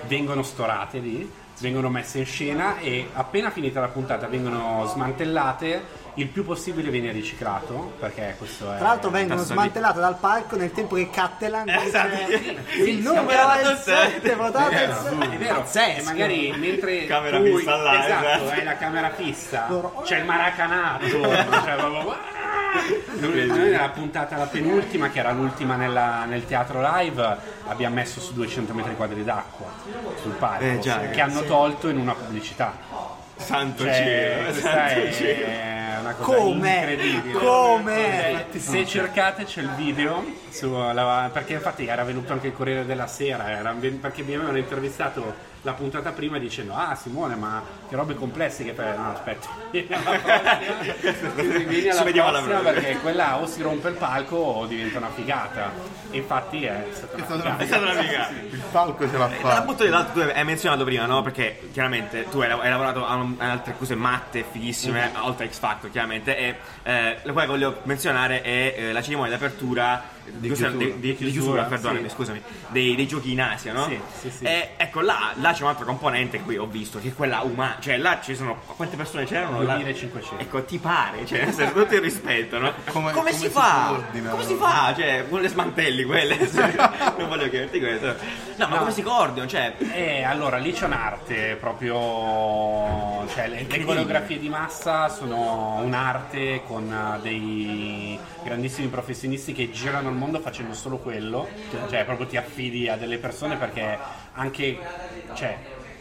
vengono 0.08 0.44
storate 0.44 1.00
lì, 1.00 1.30
vengono 1.60 1.90
messe 1.90 2.20
in 2.20 2.26
scena 2.26 2.78
e 2.80 3.10
appena 3.14 3.50
finita 3.50 3.80
la 3.80 3.88
puntata 3.88 4.28
vengono 4.28 4.86
smantellate, 4.88 6.04
il 6.16 6.28
più 6.28 6.44
possibile 6.46 6.90
viene 6.90 7.12
riciclato, 7.12 7.94
perché 8.00 8.36
questo 8.38 8.74
è... 8.74 8.78
Tra 8.78 8.88
l'altro 8.88 9.10
vengono 9.10 9.44
smantellate 9.44 10.00
dal 10.00 10.16
palco 10.18 10.56
nel 10.56 10.72
tempo 10.72 10.96
che 10.96 11.10
Cattelan 11.10 11.66
dice 11.66 11.86
Esatto. 11.86 12.32
il 12.86 12.98
numero 13.00 13.50
è 13.52 13.60
il 13.62 13.78
totale. 13.80 14.12
7 14.22 14.36
votate 14.36 14.76
il 14.76 15.30
È 15.32 15.38
vero, 15.38 15.56
Pazzesco. 15.56 16.00
e 16.00 16.04
magari 16.04 16.54
mentre 16.58 17.06
Camera 17.06 17.38
tu, 17.38 17.58
fissa 17.58 17.76
là, 17.76 18.06
esatto, 18.06 18.26
esatto. 18.26 18.50
hai 18.50 18.64
la 18.64 18.78
camera 18.78 19.10
fissa, 19.12 19.66
Loro- 19.70 20.02
c'è 20.06 20.18
il 20.20 20.26
maracanato, 20.26 21.08
cioè 21.08 21.46
proprio... 21.78 22.16
Noi 23.20 23.48
nella 23.48 23.90
puntata 23.90 24.36
la 24.36 24.46
penultima, 24.48 25.10
che 25.10 25.20
era 25.20 25.32
l'ultima 25.32 25.76
nella- 25.76 26.26
nel 26.26 26.46
teatro 26.46 26.82
live, 26.82 27.38
abbiamo 27.68 27.96
messo 27.96 28.20
su 28.20 28.34
200 28.34 28.74
metri 28.74 28.96
quadri 28.96 29.24
d'acqua 29.24 29.68
sul 30.22 30.32
palco, 30.34 30.64
Eh, 30.64 30.80
già, 30.80 31.00
che 31.10 31.22
hanno 31.22 31.44
tolto 31.44 31.88
in 31.88 31.98
una 31.98 32.14
pubblicità. 32.14 32.74
Santo 33.38 33.84
Cioè, 33.84 33.94
cielo, 33.94 34.54
santo 34.60 35.12
cielo. 35.14 35.46
è 35.46 35.75
Come? 36.20 36.78
incredibile. 36.80 37.40
Come? 37.40 38.46
Se, 38.58 38.86
cercate 38.86 39.44
c'è 39.46 39.62
il 39.62 39.70
video 39.72 40.24
su 40.50 40.72
la- 40.72 41.30
perché 41.32 41.54
infatti 41.54 41.86
era 41.86 42.04
venuto 42.04 42.34
anche 42.34 42.48
il 42.48 42.54
Corriere 42.54 42.86
della 42.86 43.08
Sera 43.08 43.50
era 43.50 43.74
perché 44.00 44.22
mi 44.24 44.36
avevano 44.36 44.58
intervistato 44.58 45.54
la 45.66 45.74
puntata 45.74 46.12
prima 46.12 46.38
dicendo 46.38 46.76
ah 46.76 46.94
Simone 46.96 47.36
ma 47.36 47.64
che 47.90 47.96
robe 47.96 48.14
complesse 48.14 48.64
che 48.64 48.74
fai 48.74 48.96
no 48.96 49.12
aspetta 49.14 49.48
vieni 49.72 49.90
alla 49.92 50.12
prossima 50.12 51.90
alla 51.90 51.98
Ci 51.98 52.04
vediamo 52.04 52.30
alla 52.30 52.40
prossima 52.40 52.60
prossima. 52.60 52.72
perché 52.72 52.98
quella 53.00 53.38
o 53.40 53.46
si 53.48 53.62
rompe 53.62 53.88
il 53.90 53.96
palco 53.96 54.36
o 54.36 54.66
diventa 54.68 54.98
una 55.00 55.10
figata 55.10 55.72
e 56.12 56.18
infatti 56.18 56.64
è 56.66 56.86
stata 56.92 57.16
una 57.16 57.26
stata 57.26 57.42
figata 57.58 57.64
È 57.64 57.66
stata 57.66 57.82
una 57.92 58.02
figata. 58.02 58.32
Il 58.52 58.64
palco 58.72 59.10
ce 59.10 59.18
l'ha 59.18 59.26
Dal 59.28 59.36
fatta. 59.38 59.62
punto 59.64 59.84
di 59.84 59.90
vista 59.90 60.04
tu 60.06 60.20
hai 60.20 60.46
menzionato 60.46 60.84
prima, 60.84 61.06
no? 61.06 61.22
Perché 61.24 61.70
chiaramente 61.74 62.30
tu 62.30 62.40
hai, 62.42 62.52
hai 62.52 62.70
lavorato 62.70 63.06
a, 63.06 63.16
un- 63.16 63.36
a 63.40 63.50
altre 63.52 63.76
cose 63.78 63.96
matte, 63.96 64.46
fighissime, 64.50 65.12
oltre 65.22 65.46
a 65.46 65.50
X 65.50 65.58
Factor, 65.60 65.90
chiaramente. 65.90 66.38
E 66.38 66.56
eh, 66.84 67.18
la 67.24 67.32
quale 67.32 67.48
voglio 67.48 67.80
menzionare 67.84 68.42
è 68.42 68.76
eh, 68.78 68.92
la 68.94 69.02
cerimonia 69.02 69.36
di 69.36 69.44
apertura. 69.44 70.14
Di 70.26 70.48
chiusura. 70.48 70.70
di- 70.72 71.00
di- 71.00 71.16
Chiusura, 71.16 71.32
chiusura, 71.32 71.64
perdonami, 71.64 72.10
sì. 72.10 72.16
scusami, 72.16 72.42
dei, 72.70 72.96
dei 72.96 73.08
giochi 73.08 73.32
in 73.32 73.42
Asia, 73.42 73.74
no? 73.74 73.86
Sì, 73.86 74.00
sì, 74.22 74.30
sì. 74.32 74.44
E 74.44 74.72
ecco, 74.78 75.02
là, 75.02 75.34
là 75.36 75.52
c'è 75.54 75.62
un 75.64 75.70
altro 75.70 75.86
componente 75.86 76.40
poi 76.40 76.58
ho 76.58 76.66
visto, 76.66 77.00
che 77.00 77.10
è 77.10 77.14
quella 77.14 77.42
umana. 77.42 77.78
Cioè, 77.80 77.98
là 77.98 78.20
ci 78.22 78.36
sono. 78.36 78.60
Quante 78.76 78.96
persone 78.96 79.26
c'erano? 79.26 79.62
Là? 79.62 79.76
2500. 79.76 80.44
Ecco, 80.44 80.64
ti 80.64 80.78
pare, 80.78 81.26
cioè, 81.26 81.46
nel 81.46 81.54
senso, 81.54 81.74
tutto 81.74 81.94
il 81.96 82.02
rispetto, 82.02 82.58
no? 82.58 82.74
Come- 82.88 83.12
come, 83.12 83.12
come 83.12 83.32
si 83.34 83.40
si 83.40 83.50
fa? 83.50 84.02
Come 84.12 84.44
si 84.44 84.56
fa? 84.56 84.94
Cioè, 84.96 85.26
con 85.30 85.42
le 85.42 85.48
smantelli 85.48 86.04
quelle. 86.04 86.38
non 87.18 87.28
voglio 87.28 87.50
chiederti 87.50 87.80
questo. 87.80 88.16
No, 88.58 88.68
ma 88.68 88.78
come 88.78 88.92
si 88.92 89.02
coordinano? 89.02 89.50
Cioè, 89.50 89.76
Eh, 89.92 90.24
allora 90.24 90.58
lì 90.58 90.72
c'è 90.72 90.86
un'arte 90.86 91.56
proprio. 91.60 93.28
Cioè, 93.34 93.48
le, 93.48 93.66
le 93.68 93.84
coreografie 93.84 94.40
di 94.40 94.50
massa 94.50 95.10
sono 95.10 95.80
un'arte 95.84 96.62
con 96.66 96.92
eh, 96.92 97.20
dei 97.22 98.18
grandissimi 98.44 98.88
professionisti 98.88 99.52
che 99.54 99.72
girano 99.72 100.10
il 100.10 100.16
mondo 100.16 100.40
facendo 100.40 100.74
solo 100.74 100.98
quello. 100.98 101.48
Cioè, 101.90 102.06
proprio 102.06 102.28
ti 102.28 102.38
affidi 102.38 102.88
a 102.88 102.96
delle 102.96 103.18
persone 103.18 103.58
perché 103.58 103.98
anche. 104.34 104.78
Cioè, 105.34 105.58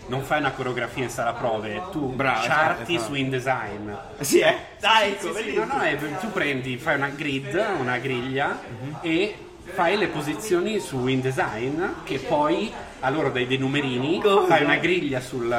non 0.07 0.21
fai 0.23 0.39
una 0.39 0.51
coreografia 0.53 1.03
in 1.03 1.09
sala 1.09 1.33
prove, 1.33 1.81
tu 1.91 2.13
Bravo, 2.15 2.47
charti 2.47 2.95
esatto. 2.95 3.09
su 3.11 3.15
InDesign. 3.19 3.91
sì, 4.21 4.39
eh? 4.41 4.55
Dai, 4.79 5.17
Sì, 5.19 5.27
ecco, 5.27 5.37
sì, 5.39 5.45
vedi? 5.45 5.57
no, 5.57 5.65
no, 5.65 6.19
tu 6.21 6.31
prendi, 6.31 6.77
fai 6.77 6.97
una 6.97 7.09
grid, 7.09 7.65
una 7.79 7.97
griglia 7.97 8.61
e 9.01 9.35
fai 9.65 9.97
le 9.97 10.09
posizioni 10.09 10.79
su 10.79 11.07
InDesign 11.07 11.83
che 12.05 12.19
poi 12.19 12.73
a 13.05 13.11
loro 13.11 13.31
dai 13.31 13.47
dei 13.47 13.59
numerini, 13.59 14.21
Cosa? 14.21 14.47
fai 14.47 14.65
una 14.65 14.77
griglia 14.77 15.21
sul, 15.21 15.55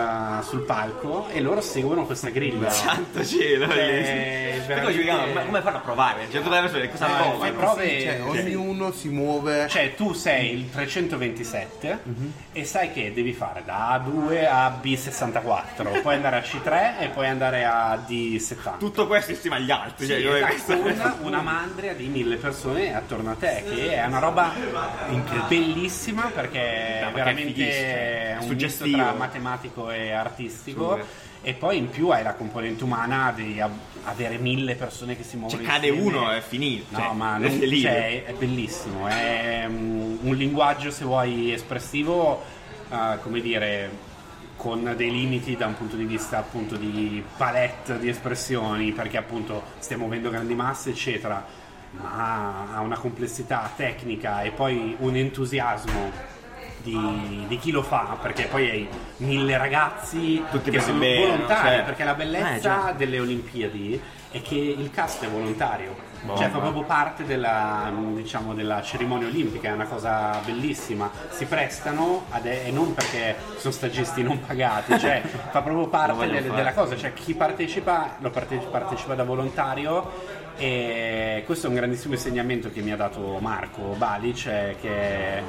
sul 0.47 0.61
palco 0.61 1.27
e 1.31 1.39
loro 1.41 1.61
seguono 1.61 2.05
questa 2.05 2.29
griglia. 2.29 2.69
Santo 2.71 3.23
cielo, 3.23 3.67
Cioè, 3.69 4.61
ci 4.91 4.97
vediamo, 4.97 5.31
ma 5.31 5.41
come 5.41 5.61
fanno 5.61 5.77
a 5.77 5.81
provare? 5.81 6.27
Cioè, 6.31 6.41
tutte 6.41 6.55
le 6.55 6.61
persone 6.61 6.89
cosa 6.89 7.07
No, 7.07 7.15
provano? 7.29 7.53
prove- 7.53 8.01
Cioè, 8.01 8.21
Sì. 8.31 8.53
ognuno 8.55 8.91
si 8.91 9.09
muove. 9.09 9.67
Cioè 9.69 9.93
tu 9.95 10.13
sei 10.13 10.53
il 10.53 10.69
327 10.71 11.99
e 12.51 12.65
sai 12.65 12.91
che 12.91 13.13
devi 13.13 13.31
fare 13.33 13.61
da 13.63 13.95
A2 14.03 14.47
a 14.49 14.79
B64, 14.81 16.01
puoi 16.01 16.15
andare 16.15 16.37
a 16.37 16.39
C3 16.39 16.99
e 16.99 17.07
puoi 17.09 17.27
andare 17.27 17.63
a 17.65 17.95
D70. 18.07 18.77
Tutto 18.79 19.05
questo 19.07 19.31
insieme 19.31 19.57
agli 19.57 19.69
altri. 19.71 20.05
Sì, 20.07 20.21
cioè, 20.21 20.43
esatto, 20.51 21.17
con 21.17 21.25
una 21.27 21.41
mandria 21.41 21.93
di 21.93 22.07
mille 22.07 22.37
persone 22.37 22.95
attorno 22.95 23.31
a 23.31 23.35
te, 23.35 23.63
che 23.69 23.93
è 23.95 24.05
una 24.05 24.19
roba 24.19 24.51
bellissima 25.47 26.31
perché 26.33 27.07
perché 27.13 27.33
veramente 27.35 28.37
un 28.39 28.47
Suggestivo. 28.47 28.97
tra 28.97 29.13
matematico 29.13 29.91
e 29.91 30.11
artistico. 30.11 30.89
Super. 30.91 31.05
E 31.47 31.53
poi 31.53 31.77
in 31.77 31.89
più 31.91 32.09
hai 32.09 32.23
la 32.23 32.33
componente 32.33 32.83
umana 32.83 33.31
di 33.35 33.61
av- 33.61 33.71
avere 34.05 34.37
mille 34.39 34.73
persone 34.75 35.15
che 35.15 35.21
si 35.21 35.37
muovono 35.37 35.61
Cioè, 35.61 35.69
cade 35.71 35.87
insieme. 35.89 36.07
uno 36.17 36.31
è 36.31 36.41
finito. 36.41 36.85
No, 36.89 36.97
cioè, 36.99 37.13
ma 37.13 37.35
è 37.35 37.39
non, 37.39 37.57
lì. 37.59 37.81
cioè, 37.81 38.25
è 38.25 38.33
bellissimo, 38.33 39.07
è 39.07 39.65
mm, 39.67 40.17
un 40.21 40.35
linguaggio 40.35 40.89
se 40.89 41.05
vuoi 41.05 41.53
espressivo, 41.53 42.41
eh, 42.89 43.19
come 43.21 43.41
dire, 43.41 43.91
con 44.55 44.91
dei 44.97 45.11
limiti 45.11 45.55
da 45.55 45.67
un 45.67 45.75
punto 45.77 45.95
di 45.95 46.05
vista 46.05 46.39
appunto 46.39 46.77
di 46.77 47.23
palette 47.37 47.99
di 47.99 48.09
espressioni, 48.09 48.91
perché 48.91 49.17
appunto 49.17 49.61
stiamo 49.77 50.03
muovendo 50.05 50.31
grandi 50.31 50.55
masse, 50.55 50.89
eccetera, 50.89 51.45
ma 51.91 52.73
ha 52.73 52.79
una 52.81 52.97
complessità 52.97 53.71
tecnica 53.75 54.41
e 54.41 54.49
poi 54.49 54.95
un 54.97 55.15
entusiasmo. 55.15 56.33
Di, 56.85 57.45
di 57.47 57.57
chi 57.57 57.71
lo 57.71 57.81
fa 57.81 58.15
perché 58.21 58.43
poi 58.45 58.69
hai 58.69 58.89
mille 59.17 59.57
ragazzi 59.57 60.43
Tutti 60.51 60.69
che 60.69 60.79
sono 60.79 60.99
bene, 60.99 61.25
volontari 61.31 61.67
certo. 61.69 61.83
perché 61.85 62.03
la 62.03 62.11
Eh, 62.11 62.15
bellezza 62.15 62.59
già. 62.59 62.93
delle 62.95 63.19
Olimpiadi 63.19 63.99
è 64.29 64.39
che 64.43 64.53
il 64.55 64.91
cast 64.91 65.23
è 65.23 65.27
volontario 65.27 65.95
Bomba. 66.21 66.39
cioè 66.41 66.49
fa 66.51 66.59
proprio 66.59 66.83
parte 66.83 67.23
della, 67.25 67.91
diciamo, 68.13 68.53
della 68.53 68.81
cerimonia 68.83 69.27
olimpica, 69.27 69.69
è 69.69 69.71
una 69.71 69.85
cosa 69.85 70.39
bellissima. 70.43 71.09
Si 71.29 71.45
prestano 71.45 72.25
e 72.43 72.69
non 72.71 72.93
perché 72.95 73.35
sono 73.57 73.71
stagisti 73.73 74.21
non 74.23 74.39
pagati, 74.45 74.97
cioè 74.99 75.21
fa 75.51 75.61
proprio 75.61 75.87
parte 75.87 76.27
del- 76.27 76.51
della 76.51 76.73
cosa, 76.73 76.95
cioè 76.97 77.13
chi 77.13 77.33
partecipa 77.35 78.15
lo 78.19 78.29
parte- 78.31 78.57
partecipa 78.57 79.13
da 79.15 79.23
volontario 79.23 80.43
e 80.57 81.43
questo 81.45 81.65
è 81.67 81.69
un 81.69 81.75
grandissimo 81.75 82.13
insegnamento 82.13 82.71
che 82.71 82.81
mi 82.81 82.91
ha 82.91 82.95
dato 82.95 83.37
Marco 83.39 83.93
Balic, 83.97 84.47
è 84.47 84.75
che 84.79 85.41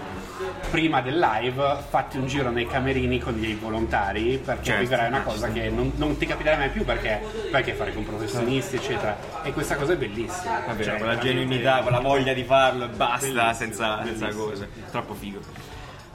prima 0.70 1.00
del 1.00 1.18
live 1.18 1.76
fatti 1.88 2.18
un 2.18 2.26
giro 2.26 2.50
nei 2.50 2.66
camerini 2.66 3.18
con 3.18 3.40
dei 3.40 3.54
volontari 3.54 4.38
perché 4.44 4.64
Certo. 4.64 4.80
viverai 4.82 5.08
una 5.08 5.22
cosa 5.22 5.50
che 5.50 5.70
non, 5.70 5.92
non 5.96 6.16
ti 6.18 6.26
capiterà 6.26 6.56
mai 6.56 6.68
più 6.70 6.84
perché 6.84 7.20
perché 7.50 7.72
fare 7.72 7.92
con 7.94 8.04
professionisti 8.04 8.76
eccetera 8.76 9.16
e 9.42 9.52
questa 9.52 9.76
cosa 9.76 9.92
è 9.94 9.96
bellissima 9.96 10.66
È 10.66 10.72
vero, 10.72 10.82
Cioè, 10.84 10.98
con 10.98 11.06
la 11.06 11.14
veramente- 11.14 11.26
genuinità, 11.28 11.80
con 11.82 11.92
la 11.92 12.00
voglia 12.00 12.32
di 12.34 12.42
farlo 12.44 12.84
e 12.84 12.88
basta, 12.88 13.26
Bellissimo, 13.26 13.52
senza, 13.52 14.02
senza 14.04 14.24
bellissimo. 14.26 14.44
cose. 14.44 14.68
Troppo 14.90 15.14
figo. 15.14 15.65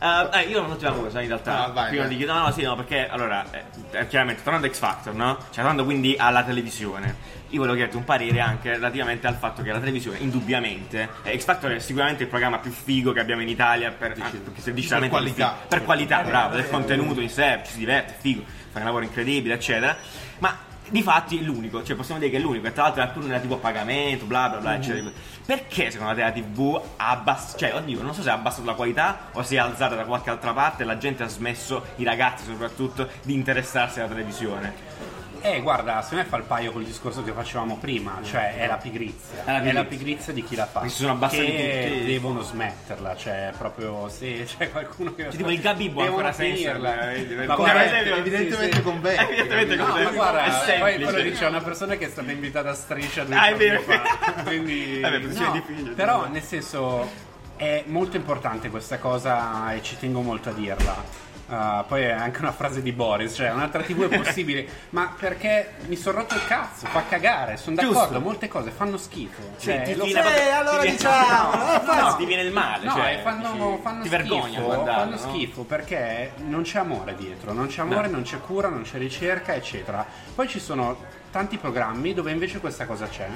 Eh, 0.01 0.29
eh, 0.33 0.41
io 0.47 0.61
ho 0.61 0.65
un'ultima 0.65 0.91
cosa 0.93 1.21
in 1.21 1.27
realtà. 1.27 1.65
Ah, 1.65 1.67
vai, 1.67 1.89
prima 1.89 2.07
vai. 2.07 2.17
di 2.17 2.25
no, 2.25 2.39
no, 2.39 2.51
sì, 2.51 2.63
no, 2.63 2.75
perché 2.75 3.07
allora, 3.07 3.45
eh, 3.51 3.63
eh, 3.91 4.07
chiaramente 4.07 4.41
tornando 4.41 4.65
a 4.65 4.71
X 4.71 4.79
Factor, 4.79 5.13
no? 5.13 5.37
Cioè, 5.37 5.55
tornando 5.55 5.83
quindi 5.83 6.15
alla 6.17 6.43
televisione. 6.43 7.39
Io 7.49 7.57
volevo 7.57 7.75
chiederti 7.75 7.97
un 7.97 8.05
parere 8.05 8.39
anche 8.39 8.71
relativamente 8.71 9.27
al 9.27 9.35
fatto 9.35 9.61
che 9.61 9.71
la 9.71 9.79
televisione, 9.79 10.17
indubbiamente, 10.19 11.09
eh, 11.23 11.37
X 11.37 11.43
Factor 11.43 11.71
è 11.71 11.79
sicuramente 11.79 12.23
il 12.23 12.29
programma 12.29 12.57
più 12.57 12.71
figo 12.71 13.11
che 13.11 13.19
abbiamo 13.19 13.41
in 13.41 13.49
Italia 13.49 13.91
per, 13.91 14.15
anche 14.19 14.41
digitalmente 14.71 14.97
Per 14.97 15.09
qualità. 15.09 15.57
per 15.67 15.83
qualità, 15.83 16.21
bravo, 16.23 16.55
del 16.55 16.67
contenuto 16.69 17.19
in 17.19 17.29
sé, 17.29 17.59
ci 17.65 17.73
si 17.73 17.77
diverte, 17.79 18.13
è 18.13 18.15
figo, 18.19 18.43
fa 18.71 18.79
un 18.79 18.85
lavoro 18.85 19.03
incredibile, 19.03 19.53
eccetera. 19.53 19.95
Ma 20.39 20.57
di 20.91 21.01
fatti 21.01 21.39
è 21.39 21.41
l'unico, 21.41 21.84
cioè 21.84 21.95
possiamo 21.95 22.19
dire 22.19 22.32
che 22.32 22.38
è 22.38 22.39
l'unico, 22.41 22.67
e 22.67 22.73
tra 22.73 22.84
l'altro 22.84 23.01
è 23.01 23.06
alcune 23.06 23.27
nella 23.27 23.39
TV 23.39 23.54
a 23.54 23.58
pagamento, 23.58 24.25
bla 24.25 24.49
bla 24.49 24.60
bla, 24.60 24.75
eccetera. 24.75 25.10
Perché 25.45 25.89
secondo 25.89 26.13
te 26.13 26.21
la 26.21 26.32
TV 26.32 26.82
ha 26.97 27.10
abbassato, 27.10 27.58
cioè 27.58 27.73
oddio, 27.73 28.01
non 28.01 28.13
so 28.13 28.21
se 28.21 28.30
ha 28.30 28.34
abbassato 28.34 28.65
la 28.65 28.73
qualità 28.73 29.30
o 29.32 29.41
si 29.41 29.56
è 29.56 29.58
alzata 29.58 29.95
da 29.95 30.04
qualche 30.04 30.30
altra 30.30 30.54
parte 30.54 30.84
e 30.84 30.86
la 30.86 30.97
gente 30.97 31.23
ha 31.23 31.27
smesso, 31.27 31.86
i 31.95 32.04
ragazzi 32.04 32.43
soprattutto, 32.45 33.08
di 33.23 33.34
interessarsi 33.34 33.99
alla 33.99 34.10
televisione. 34.10 35.11
Eh, 35.43 35.60
guarda, 35.62 36.01
secondo 36.04 36.23
me 36.23 36.30
fa 36.30 36.38
il 36.38 36.43
paio 36.43 36.71
col 36.71 36.84
discorso 36.84 37.23
che 37.23 37.32
facevamo 37.32 37.77
prima, 37.77 38.19
cioè 38.23 38.58
è 38.58 38.67
la 38.67 38.77
pigrizia. 38.77 39.43
È 39.43 39.51
la 39.51 39.62
È 39.62 39.71
la 39.71 39.84
pigrizia. 39.84 39.84
pigrizia 39.86 40.34
di 40.34 40.43
chi 40.43 40.56
la 40.56 40.65
fa. 40.67 40.82
Mi 40.82 40.89
si 40.89 40.97
sono 40.97 41.13
abbassati 41.13 41.45
che 41.45 41.86
tutti. 41.91 42.06
devono 42.06 42.41
smetterla, 42.41 43.15
cioè 43.15 43.51
proprio 43.58 44.08
se 44.10 44.45
c'è 44.58 44.69
qualcuno 44.71 45.15
che 45.15 45.23
Cioè, 45.23 45.36
tipo 45.36 45.49
il 45.49 45.60
Gabibbo 45.62 46.01
ancora 46.04 46.32
finirla. 46.32 47.12
eh, 47.13 47.45
Ma 47.47 47.56
guarda, 47.56 47.86
esempio- 47.86 48.15
evidentemente 48.17 48.75
sì, 48.75 48.82
con 48.84 49.01
Beppe. 49.01 49.21
Evidentemente 49.30 49.75
No, 49.75 49.84
con 49.86 49.93
ma 49.93 49.99
Beppe. 50.04 50.15
guarda, 50.15 50.43
è 50.43 50.49
poi 50.49 50.65
semplice. 50.91 51.04
quello 51.12 51.30
dice 51.30 51.45
una 51.45 51.62
persona 51.62 51.95
che 51.95 52.06
è 52.06 52.10
stata 52.10 52.32
invitata 52.32 52.69
a 52.69 52.73
striscia 52.75 53.23
due 53.23 53.36
Ah, 53.36 53.47
è 53.47 53.56
vero. 53.56 53.82
fa. 53.82 54.01
Quindi, 54.43 54.99
Vabbè, 55.01 55.17
no, 55.17 55.51
difficile. 55.51 55.91
però 55.95 56.27
nel 56.27 56.43
senso 56.43 57.10
è 57.56 57.84
molto 57.88 58.15
importante 58.15 58.69
questa 58.69 58.99
cosa 58.99 59.73
e 59.73 59.82
ci 59.82 59.97
tengo 59.97 60.21
molto 60.21 60.49
a 60.49 60.54
dirla. 60.54 61.30
Uh, 61.51 61.83
poi 61.85 62.03
è 62.03 62.11
anche 62.11 62.39
una 62.39 62.53
frase 62.53 62.81
di 62.81 62.93
Boris, 62.93 63.33
cioè 63.35 63.51
un'altra 63.51 63.81
TV 63.83 64.07
è 64.07 64.15
possibile, 64.23 64.65
ma 64.91 65.13
perché 65.19 65.73
mi 65.87 65.97
sono 65.97 66.19
rotto 66.19 66.33
il 66.35 66.45
cazzo, 66.45 66.85
fa 66.85 67.03
cagare, 67.09 67.57
sono 67.57 67.75
d'accordo, 67.75 67.99
Giusto. 67.99 68.19
molte 68.21 68.47
cose 68.47 68.71
fanno 68.71 68.95
schifo. 68.95 69.41
Cioè, 69.59 69.81
ti 69.81 69.95
lo 69.95 70.05
viene 70.05 70.45
Eh, 70.45 70.49
allora 70.49 70.81
ti 70.81 70.91
diciamo, 70.91 71.55
no, 71.83 71.93
no, 72.01 72.15
ti 72.15 72.25
viene 72.25 72.43
il 72.43 72.53
male. 72.53 72.85
No, 72.85 72.93
cioè, 72.93 73.19
fanno, 73.21 73.51
dici, 73.51 73.81
fanno 73.81 74.01
ti 74.01 74.07
schifo, 74.07 74.23
vergogni 74.23 74.55
a 74.55 74.61
guardarlo, 74.61 75.17
fanno 75.17 75.25
no? 75.27 75.33
schifo 75.35 75.63
perché 75.63 76.31
non 76.37 76.61
c'è 76.61 76.79
amore 76.79 77.15
dietro, 77.15 77.51
non 77.51 77.67
c'è 77.67 77.81
amore, 77.81 78.07
No. 78.07 78.13
non 78.13 78.21
c'è 78.23 78.39
cura, 78.39 78.69
non 78.69 78.83
c'è 78.83 78.97
ricerca, 78.97 79.53
eccetera. 79.53 80.05
Poi 80.33 80.47
ci 80.47 80.59
sono 80.61 80.97
tanti 81.31 81.57
programmi 81.57 82.13
dove 82.13 82.31
invece 82.31 82.61
questa 82.61 82.85
cosa 82.85 83.09
c'è 83.09 83.27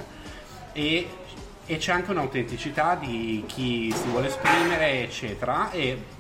e, 0.72 1.10
e 1.66 1.78
c'è 1.78 1.92
anche 1.92 2.12
un'autenticità 2.12 2.96
di 2.96 3.44
chi 3.46 3.92
si 3.92 4.08
vuole 4.08 4.28
esprimere, 4.28 5.04
eccetera. 5.04 5.70
E, 5.72 6.14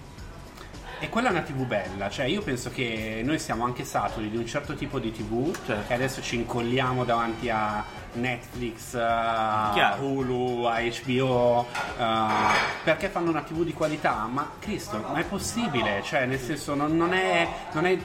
e 0.99 1.09
quella 1.09 1.27
è 1.27 1.31
una 1.31 1.41
TV 1.41 1.65
bella, 1.65 2.09
cioè 2.09 2.25
io 2.25 2.41
penso 2.41 2.69
che 2.69 3.21
noi 3.23 3.37
siamo 3.39 3.65
anche 3.65 3.83
saturi 3.83 4.29
di 4.29 4.37
un 4.37 4.45
certo 4.45 4.75
tipo 4.75 4.99
di 4.99 5.11
TV 5.11 5.53
Certo. 5.65 5.91
e 5.91 5.93
adesso 5.95 6.21
ci 6.21 6.35
incolliamo 6.35 7.03
davanti 7.03 7.49
a 7.49 7.83
Netflix, 8.13 8.93
a 8.95 9.71
Chiaro. 9.73 10.03
Hulu, 10.03 10.63
a 10.63 10.79
HBO, 10.79 11.67
eh, 11.97 12.53
perché 12.83 13.09
fanno 13.09 13.29
una 13.29 13.41
TV 13.41 13.63
di 13.63 13.73
qualità, 13.73 14.27
ma 14.31 14.51
Cristo, 14.59 14.97
ma 15.11 15.19
è 15.19 15.23
possibile, 15.25 16.01
cioè 16.03 16.25
nel 16.25 16.39
senso 16.39 16.75
non, 16.75 16.95
non 16.95 17.13
è, 17.13 17.47
non 17.73 17.85
è- 17.85 17.97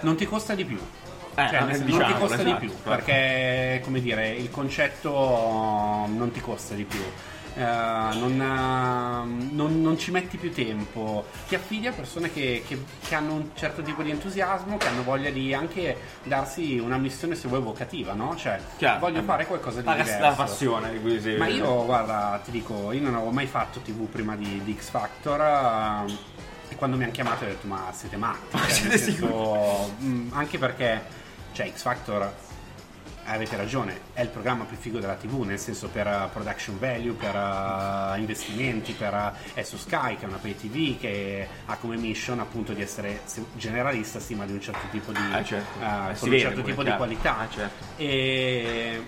non 0.00 0.14
ti 0.16 0.26
costa 0.26 0.54
di 0.54 0.64
più. 0.64 0.78
Eh, 1.38 1.48
Cioè, 1.48 1.60
non 1.60 1.70
ti 1.72 1.84
diciamolo, 1.84 2.14
costa 2.16 2.34
esatto, 2.36 2.48
di 2.48 2.54
più 2.54 2.68
certo. 2.70 2.88
perché 2.88 3.80
come 3.84 4.00
dire 4.00 4.30
il 4.30 4.50
concetto 4.50 5.10
non 6.08 6.30
ti 6.32 6.40
costa 6.40 6.72
di 6.74 6.84
più 6.84 6.98
Eh, 7.58 7.60
non, 7.62 8.38
eh, 8.38 9.54
non- 9.54 9.80
non 9.80 9.96
ci 9.98 10.10
metti 10.10 10.36
più 10.36 10.52
tempo 10.52 11.24
ti 11.48 11.54
affidi 11.54 11.86
a 11.86 11.92
persone 11.92 12.30
che, 12.30 12.62
che- 12.66 12.84
che 13.00 13.14
hanno 13.14 13.32
un 13.32 13.48
certo 13.54 13.80
tipo 13.80 14.02
di 14.02 14.10
entusiasmo 14.10 14.76
che 14.76 14.86
hanno 14.88 15.02
voglia 15.02 15.30
di 15.30 15.54
anche 15.54 15.96
darsi 16.24 16.78
una 16.78 16.98
missione 16.98 17.34
se 17.34 17.48
vuoi 17.48 17.60
evocativa 17.60 18.12
no? 18.12 18.36
cioè 18.36 18.60
Chiaro. 18.76 18.98
voglio 19.00 19.20
Eh, 19.20 19.22
fare 19.22 19.46
qualcosa 19.46 19.80
di 19.80 19.88
diverso 19.88 20.18
la 20.20 20.32
passione 20.32 20.92
di 20.92 21.00
cui 21.00 21.18
si 21.18 21.30
ma 21.36 21.46
io, 21.46 21.84
guarda, 21.86 22.38
ti 22.44 22.50
dico, 22.50 22.92
io 22.92 23.00
non 23.00 23.14
avevo 23.14 23.30
mai 23.30 23.46
fatto 23.46 23.80
TV 23.80 24.04
prima 24.06 24.36
di, 24.36 24.60
di 24.62 24.76
X 24.78 24.90
Factor. 24.90 25.40
ehm, 25.40 26.18
e 26.68 26.74
quando 26.76 26.96
mi 26.98 27.04
hanno 27.04 27.12
chiamato 27.12 27.44
ho 27.44 27.46
detto, 27.46 27.66
ma 27.68 27.90
siete 27.92 28.16
matti. 28.16 28.58
Cioè, 28.58 28.68
siete 28.68 28.98
senso, 28.98 29.94
mm, 30.02 30.28
anche 30.32 30.58
perché, 30.58 31.00
cioè, 31.52 31.70
X 31.74 31.80
Factor, 31.82 32.34
avete 33.26 33.56
ragione, 33.56 34.00
è 34.12 34.22
il 34.22 34.28
programma 34.28 34.64
più 34.64 34.76
figo 34.76 34.98
della 34.98 35.14
TV, 35.14 35.42
nel 35.42 35.58
senso 35.58 35.88
per 35.88 36.06
eh, 36.06 36.28
production 36.32 36.78
value, 36.78 37.12
per 37.12 37.34
eh, 37.34 38.18
investimenti, 38.20 38.92
per, 38.92 39.14
eh, 39.14 39.60
è 39.60 39.62
su 39.62 39.76
Sky, 39.76 40.16
che 40.16 40.24
è 40.24 40.28
una 40.28 40.38
pay 40.38 40.54
TV 40.56 40.98
che 40.98 41.46
ha 41.66 41.76
come 41.76 41.96
mission 41.96 42.40
appunto 42.40 42.72
di 42.72 42.82
essere 42.82 43.20
se- 43.24 43.44
generalista, 43.54 44.20
sì, 44.20 44.34
ma 44.34 44.44
di 44.46 44.52
un 44.52 44.60
certo 44.60 44.86
tipo 44.90 45.12
di, 45.12 45.18
Ah, 45.32 45.42
certo. 45.44 45.78
eh, 45.80 45.84
Eh, 45.84 46.30
un 46.34 46.38
certo 46.38 46.62
tipo 46.62 46.82
di 46.82 46.92
qualità. 46.94 47.38
Ah, 47.38 47.48
certo. 47.48 47.84
E 47.96 49.02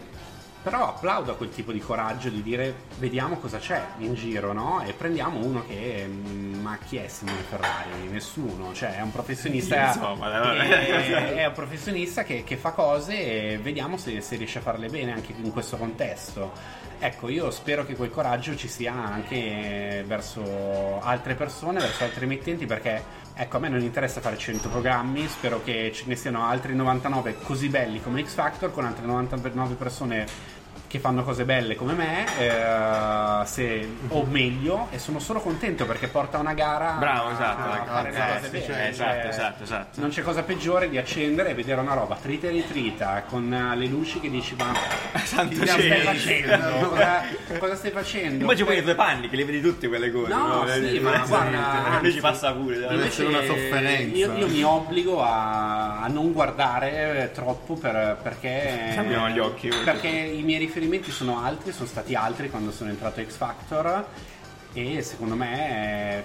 però 0.69 0.89
applaudo 0.89 1.33
a 1.33 1.35
quel 1.35 1.49
tipo 1.49 1.73
di 1.73 1.79
coraggio 1.79 2.29
di 2.29 2.43
dire 2.43 2.75
vediamo 2.99 3.39
cosa 3.39 3.57
c'è 3.57 3.83
in 3.99 4.13
giro, 4.13 4.53
no? 4.53 4.83
E 4.87 4.93
prendiamo 4.93 5.43
uno 5.43 5.65
che 5.67 6.07
mm, 6.07 6.61
ma 6.61 6.77
chi 6.87 6.99
è 6.99 7.09
Simone 7.09 7.41
Ferrari? 7.49 8.07
Nessuno, 8.11 8.75
cioè 8.75 8.99
è 8.99 9.01
un 9.01 9.11
professionista 9.11 9.87
Insomma, 9.87 10.29
che, 10.29 11.37
è 11.41 11.47
un 11.47 11.53
professionista 11.55 12.23
che, 12.23 12.45
che 12.45 12.59
fa 12.59 12.73
cose 12.73 13.53
e 13.53 13.59
vediamo 13.59 13.97
se, 13.97 14.21
se 14.21 14.37
riesce 14.37 14.59
a 14.59 14.61
farle 14.61 14.89
bene 14.89 15.13
anche 15.13 15.35
in 15.43 15.51
questo 15.53 15.79
contesto. 15.79 16.53
Ecco, 17.01 17.29
io 17.29 17.51
spero 17.53 17.87
che 17.87 17.95
quel 17.95 18.11
coraggio 18.11 18.57
ci 18.57 18.67
sia 18.67 18.93
anche 18.93 20.03
verso 20.05 21.01
altre 21.01 21.35
persone, 21.37 21.79
verso 21.79 22.03
altri 22.03 22.25
emittenti, 22.25 22.67
perché 22.67 23.03
ecco, 23.35 23.57
a 23.57 23.61
me 23.61 23.69
non 23.69 23.81
interessa 23.81 24.21
fare 24.21 24.37
100 24.37 24.69
programmi, 24.69 25.29
spero 25.29 25.63
che 25.63 25.93
ce 25.95 26.05
ne 26.07 26.17
siano 26.17 26.45
altri 26.45 26.75
99 26.75 27.37
così 27.45 27.69
belli 27.69 28.03
come 28.03 28.25
X 28.25 28.35
Factor, 28.35 28.73
con 28.73 28.85
altre 28.85 29.07
99 29.07 29.75
persone 29.77 30.27
che 30.89 30.99
fanno 30.99 31.23
cose 31.23 31.45
belle 31.45 31.77
come 31.77 31.93
me, 31.93 32.25
eh, 32.39 33.47
se- 33.47 33.89
o 34.09 34.25
meglio, 34.25 34.89
e 34.91 34.99
sono 34.99 35.19
solo 35.19 35.39
contento 35.41 35.85
perché 35.85 36.09
porta 36.09 36.39
una 36.39 36.55
gara 36.55 36.93
Bravo, 36.99 37.31
esatto, 37.31 37.71
a 37.71 37.77
ecco. 37.77 37.87
fare 37.87 38.11
le 38.11 38.17
Eh, 38.19 38.33
cose 38.35 38.45
sì, 38.45 38.51
bene. 38.51 38.65
cioè, 38.65 38.75
cioè, 38.75 38.87
esatto, 38.89 39.29
esatto, 39.29 39.63
esatto. 39.65 40.01
Non 40.01 40.09
c'è 40.11 40.23
cosa 40.23 40.43
peggiore 40.43 40.89
di 40.89 40.97
accendere 40.97 41.51
e 41.51 41.55
vedere 41.55 41.81
una 41.83 41.93
roba 41.95 42.17
trita 42.17 42.47
e 42.47 42.51
ritrita 42.51 43.23
con 43.29 43.53
eh, 43.53 43.77
le 43.77 43.87
luci 43.87 44.19
che 44.19 44.31
dici 44.31 44.55
ma 44.59 44.73
Santo 45.25 45.59
cosa 45.59 45.73
stai 45.73 45.83
cielo. 45.83 46.05
facendo? 46.05 46.89
cosa, 46.89 47.23
cosa 47.59 47.75
stai 47.77 47.91
facendo? 47.91 48.45
Poi 48.47 48.55
i 48.55 48.83
tuoi 48.83 48.95
panni 48.95 49.29
che 49.29 49.37
li 49.37 49.45
vedi 49.45 49.61
tutte 49.61 49.89
quelle 49.89 50.11
cose. 50.11 50.33
No, 50.33 50.65
sì, 50.69 50.99
ma 51.01 51.19
guarda, 51.27 51.97
Invece 51.97 52.21
passa 52.21 52.53
pure. 52.53 52.79
Deve 52.79 53.07
essere 53.07 53.29
una 53.29 53.43
sofferenza. 53.45 54.17
Io, 54.17 54.35
io 54.39 54.49
mi 54.49 54.63
obbligo 54.63 55.23
a, 55.23 56.01
a 56.01 56.07
non 56.09 56.33
guardare 56.33 57.31
troppo 57.35 57.75
per- 57.75 58.17
perché, 58.23 58.95
Abbiamo 58.97 59.29
gli 59.29 59.39
occhi. 59.39 59.69
perché 59.85 60.09
i 60.09 60.41
miei 60.43 60.59
riferimenti 60.59 60.77
sono 61.11 61.43
altri, 61.43 61.73
sono 61.73 61.87
stati 61.89 62.15
altri 62.15 62.51
quando 62.51 62.71
sono 62.71 62.91
entrato 62.91 63.21
a 63.21 63.25
X 63.25 63.35
Factor 63.37 64.07
e 64.73 65.03
secondo 65.03 65.35
me 65.35 66.19
eh, 66.19 66.25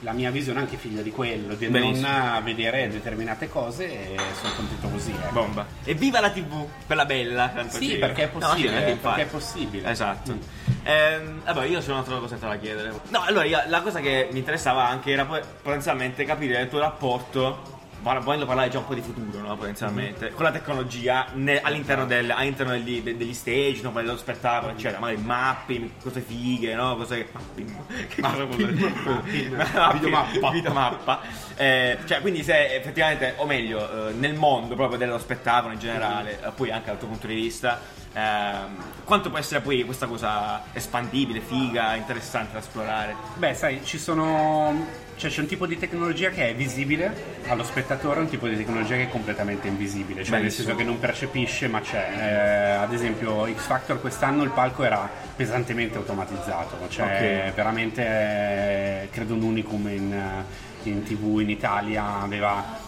la 0.00 0.12
mia 0.12 0.30
visione 0.30 0.58
è 0.58 0.62
anche 0.62 0.76
figlia 0.76 1.00
di 1.00 1.10
quello, 1.10 1.54
di 1.54 1.66
Benissimo. 1.68 2.08
non 2.08 2.44
vedere 2.44 2.88
determinate 2.88 3.48
cose 3.48 3.86
e 4.14 4.16
sono 4.40 4.52
contento 4.54 4.88
così. 4.88 5.10
ecco. 5.12 5.32
Bomba. 5.32 5.66
E 5.84 5.94
viva 5.94 6.20
la 6.20 6.30
TV, 6.30 6.66
quella 6.84 7.06
bella. 7.06 7.50
Sì, 7.68 7.88
ci- 7.90 7.96
perché 7.96 8.24
è 8.24 8.30
No, 8.32 8.38
possibile, 8.40 8.68
sì, 8.68 8.74
anche 8.76 8.90
infatti. 8.90 9.14
perché 9.16 9.22
è 9.22 9.32
possibile. 9.32 9.90
Esatto. 9.90 10.32
Mm. 10.32 10.38
Ehm, 10.82 11.42
vabbè, 11.44 11.64
io 11.64 11.78
ho 11.80 11.82
un'altra 11.90 12.18
cosetta 12.18 12.48
da 12.48 12.56
chiedere. 12.58 12.92
No, 13.08 13.22
allora 13.22 13.44
io- 13.44 13.62
la 13.66 13.80
cosa 13.80 14.00
che 14.00 14.28
mi 14.32 14.38
interessava 14.38 14.86
anche 14.86 15.10
era 15.12 15.24
potenzialmente 15.24 16.24
capire 16.24 16.60
il 16.60 16.68
tuo 16.68 16.80
rapporto. 16.80 17.74
Volendo 18.06 18.46
parlare 18.46 18.68
già 18.70 18.78
un 18.78 18.86
po' 18.86 18.94
di 18.94 19.00
futuro, 19.00 19.40
no? 19.40 19.56
Potenzialmente, 19.56 20.30
con 20.30 20.44
la 20.44 20.52
tecnologia 20.52 21.26
ne- 21.34 21.60
all'interno, 21.60 22.06
del- 22.06 22.30
all'interno 22.30 22.72
degli, 22.72 23.02
de- 23.02 23.16
degli 23.16 23.34
stage, 23.34 23.80
no? 23.82 23.90
dello 23.90 24.16
spettacolo, 24.16 24.72
eccetera, 24.72 25.00
magari 25.00 25.20
mapping, 25.20 25.90
cose 26.02 26.20
fighe, 26.20 26.74
no? 26.74 26.96
Cose 26.96 27.16
che. 27.24 27.28
Mapping. 27.32 27.74
Che 28.08 28.22
cosa 28.22 28.44
vuol 28.44 28.72
dire? 28.74 28.88
Mapping. 29.04 29.92
Videomappa. 29.92 30.50
Videomappa. 30.50 31.20
Eh, 31.56 31.98
cioè, 32.04 32.20
quindi 32.20 32.42
se 32.44 32.74
effettivamente, 32.76 33.34
o 33.38 33.46
meglio, 33.46 34.08
eh, 34.08 34.12
nel 34.12 34.34
mondo 34.34 34.74
proprio 34.76 34.98
dello 34.98 35.18
spettacolo 35.18 35.72
in 35.72 35.78
generale, 35.78 36.38
eh, 36.42 36.50
poi 36.54 36.70
anche 36.70 36.86
dal 36.86 36.98
tuo 36.98 37.08
punto 37.08 37.26
di 37.26 37.34
vista, 37.34 37.80
ehm, 38.12 38.76
quanto 39.04 39.30
può 39.30 39.38
essere 39.38 39.60
poi 39.60 39.84
questa 39.84 40.06
cosa 40.06 40.62
espandibile, 40.72 41.40
figa, 41.40 41.94
interessante 41.94 42.52
da 42.52 42.58
esplorare? 42.60 43.14
Beh, 43.34 43.54
sai, 43.54 43.84
ci 43.84 43.98
sono. 43.98 45.04
Cioè, 45.16 45.30
c'è 45.30 45.40
un 45.40 45.46
tipo 45.46 45.64
di 45.66 45.78
tecnologia 45.78 46.28
che 46.28 46.50
è 46.50 46.54
visibile 46.54 47.10
allo 47.48 47.64
spettatore, 47.64 48.20
un 48.20 48.28
tipo 48.28 48.46
di 48.48 48.56
tecnologia 48.56 48.96
che 48.96 49.04
è 49.04 49.08
completamente 49.08 49.66
invisibile, 49.66 50.22
cioè 50.22 50.32
nel 50.32 50.40
Benissimo. 50.42 50.66
senso 50.66 50.78
che 50.78 50.84
non 50.84 50.98
percepisce, 50.98 51.68
ma 51.68 51.80
c'è. 51.80 52.10
Eh, 52.18 52.70
ad 52.82 52.92
esempio, 52.92 53.46
X 53.46 53.60
Factor 53.66 53.98
quest'anno 54.00 54.42
il 54.42 54.50
palco 54.50 54.84
era 54.84 55.08
pesantemente 55.34 55.96
automatizzato, 55.96 56.76
cioè 56.90 57.46
Ok. 57.48 57.54
veramente 57.54 58.02
eh, 58.02 59.08
credo 59.10 59.34
un 59.34 59.42
unicum 59.42 59.88
in, 59.88 60.12
eh, 60.12 60.88
in 60.90 61.02
tv 61.02 61.40
in 61.40 61.48
Italia, 61.48 62.20
aveva 62.20 62.84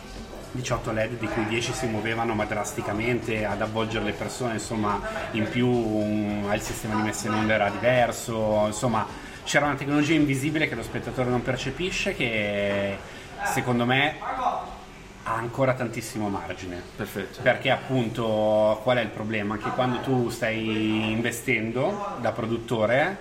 18 0.51 0.93
LED 0.93 1.19
di 1.19 1.27
cui 1.29 1.47
10 1.47 1.73
si 1.73 1.87
muovevano 1.87 2.35
ma 2.35 2.45
drasticamente 2.45 3.47
ad 3.47 3.63
avvolgere 3.63 4.05
le 4.05 4.13
persone, 4.13 4.55
insomma 4.55 5.01
in 5.33 5.49
più 5.49 5.67
um, 5.67 6.51
il 6.53 6.61
sistema 6.61 6.95
di 6.97 7.03
messa 7.03 7.29
in 7.29 7.35
onda 7.35 7.55
era 7.55 7.71
diverso, 7.71 8.65
insomma 8.67 9.07
c'era 9.49 9.65
una 9.65 9.77
tecnologia 9.77 10.13
invisibile 10.13 10.69
che 10.69 10.75
lo 10.75 10.83
spettatore 10.83 11.31
non 11.31 11.41
percepisce 11.43 12.15
che 12.15 12.99
secondo 13.47 13.87
me 13.87 14.17
ha 15.23 15.35
ancora 15.35 15.73
tantissimo 15.73 16.29
margine. 16.29 16.83
Perfetto. 16.95 17.41
Perché 17.41 17.71
appunto 17.71 18.79
qual 18.83 18.99
è 18.99 19.01
il 19.01 19.09
problema? 19.09 19.57
Che 19.57 19.71
quando 19.71 20.01
tu 20.01 20.29
stai 20.29 21.13
investendo 21.13 22.19
da 22.21 22.33
produttore, 22.33 23.17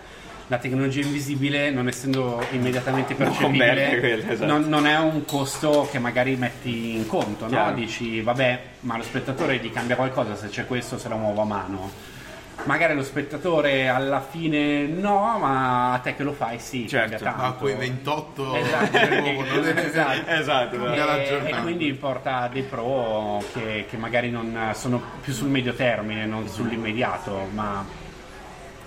la 0.47 0.57
tecnologia 0.57 0.99
invisibile, 0.99 1.69
non 1.69 1.87
essendo 1.87 2.45
immediatamente 2.51 3.13
percepibile, 3.15 3.97
quella, 3.97 4.31
esatto. 4.33 4.45
non, 4.45 4.67
non 4.67 4.85
è 4.85 4.97
un 4.97 5.23
costo 5.23 5.87
che 5.89 5.97
magari 5.97 6.35
metti 6.35 6.93
in 6.93 7.07
conto, 7.07 7.47
no? 7.47 7.71
Dici, 7.71 8.19
vabbè, 8.19 8.61
ma 8.81 8.97
lo 8.97 9.03
spettatore 9.03 9.59
gli 9.59 9.71
cambia 9.71 9.95
qualcosa 9.95 10.35
se 10.35 10.49
c'è 10.49 10.65
questo, 10.65 10.97
se 10.97 11.07
la 11.07 11.15
muovo 11.15 11.41
a 11.41 11.45
mano. 11.45 12.15
Magari 12.63 12.95
lo 12.95 13.03
spettatore 13.03 13.87
alla 13.87 14.21
fine 14.21 14.85
no, 14.87 15.37
ma 15.39 15.93
a 15.93 15.97
te 15.99 16.15
che 16.15 16.23
lo 16.23 16.33
fai 16.33 16.59
sì, 16.59 16.87
Certo. 16.87 17.25
A 17.25 17.53
quei 17.53 17.75
28 17.75 18.55
Esatto, 18.55 18.97
esatto. 20.27 20.27
Esatto, 20.37 20.75
E, 20.93 21.49
e 21.49 21.61
quindi 21.61 21.93
porta 21.93 22.49
dei 22.51 22.63
pro 22.63 23.43
che, 23.53 23.85
che 23.89 23.97
magari 23.97 24.29
non 24.29 24.71
sono 24.73 25.01
più 25.21 25.33
sul 25.33 25.49
medio 25.49 25.73
termine, 25.73 26.25
non 26.25 26.47
sull'immediato, 26.47 27.47
ma 27.53 27.85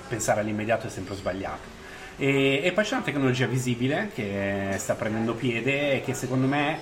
pensare 0.09 0.41
all'immediato 0.41 0.87
è 0.87 0.91
sempre 0.91 1.15
sbagliato. 1.15 1.79
E, 2.17 2.61
e 2.63 2.73
poi 2.73 2.85
c'è 2.85 2.95
una 2.95 3.05
tecnologia 3.05 3.47
visibile 3.47 4.11
che 4.15 4.75
sta 4.77 4.95
prendendo 4.95 5.35
piede 5.35 5.95
e 5.95 6.01
che 6.03 6.13
secondo 6.13 6.47
me 6.47 6.79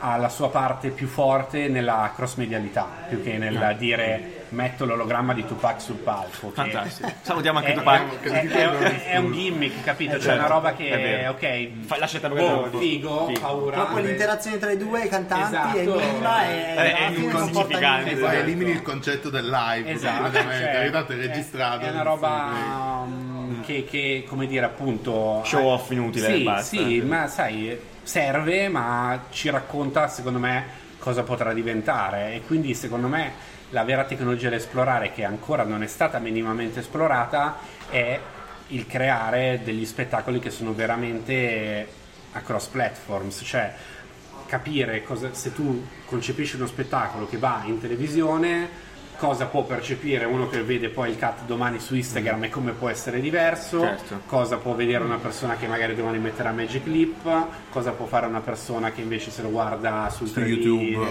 ha 0.00 0.16
la 0.16 0.28
sua 0.28 0.48
parte 0.50 0.88
più 0.88 1.06
forte 1.06 1.68
nella 1.68 2.12
cross 2.14 2.36
medialità, 2.36 2.88
più 3.08 3.22
che 3.22 3.36
nel 3.38 3.76
dire 3.78 4.46
metto 4.50 4.84
l'ologramma 4.84 5.32
di 5.32 5.46
Tupac 5.46 5.80
sul 5.80 5.96
palco. 5.96 6.50
Fantastico. 6.50 7.08
Salutiamo 7.20 7.58
anche 7.58 7.72
è, 7.72 7.76
Tupac. 7.76 8.20
è- 8.22 8.48
è- 8.48 8.68
è- 8.78 9.04
è 9.12 9.16
un 9.18 9.30
gimmick, 9.32 9.84
capito? 9.84 10.14
C'è 10.16 10.20
certo, 10.22 10.38
una 10.38 10.48
roba 10.48 10.70
è 10.70 10.74
che, 10.74 11.26
ok, 11.28 11.68
Fa- 11.86 11.98
lascia 11.98 12.16
il 12.16 12.22
tempo 12.22 12.36
che 12.36 12.42
boh, 12.42 12.78
figo, 12.78 13.26
Figo. 13.28 13.40
paura. 13.40 13.80
Poi 13.82 14.02
l'interazione 14.02 14.58
tra 14.58 14.70
i 14.72 14.76
due, 14.76 15.04
i 15.04 15.08
cantanti, 15.08 15.78
Esatto. 15.78 15.98
è 16.00 16.04
minima 16.06 16.44
e 16.48 16.52
Eh, 16.52 16.70
alla 16.72 16.82
è 16.82 17.06
insignificante. 17.10 17.78
niente. 17.78 18.10
Poi 18.14 18.14
Esatto. 18.30 18.36
elimini 18.36 18.70
il 18.72 18.82
concetto 18.82 19.30
del 19.30 19.48
live. 19.48 19.90
Esatto, 19.90 20.20
praticamente, 20.30 20.72
cioè, 20.72 20.90
tanto 20.90 21.12
è 21.12 21.16
è- 21.16 21.18
registrato. 21.26 21.84
È 21.86 21.90
una 21.90 22.02
roba 22.02 23.04
mm, 23.06 23.62
che, 23.62 23.84
che, 23.88 24.24
come 24.28 24.46
dire, 24.46 24.64
appunto. 24.64 25.42
Show 25.44 25.64
off 25.66 25.90
inutile 25.92 26.26
Sì, 26.34 26.50
sì, 26.62 27.00
ma 27.02 27.26
sai, 27.28 27.78
serve, 28.10 28.68
ma 28.68 29.26
ci 29.30 29.50
racconta, 29.50 30.08
secondo 30.08 30.40
me, 30.40 30.64
cosa 30.98 31.22
potrà 31.22 31.52
diventare. 31.52 32.34
E 32.34 32.42
quindi, 32.44 32.74
secondo 32.74 33.06
me, 33.06 33.32
la 33.70 33.84
vera 33.84 34.02
tecnologia 34.02 34.48
da 34.48 34.56
esplorare, 34.56 35.12
che 35.12 35.22
ancora 35.22 35.62
non 35.62 35.84
è 35.84 35.86
stata 35.86 36.18
minimamente 36.18 36.80
esplorata, 36.80 37.58
è 37.88 38.18
il 38.68 38.86
creare 38.88 39.60
degli 39.62 39.86
spettacoli 39.86 40.40
che 40.40 40.50
sono 40.50 40.74
veramente 40.74 41.86
a 42.32 42.40
cross 42.40 42.66
platforms, 42.66 43.42
cioè 43.44 43.72
capire 44.46 45.04
cosa, 45.04 45.32
se 45.32 45.54
tu 45.54 45.86
concepisci 46.06 46.56
uno 46.56 46.66
spettacolo 46.66 47.28
che 47.28 47.38
va 47.38 47.62
in 47.64 47.80
televisione, 47.80 48.68
cosa 49.20 49.44
può 49.44 49.64
percepire 49.64 50.24
uno 50.24 50.48
che 50.48 50.62
vede 50.62 50.88
poi 50.88 51.10
il 51.10 51.18
cut 51.18 51.44
domani 51.44 51.78
su 51.78 51.94
Instagram 51.94 52.44
e 52.44 52.48
come 52.48 52.72
può 52.72 52.88
essere 52.88 53.20
diverso, 53.20 53.80
Certo. 53.80 54.22
cosa 54.24 54.56
può 54.56 54.72
vedere 54.74 55.04
una 55.04 55.18
persona 55.18 55.56
che 55.56 55.66
magari 55.66 55.94
domani 55.94 56.18
metterà 56.18 56.52
Magic 56.52 56.84
Clip, 56.84 57.46
cosa 57.70 57.90
può 57.92 58.06
fare 58.06 58.24
una 58.26 58.40
persona 58.40 58.90
che 58.92 59.02
invece 59.02 59.30
se 59.30 59.42
lo 59.42 59.50
guarda 59.50 60.08
sul 60.10 60.26
Su 60.26 60.40
3D, 60.40 60.46
YouTube, 60.46 61.06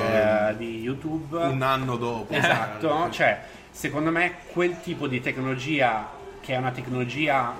eh, 0.50 0.58
di 0.58 0.80
YouTube. 0.82 1.38
Un 1.38 1.62
anno 1.62 1.98
dopo. 1.98 2.34
Esatto, 2.34 3.10
cioè 3.12 3.42
secondo 3.70 4.10
me 4.10 4.38
quel 4.52 4.82
tipo 4.82 5.06
di 5.08 5.22
tecnologia 5.22 6.10
che 6.42 6.56
è 6.56 6.58
una 6.58 6.72
tecnologia 6.72 7.54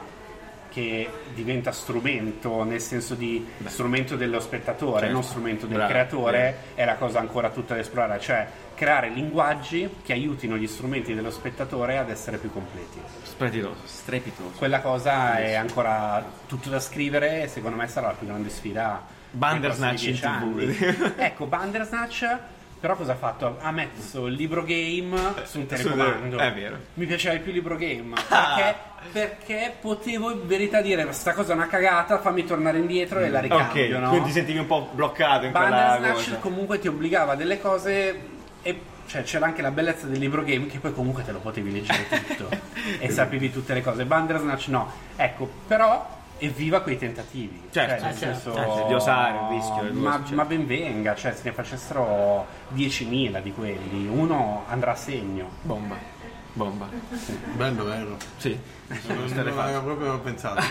che 0.70 1.10
diventa 1.34 1.72
strumento 1.72 2.64
nel 2.64 2.82
senso 2.82 3.16
di 3.16 3.46
strumento 3.66 4.16
dello 4.16 4.40
spettatore, 4.40 5.00
Certo. 5.02 5.14
non 5.14 5.24
strumento 5.24 5.66
del 5.66 5.78
Bravo, 5.78 5.92
creatore, 5.92 6.56
è 6.76 6.86
la 6.86 6.96
cosa 6.96 7.20
ancora 7.20 7.50
tutta 7.50 7.74
da 7.74 7.80
esplorare, 7.82 8.20
cioè 8.20 8.48
creare 8.76 9.10
linguaggi 9.10 9.90
che 10.04 10.14
aiutino 10.14 10.56
gli 10.58 10.68
strumenti 10.68 11.14
dello 11.14 11.32
spettatore 11.32 11.98
ad 11.98 12.10
essere 12.10 12.38
più 12.38 12.52
completi. 12.52 13.00
Strepitoso. 13.24 13.82
Strepitoso. 13.84 14.58
Quella 14.58 14.80
cosa 14.82 15.38
è 15.38 15.54
ancora 15.56 16.24
tutto 16.48 16.70
da 16.70 16.80
scrivere 16.80 17.44
e 17.44 17.48
secondo 17.48 17.76
me 17.76 17.88
sarà 17.88 18.08
la 18.08 18.14
più 18.14 18.28
grande 18.28 18.50
sfida. 18.50 19.18
Bandersnatch 19.32 20.04
in 20.06 20.20
TV. 20.20 21.14
ecco, 21.18 21.46
Bandersnatch, 21.46 22.38
però 22.80 22.96
cosa 22.96 23.12
ha 23.12 23.16
fatto? 23.16 23.58
Ha 23.62 23.72
messo 23.72 24.28
il 24.28 24.36
libro 24.36 24.64
game 24.64 25.18
su 25.44 25.60
un 25.60 25.66
telecomando. 25.66 26.38
È 26.38 26.54
vero. 26.54 26.78
Mi 26.94 27.06
piaceva 27.06 27.36
di 27.36 27.42
più 27.42 27.50
il 27.50 27.58
libro 27.58 27.76
game 27.76 28.16
perché, 28.28 28.76
perché 29.12 29.76
potevo 29.82 30.32
in 30.32 30.48
verità 30.48 30.82
dire 30.82 31.04
questa 31.04 31.34
cosa 31.34 31.52
è 31.52 31.56
una 31.56 31.68
cagata, 31.68 32.20
fammi 32.20 32.46
tornare 32.46 32.78
indietro 32.78 33.20
e 33.20 33.30
la 33.30 33.42
ricambio. 33.42 33.98
Ok, 33.98 34.00
no? 34.00 34.10
quindi 34.10 34.28
ti 34.28 34.34
sentivi 34.34 34.60
un 34.60 34.68
po' 34.68 34.90
bloccato 34.94 35.46
in 35.46 35.52
quella 35.52 35.70
Bandersnatch 35.70 36.24
cosa. 36.24 36.38
comunque 36.38 36.80
ti 36.80 36.88
obbligava 36.88 37.34
a 37.34 37.36
delle 37.36 37.60
cose 37.60 38.20
e 38.62 38.82
cioè, 39.08 39.24
c'era 39.24 39.46
anche 39.46 39.62
la 39.62 39.72
bellezza 39.72 40.06
del 40.06 40.20
libro 40.20 40.44
game 40.44 40.68
che 40.68 40.78
poi 40.78 40.94
comunque 40.94 41.26
te 41.26 41.32
lo 41.32 41.40
potevi 41.40 41.72
leggere 41.72 42.08
tutto 42.08 42.50
e 43.00 43.10
sapevi 43.10 43.52
tutte 43.52 43.74
le 43.74 43.82
cose. 43.82 44.06
Bandersnatch 44.06 44.68
no. 44.68 44.92
Ecco, 45.18 45.50
però 45.68 46.18
evviva 46.40 46.82
quei 46.82 46.98
tentativi. 46.98 47.68
Certo, 47.70 48.02
cioè, 48.02 48.10
nel 48.10 48.18
certo. 48.18 48.52
senso, 48.54 48.84
Eh, 48.84 48.88
di 48.88 48.94
osare, 48.94 49.38
il 49.38 49.58
rischio, 49.58 49.76
cose, 49.76 49.92
ma, 49.92 50.12
certo. 50.20 50.36
ma 50.36 50.46
ben 50.46 50.66
venga, 50.66 51.16
cioè 51.16 51.34
se 51.34 51.42
ne 51.44 51.52
facessero 51.52 52.46
10.000 52.74 53.42
di 53.42 53.54
quelli, 53.54 54.08
uno 54.08 54.64
andrà 54.68 54.92
a 54.92 54.96
segno. 54.96 55.50
Bomba. 55.62 56.18
Bomba. 56.54 56.90
Bello, 57.54 57.84
vero. 57.86 58.18
Sì. 58.38 58.58
Non, 58.90 59.28
State 59.30 59.50
non 59.52 59.60
avevo 59.60 59.82
proprio 59.84 60.20
pensato. 60.20 60.64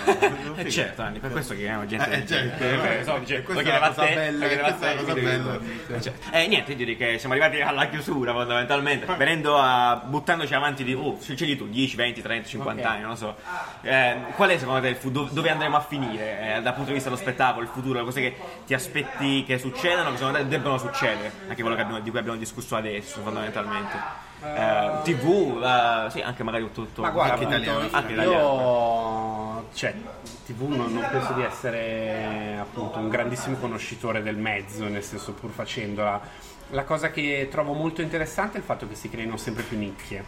Eh 0.56 0.68
certo, 0.68 1.02
Anni, 1.02 1.20
per 1.20 1.30
questo 1.30 1.54
chiamiamo 1.54 1.86
gente. 1.86 2.10
Eh, 2.10 2.26
certo, 2.26 2.64
Eh, 2.64 2.98
eh, 2.98 3.04
so, 3.04 3.24
cioè, 3.24 3.44
questa 3.44 3.62
lo 3.62 3.68
è 3.76 3.78
la 3.78 3.78
chiedeva 3.78 3.86
a 3.86 3.88
cosa 3.90 4.02
te, 4.06 4.14
bella, 4.14 4.38
lo 4.38 4.46
chiedeva 4.48 4.66
a 4.66 4.72
questa 4.72 4.90
è 4.90 4.96
cosa 4.96 5.14
bella. 5.14 5.58
Eh, 5.86 6.00
cioè, 6.02 6.12
Eh, 6.32 6.46
niente, 6.48 6.70
io 6.72 6.76
direi 6.76 6.96
che 6.96 7.18
siamo 7.20 7.34
arrivati 7.34 7.60
alla 7.60 7.86
chiusura 7.88 8.32
fondamentalmente, 8.32 9.06
venendo 9.16 9.56
a 9.56 10.02
buttandoci 10.04 10.52
avanti 10.52 10.82
di 10.82 10.94
oh, 10.94 11.16
scegli 11.20 11.56
tu 11.56 11.68
10, 11.68 11.94
20, 11.94 12.20
30, 12.22 12.48
50 12.48 12.82
Ok. 12.82 12.88
anni, 12.88 13.00
non 13.02 13.10
lo 13.10 13.16
so. 13.16 13.36
Eh, 13.82 14.16
qual 14.34 14.50
è 14.50 14.58
secondo 14.58 14.80
te 14.80 14.88
il 14.88 14.96
fu- 14.96 15.10
dove, 15.10 15.48
andremo 15.50 15.76
a 15.76 15.80
finire 15.80 16.56
eh, 16.56 16.60
dal 16.60 16.72
punto 16.74 16.88
di 16.88 16.94
vista 16.94 17.08
dello 17.10 17.20
spettacolo, 17.20 17.64
il 17.64 17.70
futuro, 17.72 18.00
le 18.00 18.04
cose 18.04 18.20
che 18.20 18.36
ti 18.66 18.74
aspetti 18.74 19.44
che 19.44 19.58
succedano, 19.58 20.10
che 20.10 20.16
secondo 20.16 20.38
te 20.38 20.48
debbono 20.48 20.76
succedere, 20.76 21.30
anche 21.48 21.60
quello 21.62 21.76
che 21.76 21.82
abbiamo- 21.82 22.00
di 22.02 22.10
cui 22.10 22.18
abbiamo 22.18 22.36
discusso 22.38 22.74
adesso 22.74 23.20
fondamentalmente. 23.22 24.26
Eh, 24.40 24.90
TV, 25.03 25.61
eh, 25.62 26.11
sì, 26.11 26.20
anche 26.20 26.42
magari 26.44 26.70
tutto 26.72 27.03
Ma 27.03 27.11
guarda, 27.11 27.33
anche 27.35 27.44
italiano, 27.44 27.79
anche 27.90 28.12
italiano. 28.12 28.31
io 28.31 29.68
cioè, 29.74 29.94
TV 30.46 30.62
non, 30.68 30.92
non 30.92 31.07
penso 31.11 31.33
di 31.33 31.42
essere 31.42 32.57
appunto 32.61 32.98
un 32.98 33.09
grandissimo 33.09 33.57
conoscitore 33.57 34.22
del 34.22 34.37
mezzo, 34.37 34.85
nel 34.87 35.03
senso 35.03 35.33
pur 35.33 35.51
facendola. 35.51 36.20
La 36.70 36.85
cosa 36.85 37.11
che 37.11 37.48
trovo 37.51 37.72
molto 37.72 38.03
interessante 38.03 38.57
è 38.57 38.61
il 38.61 38.64
fatto 38.66 38.87
che 38.87 38.94
si 38.94 39.09
creino 39.09 39.37
sempre 39.37 39.62
più 39.64 39.79
nicchie. 39.79 40.22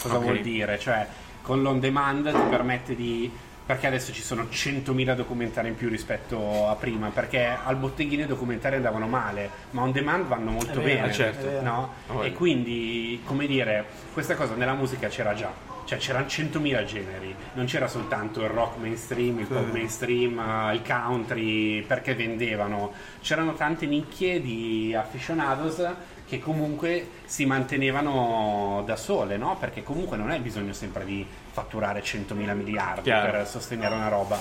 Cosa 0.00 0.16
Ok. 0.16 0.22
vuol 0.22 0.40
dire? 0.40 0.78
Cioè, 0.78 1.06
con 1.42 1.62
l'on 1.62 1.80
demand 1.80 2.30
ti 2.30 2.48
permette 2.48 2.94
di 2.94 3.30
perché 3.66 3.88
adesso 3.88 4.12
ci 4.12 4.22
sono 4.22 4.44
100.000 4.44 5.16
documentari 5.16 5.66
in 5.66 5.74
più 5.74 5.88
rispetto 5.88 6.68
a 6.68 6.76
prima, 6.76 7.08
perché 7.08 7.44
al 7.44 7.74
botteghino 7.74 8.22
i 8.22 8.26
documentari 8.26 8.76
andavano 8.76 9.08
male, 9.08 9.50
ma 9.70 9.82
on 9.82 9.90
demand 9.90 10.26
vanno 10.26 10.52
molto 10.52 10.80
vero, 10.80 11.00
bene. 11.00 11.12
certo. 11.12 11.60
no? 11.62 11.92
Voglia. 12.06 12.28
E 12.28 12.32
quindi, 12.32 13.20
come 13.24 13.48
dire, 13.48 13.84
questa 14.12 14.36
cosa 14.36 14.54
nella 14.54 14.74
musica 14.74 15.08
c'era 15.08 15.34
già. 15.34 15.74
Cioè 15.84 15.98
c'erano 15.98 16.26
100.000 16.26 16.84
generi, 16.84 17.34
non 17.54 17.66
c'era 17.66 17.86
soltanto 17.86 18.42
il 18.42 18.48
rock 18.48 18.78
mainstream, 18.78 19.38
il 19.38 19.46
pop 19.46 19.70
mainstream, 19.70 20.38
eh, 20.38 20.74
il 20.74 20.82
country, 20.84 21.82
perché 21.82 22.14
vendevano. 22.14 22.92
C'erano 23.20 23.54
tante 23.54 23.86
nicchie 23.86 24.40
di 24.40 24.94
aficionados 24.96 25.84
che 26.26 26.40
comunque 26.40 27.08
si 27.24 27.46
mantenevano 27.46 28.82
da 28.84 28.96
sole, 28.96 29.36
no? 29.36 29.56
Perché 29.58 29.84
comunque 29.84 30.16
non 30.16 30.30
hai 30.30 30.40
bisogno 30.40 30.72
sempre 30.72 31.04
di 31.04 31.24
fatturare 31.60 32.02
100.000 32.02 32.54
miliardi 32.54 33.00
Chiaro. 33.00 33.30
per 33.30 33.46
sostenere 33.46 33.94
una 33.94 34.08
roba. 34.08 34.38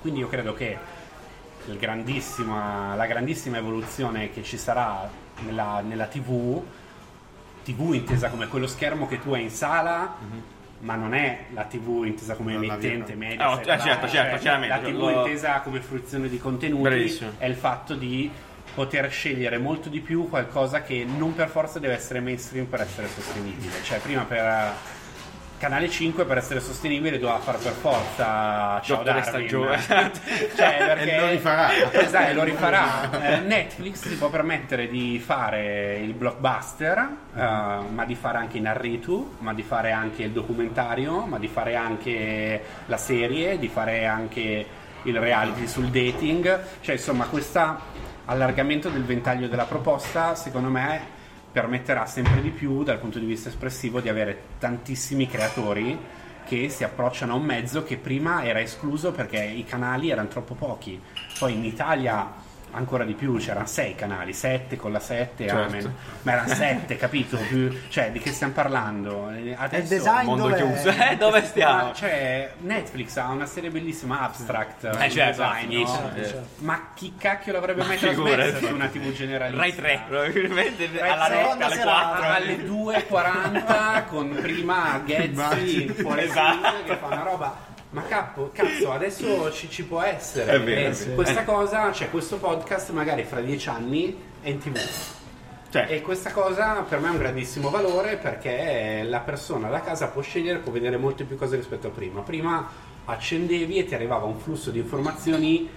Quindi 0.00 0.20
io 0.20 0.28
credo 0.28 0.54
che 0.54 0.78
il 1.66 1.76
grandissima- 1.76 2.94
la 2.94 3.04
grandissima 3.04 3.58
evoluzione 3.58 4.30
che 4.32 4.42
ci 4.42 4.56
sarà 4.56 5.06
nella, 5.40 5.82
nella 5.86 6.06
TV, 6.06 6.62
TV 7.64 7.92
intesa 7.92 8.30
come 8.30 8.48
quello 8.48 8.66
schermo 8.66 9.06
che 9.06 9.20
tu 9.20 9.34
hai 9.34 9.42
in 9.42 9.50
sala, 9.50 10.14
ma 10.80 10.94
non 10.94 11.12
è 11.12 11.46
la 11.52 11.64
TV 11.64 12.04
intesa 12.06 12.34
come 12.34 12.54
Non 12.54 12.64
emittente 12.64 13.14
media. 13.14 13.50
Oh, 13.50 13.62
certo, 13.62 14.08
certo, 14.08 14.38
chiaramente. 14.38 14.68
La 14.74 14.78
TV 14.88 14.96
Lo- 14.96 15.10
intesa 15.26 15.60
come 15.60 15.80
fruizione 15.82 16.30
di 16.30 16.38
contenuti 16.38 16.80
Bravissimo. 16.82 17.32
è 17.36 17.44
il 17.44 17.56
fatto 17.56 17.94
di 17.94 18.30
poter 18.74 19.10
scegliere 19.10 19.58
molto 19.58 19.90
di 19.90 20.00
più 20.00 20.30
qualcosa 20.30 20.80
che 20.80 21.04
non 21.04 21.34
per 21.34 21.48
forza 21.48 21.78
deve 21.78 21.92
essere 21.94 22.20
mainstream 22.20 22.64
per 22.64 22.80
essere 22.80 23.06
sostenibile. 23.08 23.82
Cioè, 23.82 23.98
prima 23.98 24.22
per 24.22 24.96
Canale 25.58 25.90
5 25.90 26.24
per 26.24 26.38
essere 26.38 26.60
sostenibile 26.60 27.18
doveva 27.18 27.40
fare 27.40 27.58
per 27.58 27.72
forza 27.72 28.80
Ciao 28.80 29.02
Dottore 29.02 29.20
Darwin. 29.20 29.24
Stagione. 29.24 29.82
cioè, 30.54 30.76
perché... 30.78 31.10
E 31.18 31.20
lo 31.20 31.28
rifarà. 31.28 31.90
Esatto, 31.90 32.34
lo 32.34 32.44
rifarà. 32.44 33.10
Eh, 33.28 33.40
Netflix 33.40 34.06
si 34.06 34.16
può 34.16 34.30
permettere 34.30 34.88
di 34.88 35.18
fare 35.18 35.98
il 35.98 36.14
blockbuster, 36.14 36.98
eh, 37.34 37.40
ma 37.40 38.04
di 38.06 38.14
fare 38.14 38.38
anche 38.38 38.60
narritu, 38.60 39.34
ma 39.38 39.52
di 39.52 39.62
fare 39.62 39.90
anche 39.90 40.22
il 40.22 40.30
documentario, 40.30 41.26
ma 41.26 41.38
di 41.38 41.48
fare 41.48 41.74
anche 41.74 42.62
la 42.86 42.96
serie, 42.96 43.58
di 43.58 43.68
fare 43.68 44.06
anche 44.06 44.66
il 45.02 45.18
reality 45.18 45.66
sul 45.66 45.88
dating. 45.88 46.60
Cioè, 46.80 46.94
insomma, 46.94 47.24
questo 47.26 47.78
allargamento 48.26 48.88
del 48.88 49.04
ventaglio 49.04 49.48
della 49.48 49.64
proposta, 49.64 50.36
secondo 50.36 50.68
me, 50.68 51.16
permetterà 51.50 52.06
sempre 52.06 52.40
di 52.40 52.50
più, 52.50 52.82
dal 52.82 52.98
punto 52.98 53.18
di 53.18 53.26
vista 53.26 53.48
espressivo, 53.48 54.00
di 54.00 54.08
avere 54.08 54.42
tantissimi 54.58 55.26
creatori 55.26 55.98
che 56.44 56.70
si 56.70 56.82
approcciano 56.82 57.32
a 57.32 57.36
un 57.36 57.44
mezzo 57.44 57.82
che 57.82 57.98
prima 57.98 58.42
era 58.44 58.60
escluso 58.60 59.12
perché 59.12 59.42
i 59.42 59.64
canali 59.64 60.10
erano 60.10 60.28
troppo 60.28 60.54
pochi. 60.54 61.00
Poi 61.38 61.52
in 61.52 61.64
Italia 61.64 62.32
ancora 62.72 63.04
di 63.04 63.14
più, 63.14 63.36
c'erano 63.38 63.66
sei 63.66 63.94
canali, 63.94 64.32
sette 64.32 64.76
con 64.76 64.92
la 64.92 65.00
7, 65.00 65.46
Certo. 65.48 65.62
amen. 65.62 65.94
Ma 66.22 66.32
erano 66.32 66.48
sette, 66.54 66.96
capito? 66.98 67.36
Più- 67.36 67.76
cioè, 67.88 68.10
di 68.10 68.18
che 68.18 68.32
stiamo 68.32 68.52
parlando? 68.52 69.30
Eh, 69.30 69.36
E 69.36 69.40
il 69.50 69.56
Adesso, 69.58 69.88
design 69.94 70.24
Mondo 70.26 70.48
dov'è? 70.48 70.56
chiuso. 70.56 70.88
Eh, 70.90 71.16
dove 71.16 71.44
stiamo? 71.44 71.84
Ma, 71.84 71.92
cioè, 71.94 72.52
Netflix 72.60 73.16
ha 73.16 73.28
una 73.28 73.46
serie 73.46 73.70
bellissima, 73.70 74.20
Abstract. 74.20 74.84
Eh, 74.84 75.06
il 75.06 75.12
certo, 75.12 75.42
design, 75.42 75.72
no? 75.80 75.86
certo. 75.86 76.46
Ma 76.58 76.88
chi 76.94 77.14
cacchio 77.18 77.52
l'avrebbe 77.52 77.84
mai 77.84 77.96
trasmesso 77.98 78.58
su 78.66 78.74
una 78.74 78.86
TV 78.88 79.12
generalista? 79.12 79.60
Rai 79.60 79.74
3, 79.74 80.00
probabilmente 80.08 80.88
Rai 80.98 81.10
alla 81.10 81.26
tre, 81.26 81.42
notte 81.42 81.64
alle 81.64 81.74
serata. 81.74 82.16
4. 82.16 82.26
alle 82.28 82.56
2.40 82.66 84.06
con 84.08 84.38
prima 84.40 85.00
Ghezzi 85.04 85.88
fuori 85.88 86.22
Esatto. 86.22 86.82
che 86.84 86.96
fa 86.96 87.06
una 87.06 87.22
roba 87.22 87.56
ma 87.90 88.02
capo, 88.02 88.50
cazzo, 88.52 88.92
adesso 88.92 89.50
ci, 89.52 89.70
ci 89.70 89.84
può 89.84 90.00
essere. 90.02 90.52
È 90.52 90.60
vero, 90.60 90.80
E 90.80 90.86
è 90.88 90.90
vero. 90.92 91.14
Questa 91.14 91.40
Eh. 91.42 91.44
cosa, 91.44 91.92
cioè 91.92 92.10
questo 92.10 92.36
podcast 92.36 92.90
magari 92.90 93.24
fra 93.24 93.40
dieci 93.40 93.68
anni 93.68 94.16
è 94.42 94.48
in 94.50 94.58
tv. 94.58 94.78
Cioè, 95.70 95.86
E 95.90 96.00
questa 96.00 96.30
cosa 96.30 96.84
per 96.88 96.98
me 96.98 97.08
è 97.08 97.10
un 97.10 97.18
grandissimo 97.18 97.68
valore 97.70 98.16
perché 98.16 99.02
la 99.04 99.20
persona 99.20 99.68
da 99.68 99.80
casa 99.80 100.08
può 100.08 100.22
scegliere, 100.22 100.58
può 100.60 100.72
vedere 100.72 100.96
molte 100.96 101.24
più 101.24 101.36
cose 101.36 101.56
rispetto 101.56 101.88
a 101.88 101.90
prima. 101.90 102.20
Prima 102.22 102.66
accendevi 103.08 103.78
e 103.78 103.84
ti 103.84 103.94
arrivava 103.94 104.26
un 104.26 104.38
flusso 104.38 104.70
di 104.70 104.78
informazioni 104.78 105.68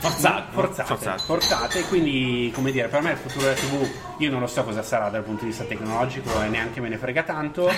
Forzato. 0.00 0.52
forzate, 0.52 0.88
Forzato. 0.88 1.22
forzate, 1.22 1.82
quindi 1.82 2.50
come 2.54 2.72
dire, 2.72 2.88
per 2.88 3.02
me 3.02 3.12
il 3.12 3.18
futuro 3.18 3.44
della 3.44 3.54
TV 3.54 3.90
io 4.18 4.30
non 4.30 4.40
lo 4.40 4.46
so 4.46 4.64
cosa 4.64 4.82
sarà 4.82 5.08
dal 5.10 5.22
punto 5.22 5.42
di 5.42 5.50
vista 5.50 5.64
tecnologico 5.64 6.42
e 6.42 6.48
neanche 6.48 6.80
me 6.80 6.88
ne 6.88 6.96
frega 6.96 7.22
tanto, 7.22 7.70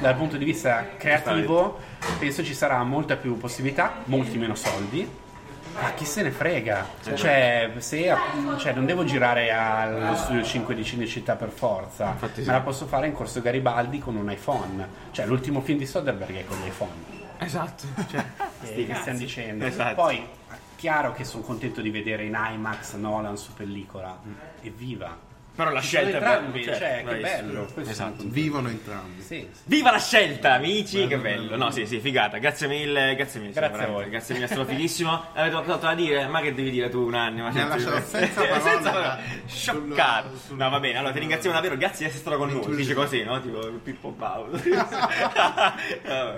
dal 0.00 0.14
punto 0.14 0.36
di 0.36 0.44
vista 0.44 0.86
creativo 0.96 1.78
penso 2.18 2.44
ci 2.44 2.54
sarà 2.54 2.82
molta 2.82 3.16
più 3.16 3.36
possibilità, 3.38 4.02
molti 4.04 4.38
meno 4.38 4.54
soldi. 4.54 5.20
Ma 5.74 5.92
chi 5.94 6.04
se 6.04 6.20
ne 6.20 6.30
frega? 6.30 6.86
Cioè, 7.14 7.72
se, 7.78 8.14
cioè, 8.58 8.72
non 8.74 8.84
devo 8.84 9.04
girare 9.04 9.50
allo 9.50 10.14
studio 10.16 10.42
5 10.42 10.74
di 10.74 10.84
Cinecittà 10.84 11.34
per 11.34 11.48
forza, 11.48 12.14
sì. 12.34 12.42
me 12.42 12.52
la 12.52 12.60
posso 12.60 12.84
fare 12.84 13.06
in 13.06 13.14
corso 13.14 13.40
Garibaldi 13.40 13.98
con 13.98 14.16
un 14.16 14.30
iPhone. 14.30 14.86
Cioè, 15.12 15.24
l'ultimo 15.24 15.62
film 15.62 15.78
di 15.78 15.86
Soderbergh 15.86 16.36
è 16.36 16.44
con 16.44 16.58
l'iPhone. 16.62 17.21
Esatto. 17.44 17.84
Cioè, 18.10 18.24
Eh, 18.62 18.86
che 18.86 18.94
stiamo 18.94 19.18
dicendo? 19.18 19.64
Esatto. 19.64 19.94
Poi, 19.96 20.24
chiaro 20.76 21.12
che 21.12 21.24
sono 21.24 21.42
contento 21.42 21.80
di 21.80 21.90
vedere 21.90 22.24
in 22.24 22.38
IMAX 22.38 22.94
Nolan 22.94 23.36
su 23.36 23.52
pellicola. 23.54 24.16
Evviva! 24.62 25.30
Però 25.54 25.70
la 25.70 25.80
Ci 25.82 25.88
sono 25.88 26.02
scelta 26.08 26.18
è 26.18 26.22
entrambi, 26.30 26.60
bella, 26.64 26.76
cioè, 26.78 27.04
che 27.06 27.14
bello. 27.16 27.64
Questo 27.74 27.92
Esatto. 27.92 28.20
sono. 28.20 28.30
Vivono 28.32 28.68
entrambi. 28.70 29.20
Sì, 29.20 29.26
sì. 29.52 29.60
Viva 29.64 29.90
la 29.90 29.98
scelta, 29.98 30.54
amici! 30.54 31.06
che 31.06 31.18
bello. 31.18 31.56
No, 31.56 31.70
sì, 31.70 31.84
sì, 31.84 32.00
figata. 32.00 32.38
Grazie 32.38 32.68
mille, 32.68 33.14
grazie 33.14 33.38
mille. 33.40 33.52
Grazie 33.52 33.82
a 33.84 33.86
voi. 33.86 34.08
Grazie 34.08 34.32
mille, 34.34 34.46
è 34.46 34.48
stato 34.48 34.64
fighissimo. 34.64 35.10
Avete 35.34 35.50
qualcos'altro 35.52 35.88
da 35.88 35.94
dire? 35.94 36.26
Ma 36.26 36.40
che 36.40 36.54
devi 36.54 36.70
dire 36.70 36.88
tu 36.88 37.00
un 37.06 37.14
anno? 37.14 37.50
Mi 37.50 37.60
ha 37.60 37.66
lasciato 37.66 38.00
senza 38.02 38.40
parole 38.48 38.80
da- 38.80 39.18
Scioccato. 39.46 40.28
sul- 40.30 40.38
sul- 40.38 40.56
No, 40.56 40.70
va 40.70 40.80
bene. 40.80 40.96
Allora, 40.98 41.12
ti 41.12 41.18
ringraziamo 41.18 41.54
davvero. 41.54 41.76
Grazie 41.76 41.98
di 41.98 42.04
essere 42.06 42.20
stato 42.20 42.36
con 42.38 42.48
noi. 42.50 42.74
Dice 42.76 42.94
così, 42.94 43.22
no? 43.22 43.38
Tipo 43.42 43.58
Pippo 43.82 44.08
Baudo. 44.10 44.58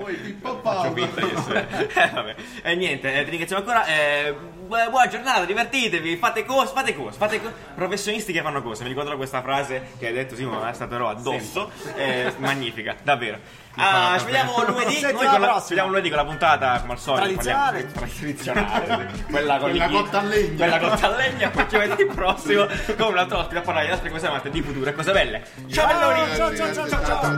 Poi 0.01 0.15
Pippo 0.23 0.61
Faccio 0.61 0.91
Baudo. 0.91 0.95
finta 0.95 1.21
di 1.25 1.33
essere. 1.35 1.69
Eh, 1.95 2.11
vabbè. 2.13 2.35
E 2.63 2.75
niente, 2.75 3.15
eh, 3.15 3.23
ti 3.25 3.31
ringraziamo 3.31 3.63
ancora. 3.63 3.87
Eh, 3.87 4.35
buona 4.67 5.07
giornata, 5.09 5.45
divertitevi, 5.45 6.17
fate 6.17 6.45
cose, 6.45 6.73
fate 6.73 6.95
cose, 6.95 7.17
fate 7.19 7.41
cose. 7.41 7.55
Professionisti 7.75 8.33
che 8.33 8.43
fanno 8.43 8.63
cose. 8.63 8.83
Mi 8.83 8.89
ricordo 8.89 9.17
questa 9.17 9.43
frase 9.43 9.91
che 9.99 10.07
hai 10.09 10.13
detto 10.13 10.35
Simone, 10.35 10.71
è 10.71 10.73
stata 10.75 10.91
però 10.91 11.09
addosso. 11.09 11.71
Eh, 11.97 12.33
magnifica, 12.39 12.97
davvero. 13.03 13.39
Ah, 13.77 14.17
ci 14.19 14.27
vediamo 14.27 14.63
lunedì. 14.67 15.01
Noi 15.01 15.13
con 15.27 15.41
la, 15.41 15.61
ci 15.61 15.69
vediamo 15.69 15.89
lunedì 15.91 16.09
con 16.09 16.19
la 16.19 16.25
puntata, 16.25 16.81
come 16.81 16.93
al 16.93 16.99
solito. 16.99 17.25
Tradizionale. 17.25 17.93
Tradizionale. 17.93 19.25
quella 19.31 19.59
con 19.59 19.71
gli- 19.71 19.91
cotta 19.91 20.19
a 20.21 20.23
legna. 20.23 20.57
Quella 20.57 20.79
cotta 20.79 21.07
a 21.07 21.17
legna. 21.17 21.51
Poi 21.51 21.69
ci 21.69 21.77
vediamo 21.77 22.01
il 22.01 22.15
prossimo 22.15 22.67
con 22.97 23.09
un 23.09 23.19
altro 23.19 23.39
ospite 23.39 23.59
a 23.59 23.63
parlare 23.63 23.87
di 23.87 23.93
altre 23.93 24.11
cose, 24.11 24.29
ma 24.29 24.41
di 24.43 24.63
futuro 24.63 24.89
e 24.91 24.93
cose 24.95 25.13
belle. 25.13 25.43
Ciao, 25.71 25.89
ciao, 25.89 26.37
ciao, 26.37 26.57
ciao, 26.57 26.73
ciao, 26.75 26.89
ciao. 26.89 27.05
ciao, 27.05 27.37